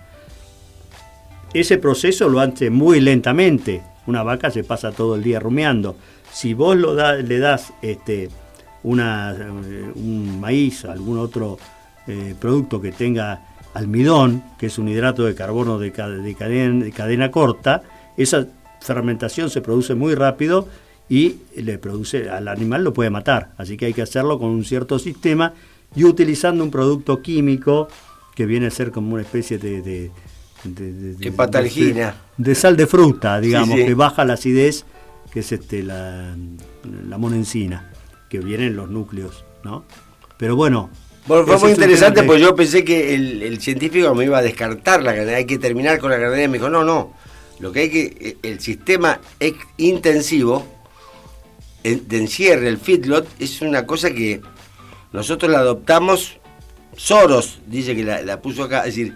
Ese 1.53 1.77
proceso 1.77 2.27
lo 2.29 2.39
hace 2.39 2.69
muy 2.69 2.99
lentamente. 2.99 3.81
Una 4.07 4.23
vaca 4.23 4.51
se 4.51 4.63
pasa 4.63 4.91
todo 4.91 5.15
el 5.15 5.23
día 5.23 5.39
rumiando. 5.39 5.95
Si 6.31 6.53
vos 6.53 6.75
lo 6.75 6.93
da- 6.95 7.15
le 7.15 7.39
das 7.39 7.73
este, 7.81 8.29
una, 8.83 9.31
eh, 9.33 9.91
un 9.95 10.39
maíz, 10.39 10.85
algún 10.85 11.17
otro 11.17 11.57
eh, 12.07 12.35
producto 12.39 12.81
que 12.81 12.91
tenga 12.91 13.41
almidón, 13.77 14.43
que 14.57 14.65
es 14.67 14.77
un 14.77 14.87
hidrato 14.87 15.23
de 15.25 15.35
carbono 15.35 15.77
de, 15.79 15.91
ca- 15.91 16.09
de 16.09 16.33
cadena, 16.35 16.83
de 16.83 16.91
cadena 16.91 17.31
corta, 17.31 17.83
esa 18.17 18.47
fermentación 18.81 19.49
se 19.49 19.61
produce 19.61 19.93
muy 19.95 20.15
rápido 20.15 20.67
y 21.09 21.37
le 21.55 21.77
produce 21.77 22.29
al 22.29 22.47
animal 22.47 22.83
lo 22.83 22.93
puede 22.93 23.09
matar. 23.09 23.51
Así 23.57 23.77
que 23.77 23.85
hay 23.85 23.93
que 23.93 24.01
hacerlo 24.01 24.39
con 24.39 24.49
un 24.49 24.63
cierto 24.65 24.99
sistema 24.99 25.53
y 25.95 26.03
utilizando 26.03 26.63
un 26.63 26.71
producto 26.71 27.21
químico 27.21 27.87
que 28.35 28.45
viene 28.45 28.67
a 28.67 28.71
ser 28.71 28.91
como 28.91 29.13
una 29.13 29.23
especie 29.23 29.57
de, 29.57 29.81
de, 29.81 30.11
de- 30.63 30.93
de- 30.93 32.55
sal 32.55 32.75
de 32.75 32.87
fruta, 32.87 33.39
digamos, 33.39 33.69
Sí, 33.75 33.81
sí. 33.81 33.87
que 33.87 33.93
baja 33.93 34.25
la 34.25 34.33
acidez, 34.33 34.85
que 35.31 35.39
es 35.41 35.51
este 35.51 35.83
la, 35.83 36.35
la 37.07 37.17
monencina, 37.17 37.91
que 38.29 38.39
viene 38.39 38.67
en 38.67 38.75
los 38.75 38.89
núcleos, 38.89 39.45
¿no? 39.63 39.83
Pero 40.37 40.55
bueno. 40.55 40.89
Bueno, 41.27 41.45
fue 41.45 41.57
muy 41.57 41.69
interesante 41.71 42.23
porque 42.23 42.41
yo 42.41 42.55
pensé 42.55 42.83
que 42.85 43.13
el, 43.15 43.43
el 43.43 43.59
científico 43.61 44.13
me 44.15 44.25
iba 44.25 44.37
a 44.37 44.41
descartar 44.41 45.03
la 45.03 45.11
ganadería, 45.11 45.37
hay 45.37 45.45
que 45.45 45.57
terminar 45.57 45.99
con 45.99 46.09
la 46.09 46.17
ganadería. 46.17 46.47
Me 46.47 46.57
dijo, 46.57 46.69
no, 46.69 46.83
no, 46.83 47.13
lo 47.59 47.71
que 47.71 47.79
hay 47.81 47.89
que, 47.89 48.37
el 48.43 48.59
sistema 48.61 49.19
intensivo 49.77 50.65
de 51.83 52.17
encierre, 52.17 52.67
el 52.67 52.77
feedlot, 52.77 53.27
es 53.39 53.61
una 53.61 53.85
cosa 53.85 54.11
que 54.11 54.41
nosotros 55.13 55.51
la 55.51 55.59
adoptamos, 55.59 56.37
Soros 56.95 57.59
dice 57.67 57.95
que 57.95 58.03
la, 58.03 58.21
la 58.23 58.41
puso 58.41 58.63
acá, 58.63 58.79
es 58.79 58.95
decir, 58.95 59.13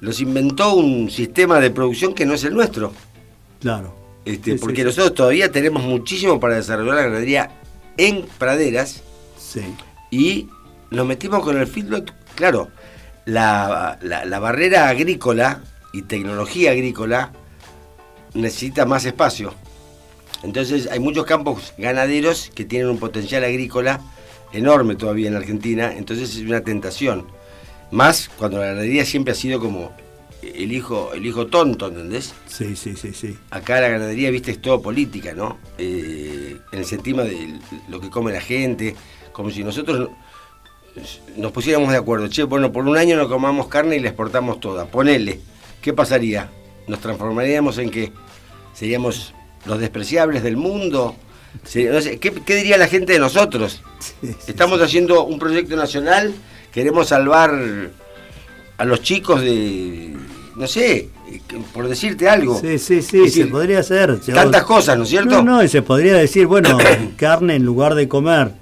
nos 0.00 0.20
inventó 0.20 0.74
un 0.74 1.10
sistema 1.10 1.60
de 1.60 1.70
producción 1.70 2.14
que 2.14 2.24
no 2.26 2.34
es 2.34 2.44
el 2.44 2.54
nuestro. 2.54 2.92
Claro. 3.60 3.94
Este, 4.24 4.52
Sí, 4.52 4.58
porque 4.58 4.78
sí. 4.82 4.84
nosotros 4.84 5.14
todavía 5.14 5.50
tenemos 5.52 5.82
muchísimo 5.82 6.38
para 6.40 6.56
desarrollar 6.56 6.94
la 6.94 7.02
ganadería 7.02 7.50
en 7.96 8.24
praderas 8.38 9.02
Sí. 9.38 9.60
y 10.10 10.48
nos 10.94 11.06
metimos 11.06 11.42
con 11.42 11.58
el 11.58 11.66
feedlot. 11.66 12.12
Claro, 12.34 12.70
la, 13.26 13.98
la- 14.02 14.24
la 14.24 14.38
barrera 14.38 14.88
agrícola 14.88 15.60
y 15.92 16.02
tecnología 16.02 16.72
agrícola 16.72 17.32
necesita 18.34 18.84
más 18.84 19.04
espacio. 19.04 19.54
Entonces 20.42 20.88
hay 20.90 21.00
muchos 21.00 21.24
campos 21.24 21.72
ganaderos 21.78 22.50
que 22.54 22.64
tienen 22.64 22.88
un 22.88 22.98
potencial 22.98 23.44
agrícola 23.44 24.00
enorme 24.52 24.94
todavía 24.94 25.28
en 25.28 25.36
Argentina, 25.36 25.92
entonces 25.96 26.36
es 26.36 26.42
una 26.42 26.60
tentación. 26.62 27.26
Más 27.90 28.28
cuando 28.38 28.58
la 28.58 28.66
ganadería 28.66 29.04
siempre 29.04 29.32
ha 29.32 29.36
sido 29.36 29.58
como 29.60 29.92
el 30.42 30.72
hijo, 30.72 31.12
el 31.14 31.24
hijo 31.24 31.46
tonto, 31.46 31.86
¿entendés? 31.88 32.34
Sí, 32.46 32.76
sí, 32.76 32.94
sí, 32.96 33.12
sí. 33.14 33.36
acá 33.50 33.80
la 33.80 33.88
ganadería, 33.88 34.30
viste, 34.30 34.50
es 34.50 34.60
todo 34.60 34.82
política, 34.82 35.32
¿no? 35.32 35.58
Eh, 35.78 36.58
en 36.72 36.78
el 36.78 36.84
sentido 36.84 37.24
de 37.24 37.58
lo 37.88 38.00
que 38.00 38.10
come 38.10 38.32
la 38.32 38.40
gente, 38.40 38.94
como 39.32 39.50
si 39.50 39.64
nosotros 39.64 40.10
nos 41.36 41.52
pusiéramos 41.52 41.90
de 41.90 41.96
acuerdo, 41.96 42.28
che, 42.28 42.44
bueno, 42.44 42.72
por 42.72 42.86
un 42.86 42.96
año 42.96 43.16
no 43.16 43.28
comamos 43.28 43.68
carne 43.68 43.96
y 43.96 44.00
la 44.00 44.08
exportamos 44.08 44.60
toda, 44.60 44.86
ponele, 44.86 45.40
¿qué 45.82 45.92
pasaría? 45.92 46.50
¿Nos 46.86 47.00
transformaríamos 47.00 47.78
en 47.78 47.90
qué? 47.90 48.12
¿Seríamos 48.72 49.34
los 49.66 49.80
despreciables 49.80 50.42
del 50.42 50.56
mundo? 50.56 51.16
No 51.62 52.00
sé, 52.00 52.18
¿qué, 52.18 52.32
qué 52.32 52.56
diría 52.56 52.76
la 52.76 52.88
gente 52.88 53.12
de 53.14 53.18
nosotros? 53.18 53.82
Sí, 54.04 54.12
sí, 54.22 54.36
Estamos 54.48 54.82
haciendo 54.82 55.24
un 55.24 55.38
proyecto 55.38 55.76
nacional, 55.76 56.34
queremos 56.72 57.08
salvar 57.08 57.54
a 58.76 58.84
los 58.84 59.00
chicos 59.00 59.40
de, 59.40 60.14
no 60.56 60.66
sé, 60.66 61.08
por 61.72 61.88
decirte 61.88 62.28
algo. 62.28 62.60
Sí, 62.60 62.78
sí, 62.78 63.02
sí, 63.02 63.18
decir, 63.20 63.44
se 63.44 63.50
podría 63.50 63.80
hacer. 63.80 64.20
Tantas 64.20 64.64
cosas, 64.64 64.96
¿no 64.96 65.04
es 65.04 65.10
cierto? 65.10 65.42
No, 65.42 65.42
no, 65.42 65.62
y 65.62 65.68
se 65.68 65.82
podría 65.82 66.14
decir, 66.14 66.46
bueno, 66.46 66.76
carne 67.16 67.56
en 67.56 67.64
lugar 67.64 67.94
de 67.94 68.08
comer, 68.08 68.52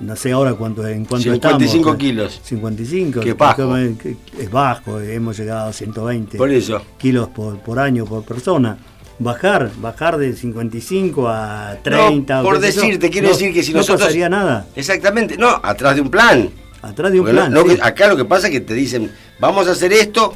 no 0.00 0.14
sé 0.16 0.32
ahora 0.32 0.54
cuánto, 0.54 0.86
en 0.86 1.04
cuánto 1.04 1.24
55 1.24 1.76
estamos. 1.76 1.96
kilos. 1.96 2.40
55. 2.44 3.20
Que 3.20 3.32
bajo. 3.32 3.76
Es 3.76 4.50
bajo, 4.50 5.00
hemos 5.00 5.38
llegado 5.38 5.68
a 5.68 5.72
120 5.72 6.36
Por 6.36 6.50
eso. 6.50 6.82
kilos 6.98 7.28
por, 7.28 7.58
por 7.60 7.78
año 7.78 8.04
por 8.04 8.22
persona. 8.24 8.76
bajar, 9.18 9.70
bajar 9.78 10.18
de 10.18 10.34
55 10.34 11.28
a 11.28 11.76
30. 11.82 12.42
por 12.42 12.58
decirte, 12.60 13.08
quiero 13.10 13.28
decir 13.28 13.52
que 13.54 13.62
si 13.62 13.72
nosotros. 13.72 14.00
No 14.00 14.06
pasaría 14.06 14.28
nada. 14.28 14.66
Exactamente, 14.76 15.36
no, 15.38 15.48
atrás 15.62 15.94
de 15.94 16.02
un 16.02 16.10
plan. 16.10 16.50
Atrás 16.82 17.10
de 17.10 17.20
un 17.20 17.26
plan. 17.26 17.54
acá 17.82 18.08
lo 18.08 18.16
que 18.16 18.24
pasa 18.26 18.48
es 18.48 18.52
que 18.52 18.60
te 18.60 18.74
dicen, 18.74 19.10
vamos 19.40 19.66
a 19.66 19.72
hacer 19.72 19.92
esto 19.92 20.34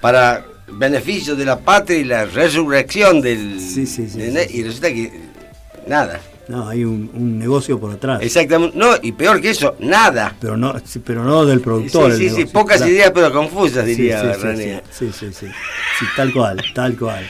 para 0.00 0.44
beneficio 0.66 1.36
de 1.36 1.44
la 1.44 1.58
patria 1.60 1.98
y 1.98 2.04
la 2.04 2.24
resurrección 2.24 3.20
del. 3.20 3.60
Sí, 3.60 3.86
sí, 3.86 4.08
sí. 4.08 4.18
y 4.50 4.62
resulta 4.62 4.88
que. 4.88 5.12
Nada. 5.86 6.20
No, 6.52 6.68
hay 6.68 6.84
un, 6.84 7.38
negocio 7.38 7.80
por 7.80 7.92
atrás. 7.92 8.20
Exactamente. 8.20 8.76
No, 8.76 8.90
y 9.00 9.12
peor 9.12 9.40
que 9.40 9.48
eso, 9.48 9.74
nada. 9.78 10.36
Pero 10.38 10.54
no, 10.54 10.74
pero 11.02 11.24
no 11.24 11.46
del 11.46 11.62
productor. 11.62 12.12
Sí, 12.12 12.28
sí, 12.28 12.36
sí, 12.36 12.44
pocas 12.44 12.86
ideas 12.86 13.10
pero 13.10 13.32
confusas, 13.32 13.86
diría 13.86 14.34
sí, 14.34 15.10
sí, 15.10 15.10
sí, 15.12 15.32
sí, 15.32 16.06
tal 16.14 16.30
cual, 16.30 16.62
tal 16.74 16.94
cual. 16.98 17.26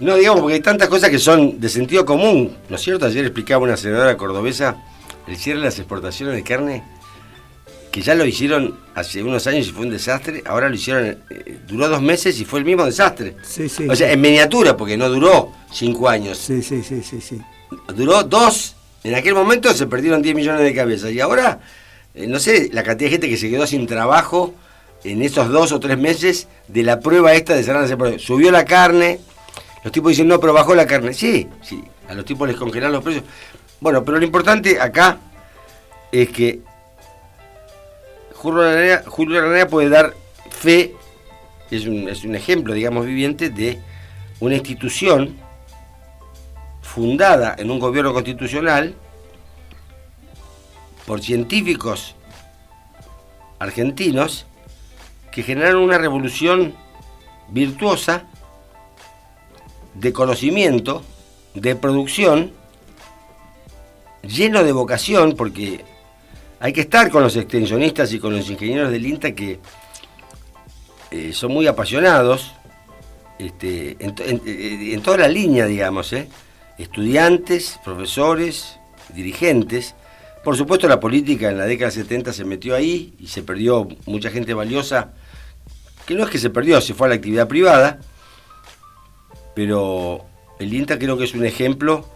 No, 0.00 0.16
digamos, 0.16 0.40
porque 0.40 0.54
hay 0.54 0.60
tantas 0.60 0.88
cosas 0.88 1.10
que 1.10 1.20
son 1.20 1.60
de 1.60 1.68
sentido 1.68 2.04
común, 2.04 2.56
¿no 2.68 2.74
es 2.74 2.82
cierto? 2.82 3.06
Ayer 3.06 3.24
explicaba 3.24 3.62
una 3.62 3.76
senadora 3.76 4.16
cordobesa 4.16 4.76
el 5.28 5.36
cierre 5.36 5.60
de 5.60 5.66
las 5.66 5.78
exportaciones 5.78 6.34
de 6.34 6.42
carne, 6.42 6.82
que 7.92 8.02
ya 8.02 8.16
lo 8.16 8.24
hicieron 8.24 8.76
hace 8.96 9.22
unos 9.22 9.46
años 9.46 9.68
y 9.68 9.70
fue 9.70 9.86
un 9.86 9.92
desastre, 9.92 10.42
ahora 10.44 10.68
lo 10.68 10.74
hicieron, 10.74 11.18
eh, 11.30 11.58
duró 11.68 11.88
dos 11.88 12.02
meses 12.02 12.40
y 12.40 12.44
fue 12.44 12.58
el 12.58 12.64
mismo 12.64 12.84
desastre. 12.84 13.36
Sí, 13.42 13.68
sí. 13.68 13.86
O 13.88 13.94
sea, 13.94 14.10
en 14.10 14.20
miniatura, 14.20 14.76
porque 14.76 14.96
no 14.96 15.08
duró 15.08 15.52
cinco 15.72 16.08
años. 16.08 16.36
Sí, 16.36 16.62
sí, 16.62 16.82
sí, 16.82 17.00
sí, 17.04 17.20
sí. 17.20 17.40
Duró 17.94 18.22
dos, 18.22 18.76
en 19.04 19.14
aquel 19.14 19.34
momento 19.34 19.72
se 19.72 19.86
perdieron 19.86 20.22
10 20.22 20.34
millones 20.34 20.62
de 20.62 20.74
cabezas 20.74 21.12
y 21.12 21.20
ahora, 21.20 21.60
eh, 22.14 22.26
no 22.26 22.38
sé, 22.38 22.70
la 22.72 22.82
cantidad 22.82 23.08
de 23.08 23.12
gente 23.12 23.28
que 23.28 23.36
se 23.36 23.50
quedó 23.50 23.66
sin 23.66 23.86
trabajo 23.86 24.54
en 25.04 25.22
esos 25.22 25.48
dos 25.48 25.72
o 25.72 25.80
tres 25.80 25.98
meses 25.98 26.48
de 26.68 26.82
la 26.82 27.00
prueba 27.00 27.32
esta 27.34 27.54
de 27.54 27.62
cerrar 27.62 27.88
las 27.88 28.22
Subió 28.22 28.50
la 28.50 28.64
carne, 28.64 29.20
los 29.84 29.92
tipos 29.92 30.10
dicen, 30.10 30.28
no, 30.28 30.40
pero 30.40 30.52
bajó 30.52 30.74
la 30.74 30.86
carne. 30.86 31.14
Sí, 31.14 31.46
sí, 31.62 31.82
a 32.08 32.14
los 32.14 32.24
tipos 32.24 32.48
les 32.48 32.56
congelaron 32.56 32.94
los 32.94 33.04
precios. 33.04 33.24
Bueno, 33.80 34.04
pero 34.04 34.18
lo 34.18 34.24
importante 34.24 34.80
acá 34.80 35.18
es 36.10 36.28
que 36.30 36.60
Julio 38.34 39.38
Aranea, 39.38 39.68
puede 39.68 39.88
dar 39.88 40.14
fe, 40.50 40.94
es 41.70 41.86
un, 41.86 42.08
es 42.08 42.24
un 42.24 42.34
ejemplo, 42.34 42.74
digamos, 42.74 43.06
viviente 43.06 43.50
de 43.50 43.80
una 44.40 44.54
institución 44.54 45.36
fundada 46.96 47.54
en 47.58 47.70
un 47.70 47.78
gobierno 47.78 48.14
constitucional 48.14 48.94
por 51.04 51.20
científicos 51.20 52.14
argentinos 53.58 54.46
que 55.30 55.42
generaron 55.42 55.82
una 55.82 55.98
revolución 55.98 56.74
virtuosa 57.50 58.24
de 59.92 60.10
conocimiento, 60.14 61.02
de 61.52 61.76
producción, 61.76 62.52
lleno 64.22 64.64
de 64.64 64.72
vocación, 64.72 65.36
porque 65.36 65.84
hay 66.60 66.72
que 66.72 66.80
estar 66.80 67.10
con 67.10 67.22
los 67.22 67.36
extensionistas 67.36 68.10
y 68.14 68.18
con 68.18 68.34
los 68.34 68.48
ingenieros 68.48 68.90
del 68.90 69.04
INTA 69.04 69.32
que 69.32 69.60
eh, 71.10 71.34
son 71.34 71.52
muy 71.52 71.66
apasionados, 71.66 72.54
este, 73.38 73.98
en, 74.00 75.02
toda 75.02 75.18
la 75.18 75.28
línea, 75.28 75.66
digamos, 75.66 76.10
¿eh? 76.14 76.26
Estudiantes, 76.78 77.80
profesores, 77.84 78.78
dirigentes. 79.14 79.94
Por 80.44 80.56
supuesto 80.56 80.88
la 80.88 81.00
política 81.00 81.50
en 81.50 81.58
la 81.58 81.66
década 81.66 81.90
70 81.90 82.32
se 82.32 82.44
metió 82.44 82.74
ahí 82.74 83.14
y 83.18 83.28
se 83.28 83.42
perdió 83.42 83.88
mucha 84.06 84.30
gente 84.30 84.54
valiosa, 84.54 85.12
que 86.06 86.14
no 86.14 86.24
es 86.24 86.30
que 86.30 86.38
se 86.38 86.50
perdió, 86.50 86.80
se 86.80 86.94
fue 86.94 87.08
a 87.08 87.10
la 87.10 87.16
actividad 87.16 87.48
privada, 87.48 88.00
pero 89.54 90.24
el 90.58 90.72
INTA 90.72 90.98
creo 90.98 91.18
que 91.18 91.24
es 91.24 91.34
un 91.34 91.44
ejemplo 91.44 92.08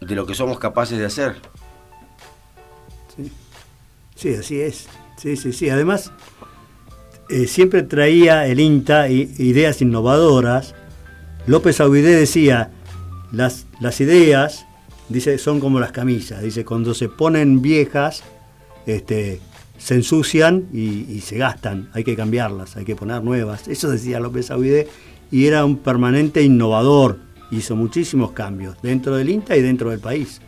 de 0.00 0.14
lo 0.14 0.26
que 0.26 0.34
somos 0.34 0.58
capaces 0.58 0.98
de 0.98 1.06
hacer. 1.06 1.36
Sí, 4.14 4.34
así 4.34 4.60
es. 4.60 4.88
Sí, 5.16 5.36
sí, 5.36 5.52
sí. 5.52 5.68
Además, 5.70 6.12
eh, 7.28 7.46
siempre 7.46 7.82
traía 7.82 8.46
el 8.46 8.60
INTA 8.60 9.08
ideas 9.08 9.82
innovadoras. 9.82 10.74
López 11.46 11.80
Aubidé 11.80 12.14
decía, 12.14 12.70
las, 13.34 13.66
las 13.80 14.00
ideas, 14.00 14.66
dice, 15.08 15.38
son 15.38 15.60
como 15.60 15.80
las 15.80 15.92
camisas. 15.92 16.42
Dice, 16.42 16.64
cuando 16.64 16.94
se 16.94 17.08
ponen 17.08 17.62
viejas, 17.62 18.22
este, 18.86 19.40
se 19.78 19.94
ensucian 19.94 20.66
y, 20.72 21.06
y, 21.12 21.20
se 21.20 21.36
gastan. 21.36 21.90
Hay 21.92 22.04
que 22.04 22.16
cambiarlas, 22.16 22.76
hay 22.76 22.84
que 22.84 22.96
poner 22.96 23.22
nuevas. 23.22 23.68
Eso 23.68 23.90
decía 23.90 24.20
López 24.20 24.50
Aubidé 24.50 24.88
y 25.30 25.46
era 25.46 25.64
un 25.64 25.78
permanente 25.78 26.42
innovador. 26.42 27.18
Hizo 27.50 27.76
muchísimos 27.76 28.32
cambios 28.32 28.76
dentro 28.82 29.16
del 29.16 29.28
INTA 29.28 29.56
y 29.56 29.62
dentro 29.62 29.90
del 29.90 30.00
país. 30.00 30.40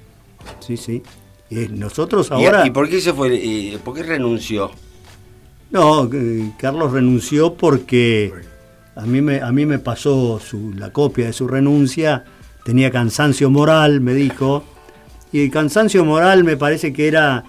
Sí, 0.61 0.77
sí. 0.77 1.03
Y 1.51 1.69
nosotros 1.69 2.31
ahora... 2.31 2.67
¿Y, 2.67 2.71
por 2.71 2.89
qué 2.89 3.01
se 3.01 3.13
fue? 3.13 3.79
¿Por 3.85 3.95
qué 3.95 4.03
renunció? 4.03 4.71
No, 5.71 6.09
eh, 6.13 6.53
Carlos 6.59 6.93
renunció 6.93 7.55
porque 7.55 8.33
a 8.95 9.03
mí 9.03 9.21
me, 9.21 9.41
a 9.41 9.53
mí 9.53 9.67
me 9.67 9.79
pasó 9.79 10.41
la 10.77 10.93
copia 10.93 11.27
de 11.27 11.33
su 11.33 11.47
renuncia, 11.47 12.25
tenía 12.67 12.91
cansancio 12.91 13.49
moral, 13.49 14.01
me 14.01 14.13
dijo, 14.13 14.65
y 15.31 15.45
el 15.45 15.53
cansancio 15.53 16.05
moral 16.05 16.43
me 16.43 16.57
parece 16.57 16.93
que 16.93 17.07
era 17.07 17.45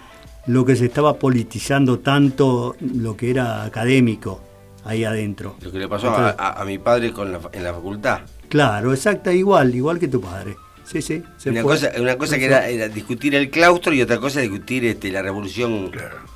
lo 0.45 0.63
que 0.63 0.75
se 0.75 0.85
estaba 0.85 1.17
politizando 1.17 1.97
tanto, 1.97 2.75
lo 2.79 3.17
que 3.17 3.31
era 3.31 3.63
académico 3.63 4.39
ahí 4.85 5.03
adentro. 5.03 5.55
Lo 5.61 5.71
que 5.71 5.79
le 5.79 5.87
pasó 5.87 6.13
a, 6.15 6.63
mi 6.67 6.77
padre 6.77 7.11
con 7.11 7.35
en 7.51 7.63
la 7.63 7.73
facultad. 7.73 8.19
Claro, 8.47 8.93
exacta, 8.93 9.33
igual, 9.33 9.73
igual 9.73 9.97
que 9.97 10.07
tu 10.07 10.21
padre. 10.21 10.55
Sí, 10.83 11.01
sí. 11.01 11.23
una, 11.47 11.63
Cosa, 11.63 11.91
una 11.99 12.15
cosa 12.15 12.37
que 12.37 12.45
era, 12.45 12.87
discutir 12.87 13.33
el 13.33 13.49
claustro 13.49 13.93
y 13.93 14.03
otra 14.03 14.19
cosa 14.19 14.39
discutir 14.41 14.85
este, 14.85 15.11
la 15.11 15.23
revolución. 15.23 15.89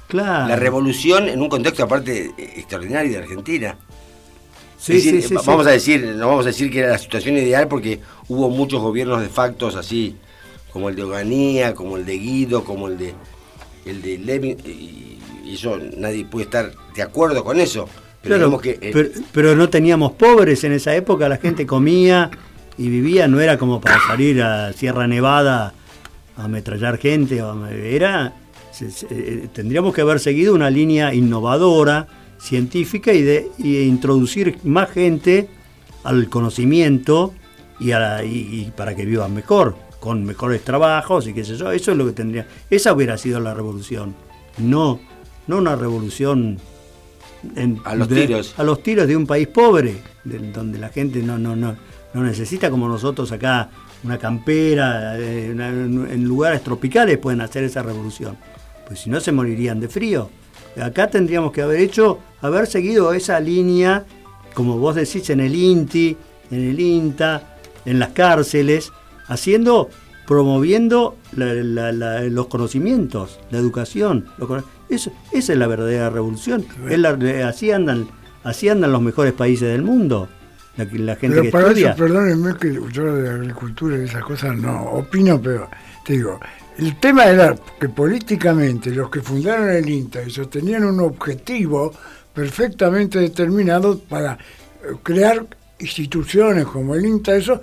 Claro. 0.07 0.47
La 0.47 0.55
revolución 0.55 1.29
en 1.29 1.39
un 1.39 1.49
contexto 1.49 1.83
aparte 1.83 2.31
extraordinario 2.37 3.11
de 3.11 3.17
Argentina. 3.19 3.77
Sí, 4.81 4.99
sí, 4.99 5.21
sí, 5.21 5.35
vamos 5.45 5.67
a 5.67 5.69
decir, 5.69 6.03
no 6.17 6.27
vamos 6.27 6.45
a 6.45 6.49
decir 6.49 6.71
que 6.71 6.79
era 6.79 6.89
la 6.89 6.97
situación 6.97 7.37
ideal 7.37 7.67
porque 7.67 7.99
hubo 8.29 8.49
muchos 8.49 8.81
gobiernos 8.81 9.21
de 9.21 9.29
factos 9.29 9.75
así, 9.75 10.15
como 10.73 10.89
el 10.89 10.95
de 10.95 11.03
Oganía, 11.03 11.75
como 11.75 11.97
el 11.97 12.05
de 12.05 12.17
Guido, 12.17 12.63
como 12.63 12.87
el 12.87 12.97
de 12.97 13.13
el 13.85 14.01
de 14.01 14.17
Levin, 14.17 14.57
y 14.65 15.53
eso 15.53 15.77
nadie 15.97 16.25
puede 16.25 16.45
estar 16.45 16.71
de 16.95 17.01
acuerdo 17.03 17.43
con 17.43 17.59
eso. 17.59 17.87
Pero, 18.23 18.57
que, 18.59 18.79
eh, 18.81 19.11
pero, 19.31 19.55
no 19.55 19.69
teníamos 19.69 20.13
pobres 20.13 20.63
en 20.63 20.73
esa 20.73 20.95
época, 20.95 21.29
la 21.29 21.37
gente 21.37 21.67
comía 21.67 22.31
y 22.77 22.89
vivía, 22.89 23.27
no 23.27 23.39
era 23.39 23.57
como 23.57 23.81
para 23.81 23.99
salir 24.07 24.41
a 24.41 24.73
Sierra 24.73 25.07
Nevada 25.07 25.73
a 26.37 26.43
ametrallar 26.43 26.97
gente, 26.97 27.41
era, 27.83 28.33
eh, 28.79 29.47
tendríamos 29.53 29.93
que 29.93 30.01
haber 30.01 30.19
seguido 30.19 30.53
una 30.55 30.69
línea 30.69 31.13
innovadora, 31.13 32.07
científica 32.41 33.13
y 33.13 33.21
de 33.21 33.49
introducir 33.85 34.57
más 34.63 34.89
gente 34.89 35.47
al 36.03 36.29
conocimiento 36.29 37.33
y, 37.79 37.91
y, 37.93 38.71
para 38.75 38.95
que 38.95 39.05
vivan 39.05 39.33
mejor, 39.33 39.75
con 39.99 40.23
mejores 40.23 40.63
trabajos 40.63 41.27
y 41.27 41.33
qué 41.33 41.43
sé 41.43 41.57
yo, 41.57 41.71
eso 41.71 41.91
es 41.91 41.97
lo 41.97 42.05
que 42.05 42.13
tendría, 42.13 42.47
esa 42.69 42.93
hubiera 42.93 43.17
sido 43.17 43.39
la 43.39 43.53
revolución, 43.53 44.15
no, 44.57 44.99
no 45.47 45.57
una 45.57 45.75
revolución 45.75 46.57
a 47.83 47.95
los 47.95 48.07
tiros. 48.07 48.53
A 48.57 48.63
los 48.63 48.83
tiros 48.83 49.07
de 49.07 49.15
un 49.15 49.25
país 49.25 49.47
pobre, 49.47 49.97
donde 50.23 50.77
la 50.77 50.89
gente 50.89 51.21
no, 51.23 51.39
no, 51.39 51.55
no, 51.55 51.75
no 52.13 52.23
necesita 52.23 52.69
como 52.69 52.87
nosotros 52.87 53.31
acá 53.31 53.69
una 54.03 54.17
campera, 54.17 55.17
eh, 55.17 55.51
en 55.51 56.23
lugares 56.23 56.63
tropicales 56.63 57.17
pueden 57.17 57.41
hacer 57.41 57.63
esa 57.63 57.81
revolución. 57.83 58.37
Pues 58.87 58.99
si 58.99 59.09
no 59.09 59.19
se 59.19 59.31
morirían 59.31 59.79
de 59.79 59.87
frío. 59.87 60.29
Acá 60.79 61.09
tendríamos 61.09 61.51
que 61.51 61.61
haber 61.61 61.79
hecho, 61.79 62.19
haber 62.41 62.67
seguido 62.67 63.13
esa 63.13 63.39
línea, 63.39 64.05
como 64.53 64.77
vos 64.77 64.95
decís, 64.95 65.29
en 65.29 65.39
el 65.39 65.55
INTI, 65.55 66.17
en 66.51 66.69
el 66.69 66.79
INTA, 66.79 67.57
en 67.85 67.99
las 67.99 68.09
cárceles, 68.09 68.91
haciendo, 69.27 69.89
promoviendo 70.27 71.17
los 71.35 72.47
conocimientos, 72.47 73.39
la 73.49 73.57
educación. 73.57 74.25
Eso, 74.89 75.11
esa 75.31 75.53
es 75.53 75.59
la 75.59 75.67
verdadera 75.67 76.09
revolución. 76.09 76.65
así, 77.45 77.71
andan, 77.71 78.07
así 78.43 78.69
andan 78.69 78.91
los 78.91 79.01
mejores 79.01 79.33
países 79.33 79.69
del 79.71 79.83
mundo. 79.83 80.27
La, 80.77 80.85
la 80.85 81.15
gente 81.17 81.41
pero 81.41 81.51
para 81.51 81.71
Eso, 81.71 81.95
perdónenme 81.97 82.55
que 82.55 82.79
yo 82.93 83.15
de 83.15 83.29
agricultura 83.29 83.97
y 83.97 84.05
esas 84.05 84.23
cosas 84.23 84.55
no 84.55 84.83
opino, 84.85 85.41
pero 85.41 85.69
te 86.05 86.13
digo, 86.13 86.39
el 86.77 86.99
tema 86.99 87.25
era 87.25 87.55
que 87.79 87.89
políticamente 87.89 88.91
los 88.91 89.09
que 89.09 89.21
fundaron 89.21 89.69
el 89.69 89.89
INTA 89.89 90.23
y 90.23 90.29
sostenían 90.29 90.85
un 90.85 90.99
objetivo 90.99 91.93
perfectamente 92.33 93.19
determinado 93.19 93.99
para 93.99 94.33
eh, 94.33 94.95
crear 95.03 95.45
instituciones 95.79 96.65
como 96.65 96.95
el 96.95 97.05
INTA, 97.05 97.35
eso, 97.35 97.61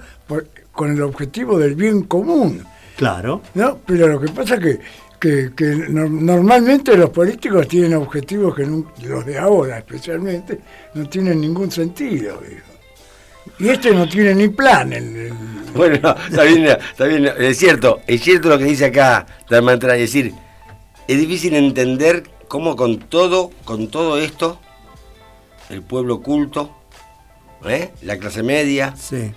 con 0.73 0.93
el 0.93 1.03
objetivo 1.03 1.59
del 1.59 1.75
bien 1.75 2.03
común. 2.03 2.63
Claro. 2.97 3.43
¿no? 3.55 3.79
Pero 3.87 4.09
lo 4.09 4.21
que 4.21 4.29
pasa 4.29 4.57
es 4.57 4.61
que 4.61 4.81
que, 5.19 5.51
normalmente 5.89 6.97
los 6.97 7.11
políticos 7.11 7.67
tienen 7.69 7.95
objetivos 7.95 8.55
que 8.55 8.67
los 9.07 9.27
de 9.27 9.39
ahora 9.39 9.79
especialmente 9.79 10.61
no 10.95 11.09
tienen 11.09 11.41
ningún 11.41 11.71
sentido. 11.71 12.41
Y 13.59 13.69
este 13.69 13.93
no 13.93 14.09
tiene 14.09 14.35
ni 14.35 14.49
plan. 14.49 14.93
el- 14.93 15.17
el- 15.17 15.33
Bueno, 15.75 15.99
no, 16.03 16.11
está 16.29 16.43
bien, 16.45 16.65
está 16.67 17.05
bien. 17.05 17.31
Es 17.39 17.59
cierto, 17.59 18.01
es 18.07 18.23
cierto 18.23 18.49
lo 18.49 18.59
que 18.59 18.65
dice 18.65 18.87
acá 18.87 19.27
Dalmantra, 19.51 19.95
es 19.95 20.01
decir, 20.01 20.35
es 21.07 21.19
difícil 21.19 21.55
entender 21.55 22.25
cómo 22.49 22.75
con 22.77 22.99
todo, 22.99 23.51
con 23.65 23.89
todo 23.89 24.19
esto, 24.19 24.59
el 25.69 25.83
pueblo 25.83 26.21
culto, 26.23 26.75
¿eh? 27.67 27.91
la 28.03 28.17
clase 28.19 28.43
media, 28.43 28.95
Sí. 28.97 29.33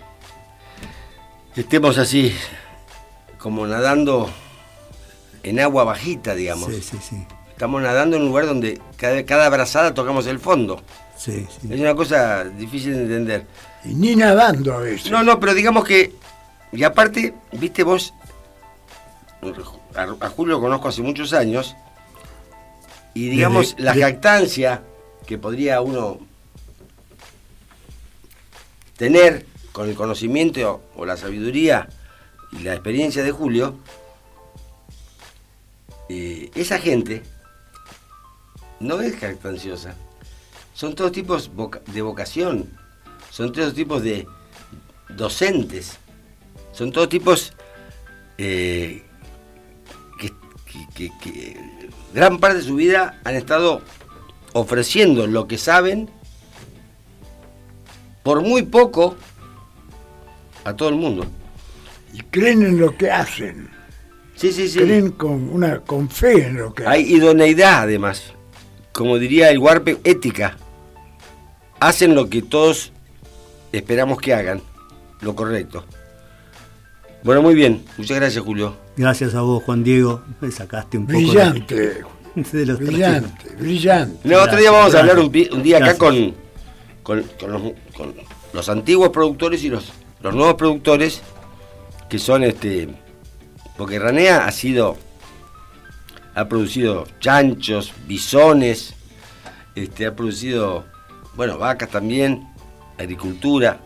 estemos 1.55 1.97
así, 1.97 2.33
como 3.37 3.67
nadando 3.67 4.29
en 5.43 5.59
agua 5.59 5.83
bajita, 5.83 6.33
digamos. 6.35 6.73
Sí, 6.73 6.81
sí, 6.81 6.97
sí. 7.01 7.25
Estamos 7.49 7.81
nadando 7.81 8.15
en 8.15 8.23
un 8.23 8.29
lugar 8.29 8.45
donde 8.47 8.79
cada, 8.97 9.23
cada 9.25 9.49
brazada 9.49 9.93
tocamos 9.93 10.25
el 10.27 10.39
fondo. 10.39 10.81
Es 11.27 11.79
una 11.79 11.93
cosa 11.95 12.45
difícil 12.45 12.93
de 12.93 13.01
entender. 13.03 13.45
Y 13.85 13.93
ni 13.95 14.15
nadando 14.15 14.73
a 14.73 14.79
veces. 14.79 15.11
No, 15.11 15.23
no, 15.23 15.39
pero 15.39 15.53
digamos 15.53 15.83
que. 15.85 16.13
Y 16.71 16.83
aparte, 16.83 17.33
viste 17.53 17.83
vos. 17.83 18.13
A, 19.95 20.03
a 20.25 20.29
Julio 20.29 20.55
lo 20.55 20.61
conozco 20.61 20.87
hace 20.87 21.01
muchos 21.01 21.33
años. 21.33 21.75
Y 23.13 23.29
digamos, 23.29 23.75
Desde- 23.75 23.83
la 23.83 23.93
jactancia 23.95 24.83
que 25.25 25.37
podría 25.37 25.81
uno 25.81 26.19
tener 28.97 29.45
con 29.71 29.89
el 29.89 29.95
conocimiento 29.95 30.83
o 30.95 31.05
la 31.05 31.17
sabiduría 31.17 31.89
y 32.51 32.59
la 32.59 32.73
experiencia 32.73 33.23
de 33.23 33.31
Julio, 33.31 33.75
eh, 36.09 36.51
esa 36.55 36.77
gente 36.79 37.23
no 38.79 39.01
es 39.01 39.15
jactanciosa. 39.17 39.95
Son 40.73 40.95
todos 40.95 41.11
tipos 41.11 41.51
de 41.87 42.01
vocación, 42.01 42.69
son 43.31 43.51
todos 43.51 43.73
tipos 43.73 44.03
de 44.03 44.27
docentes, 45.09 45.97
son 46.73 46.91
todos 46.91 47.09
tipos 47.09 47.53
eh, 48.37 49.03
que, 50.19 50.29
que- 50.65 50.87
que- 50.93 51.11
que 51.21 51.57
gran 52.13 52.37
parte 52.39 52.57
de 52.57 52.63
su 52.63 52.75
vida 52.75 53.19
han 53.23 53.35
estado 53.35 53.81
ofreciendo 54.53 55.25
lo 55.27 55.47
que 55.47 55.57
saben 55.57 56.09
por 58.23 58.41
muy 58.41 58.63
poco 58.63 59.15
a 60.63 60.75
todo 60.75 60.89
el 60.89 60.95
mundo. 60.95 61.25
Y 62.13 62.19
creen 62.23 62.61
en 62.63 62.79
lo 62.79 62.95
que 62.97 63.09
hacen. 63.09 63.69
Sí, 64.35 64.51
sí, 64.51 64.67
sí. 64.67 64.79
Creen 64.79 65.11
con, 65.11 65.49
una, 65.49 65.79
con 65.79 66.09
fe 66.09 66.47
en 66.47 66.57
lo 66.57 66.73
que 66.73 66.85
Hay 66.85 67.03
idoneidad 67.13 67.83
además. 67.83 68.33
Como 68.91 69.17
diría 69.17 69.49
el 69.49 69.59
Warpe, 69.59 69.97
ética. 70.03 70.57
Hacen 71.79 72.13
lo 72.13 72.29
que 72.29 72.41
todos 72.41 72.91
esperamos 73.71 74.19
que 74.19 74.33
hagan, 74.33 74.61
lo 75.21 75.35
correcto. 75.35 75.85
Bueno, 77.23 77.41
muy 77.41 77.53
bien. 77.53 77.83
Muchas 77.97 78.17
gracias, 78.17 78.43
Julio. 78.43 78.75
Gracias 78.97 79.35
a 79.35 79.41
vos, 79.41 79.63
Juan 79.63 79.83
Diego. 79.83 80.23
Me 80.39 80.51
sacaste 80.51 80.97
un 80.97 81.05
poco 81.05 81.17
de- 81.19 81.25
Brillante, 81.25 82.03
de 82.35 82.65
los 82.65 82.79
brillante, 82.79 83.55
brillante. 83.59 84.27
No, 84.27 84.37
otro 84.41 84.57
día 84.57 84.71
Gracias, 84.71 84.73
vamos 84.73 84.95
a 84.95 84.99
hablar 84.99 85.19
un, 85.19 85.31
día 85.63 85.77
acá 85.77 85.97
con, 85.97 86.33
con, 87.03 87.23
con 87.39 87.51
los, 87.51 87.61
con 87.95 88.13
los 88.53 88.69
antiguos 88.69 89.09
productores 89.09 89.63
y 89.63 89.69
los, 89.69 89.91
los 90.21 90.33
nuevos 90.33 90.55
productores, 90.55 91.21
que 92.09 92.17
son 92.19 92.43
este. 92.43 92.89
Porque 93.77 93.99
Ranea 93.99 94.45
ha 94.45 94.51
sido. 94.51 94.97
ha 96.35 96.47
producido 96.47 97.05
chanchos, 97.19 97.93
bisones, 98.07 98.93
este, 99.75 100.05
ha 100.07 100.15
producido, 100.15 100.85
bueno, 101.35 101.57
vacas 101.57 101.89
también, 101.89 102.47
agricultura. 103.01 103.79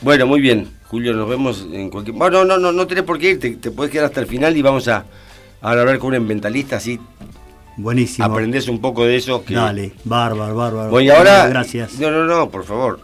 Bueno, 0.00 0.26
muy 0.26 0.40
bien, 0.40 0.68
Julio, 0.86 1.12
nos 1.12 1.28
vemos 1.28 1.66
en 1.72 1.90
cualquier. 1.90 2.16
Bueno, 2.16 2.44
no, 2.44 2.56
no, 2.58 2.70
no 2.72 2.86
tenés 2.86 3.04
por 3.04 3.18
qué 3.18 3.30
ir, 3.30 3.40
te, 3.40 3.56
te 3.56 3.70
puedes 3.70 3.90
quedar 3.92 4.06
hasta 4.06 4.20
el 4.20 4.26
final 4.26 4.56
y 4.56 4.62
vamos 4.62 4.86
a, 4.88 5.04
a 5.60 5.70
hablar 5.70 5.98
con 5.98 6.10
un 6.10 6.14
ambientalista, 6.16 6.76
así 6.76 7.00
Buenísimo. 7.76 8.26
aprendés 8.26 8.68
un 8.68 8.80
poco 8.80 9.04
de 9.04 9.16
eso. 9.16 9.44
Que... 9.44 9.54
Dale, 9.54 9.92
bárbaro, 10.04 10.54
bárbaro. 10.54 10.90
Bueno, 10.90 11.06
y 11.06 11.10
ahora. 11.16 11.48
Gracias. 11.48 11.98
No, 11.98 12.10
no, 12.10 12.24
no, 12.24 12.48
por 12.48 12.64
favor. 12.64 13.00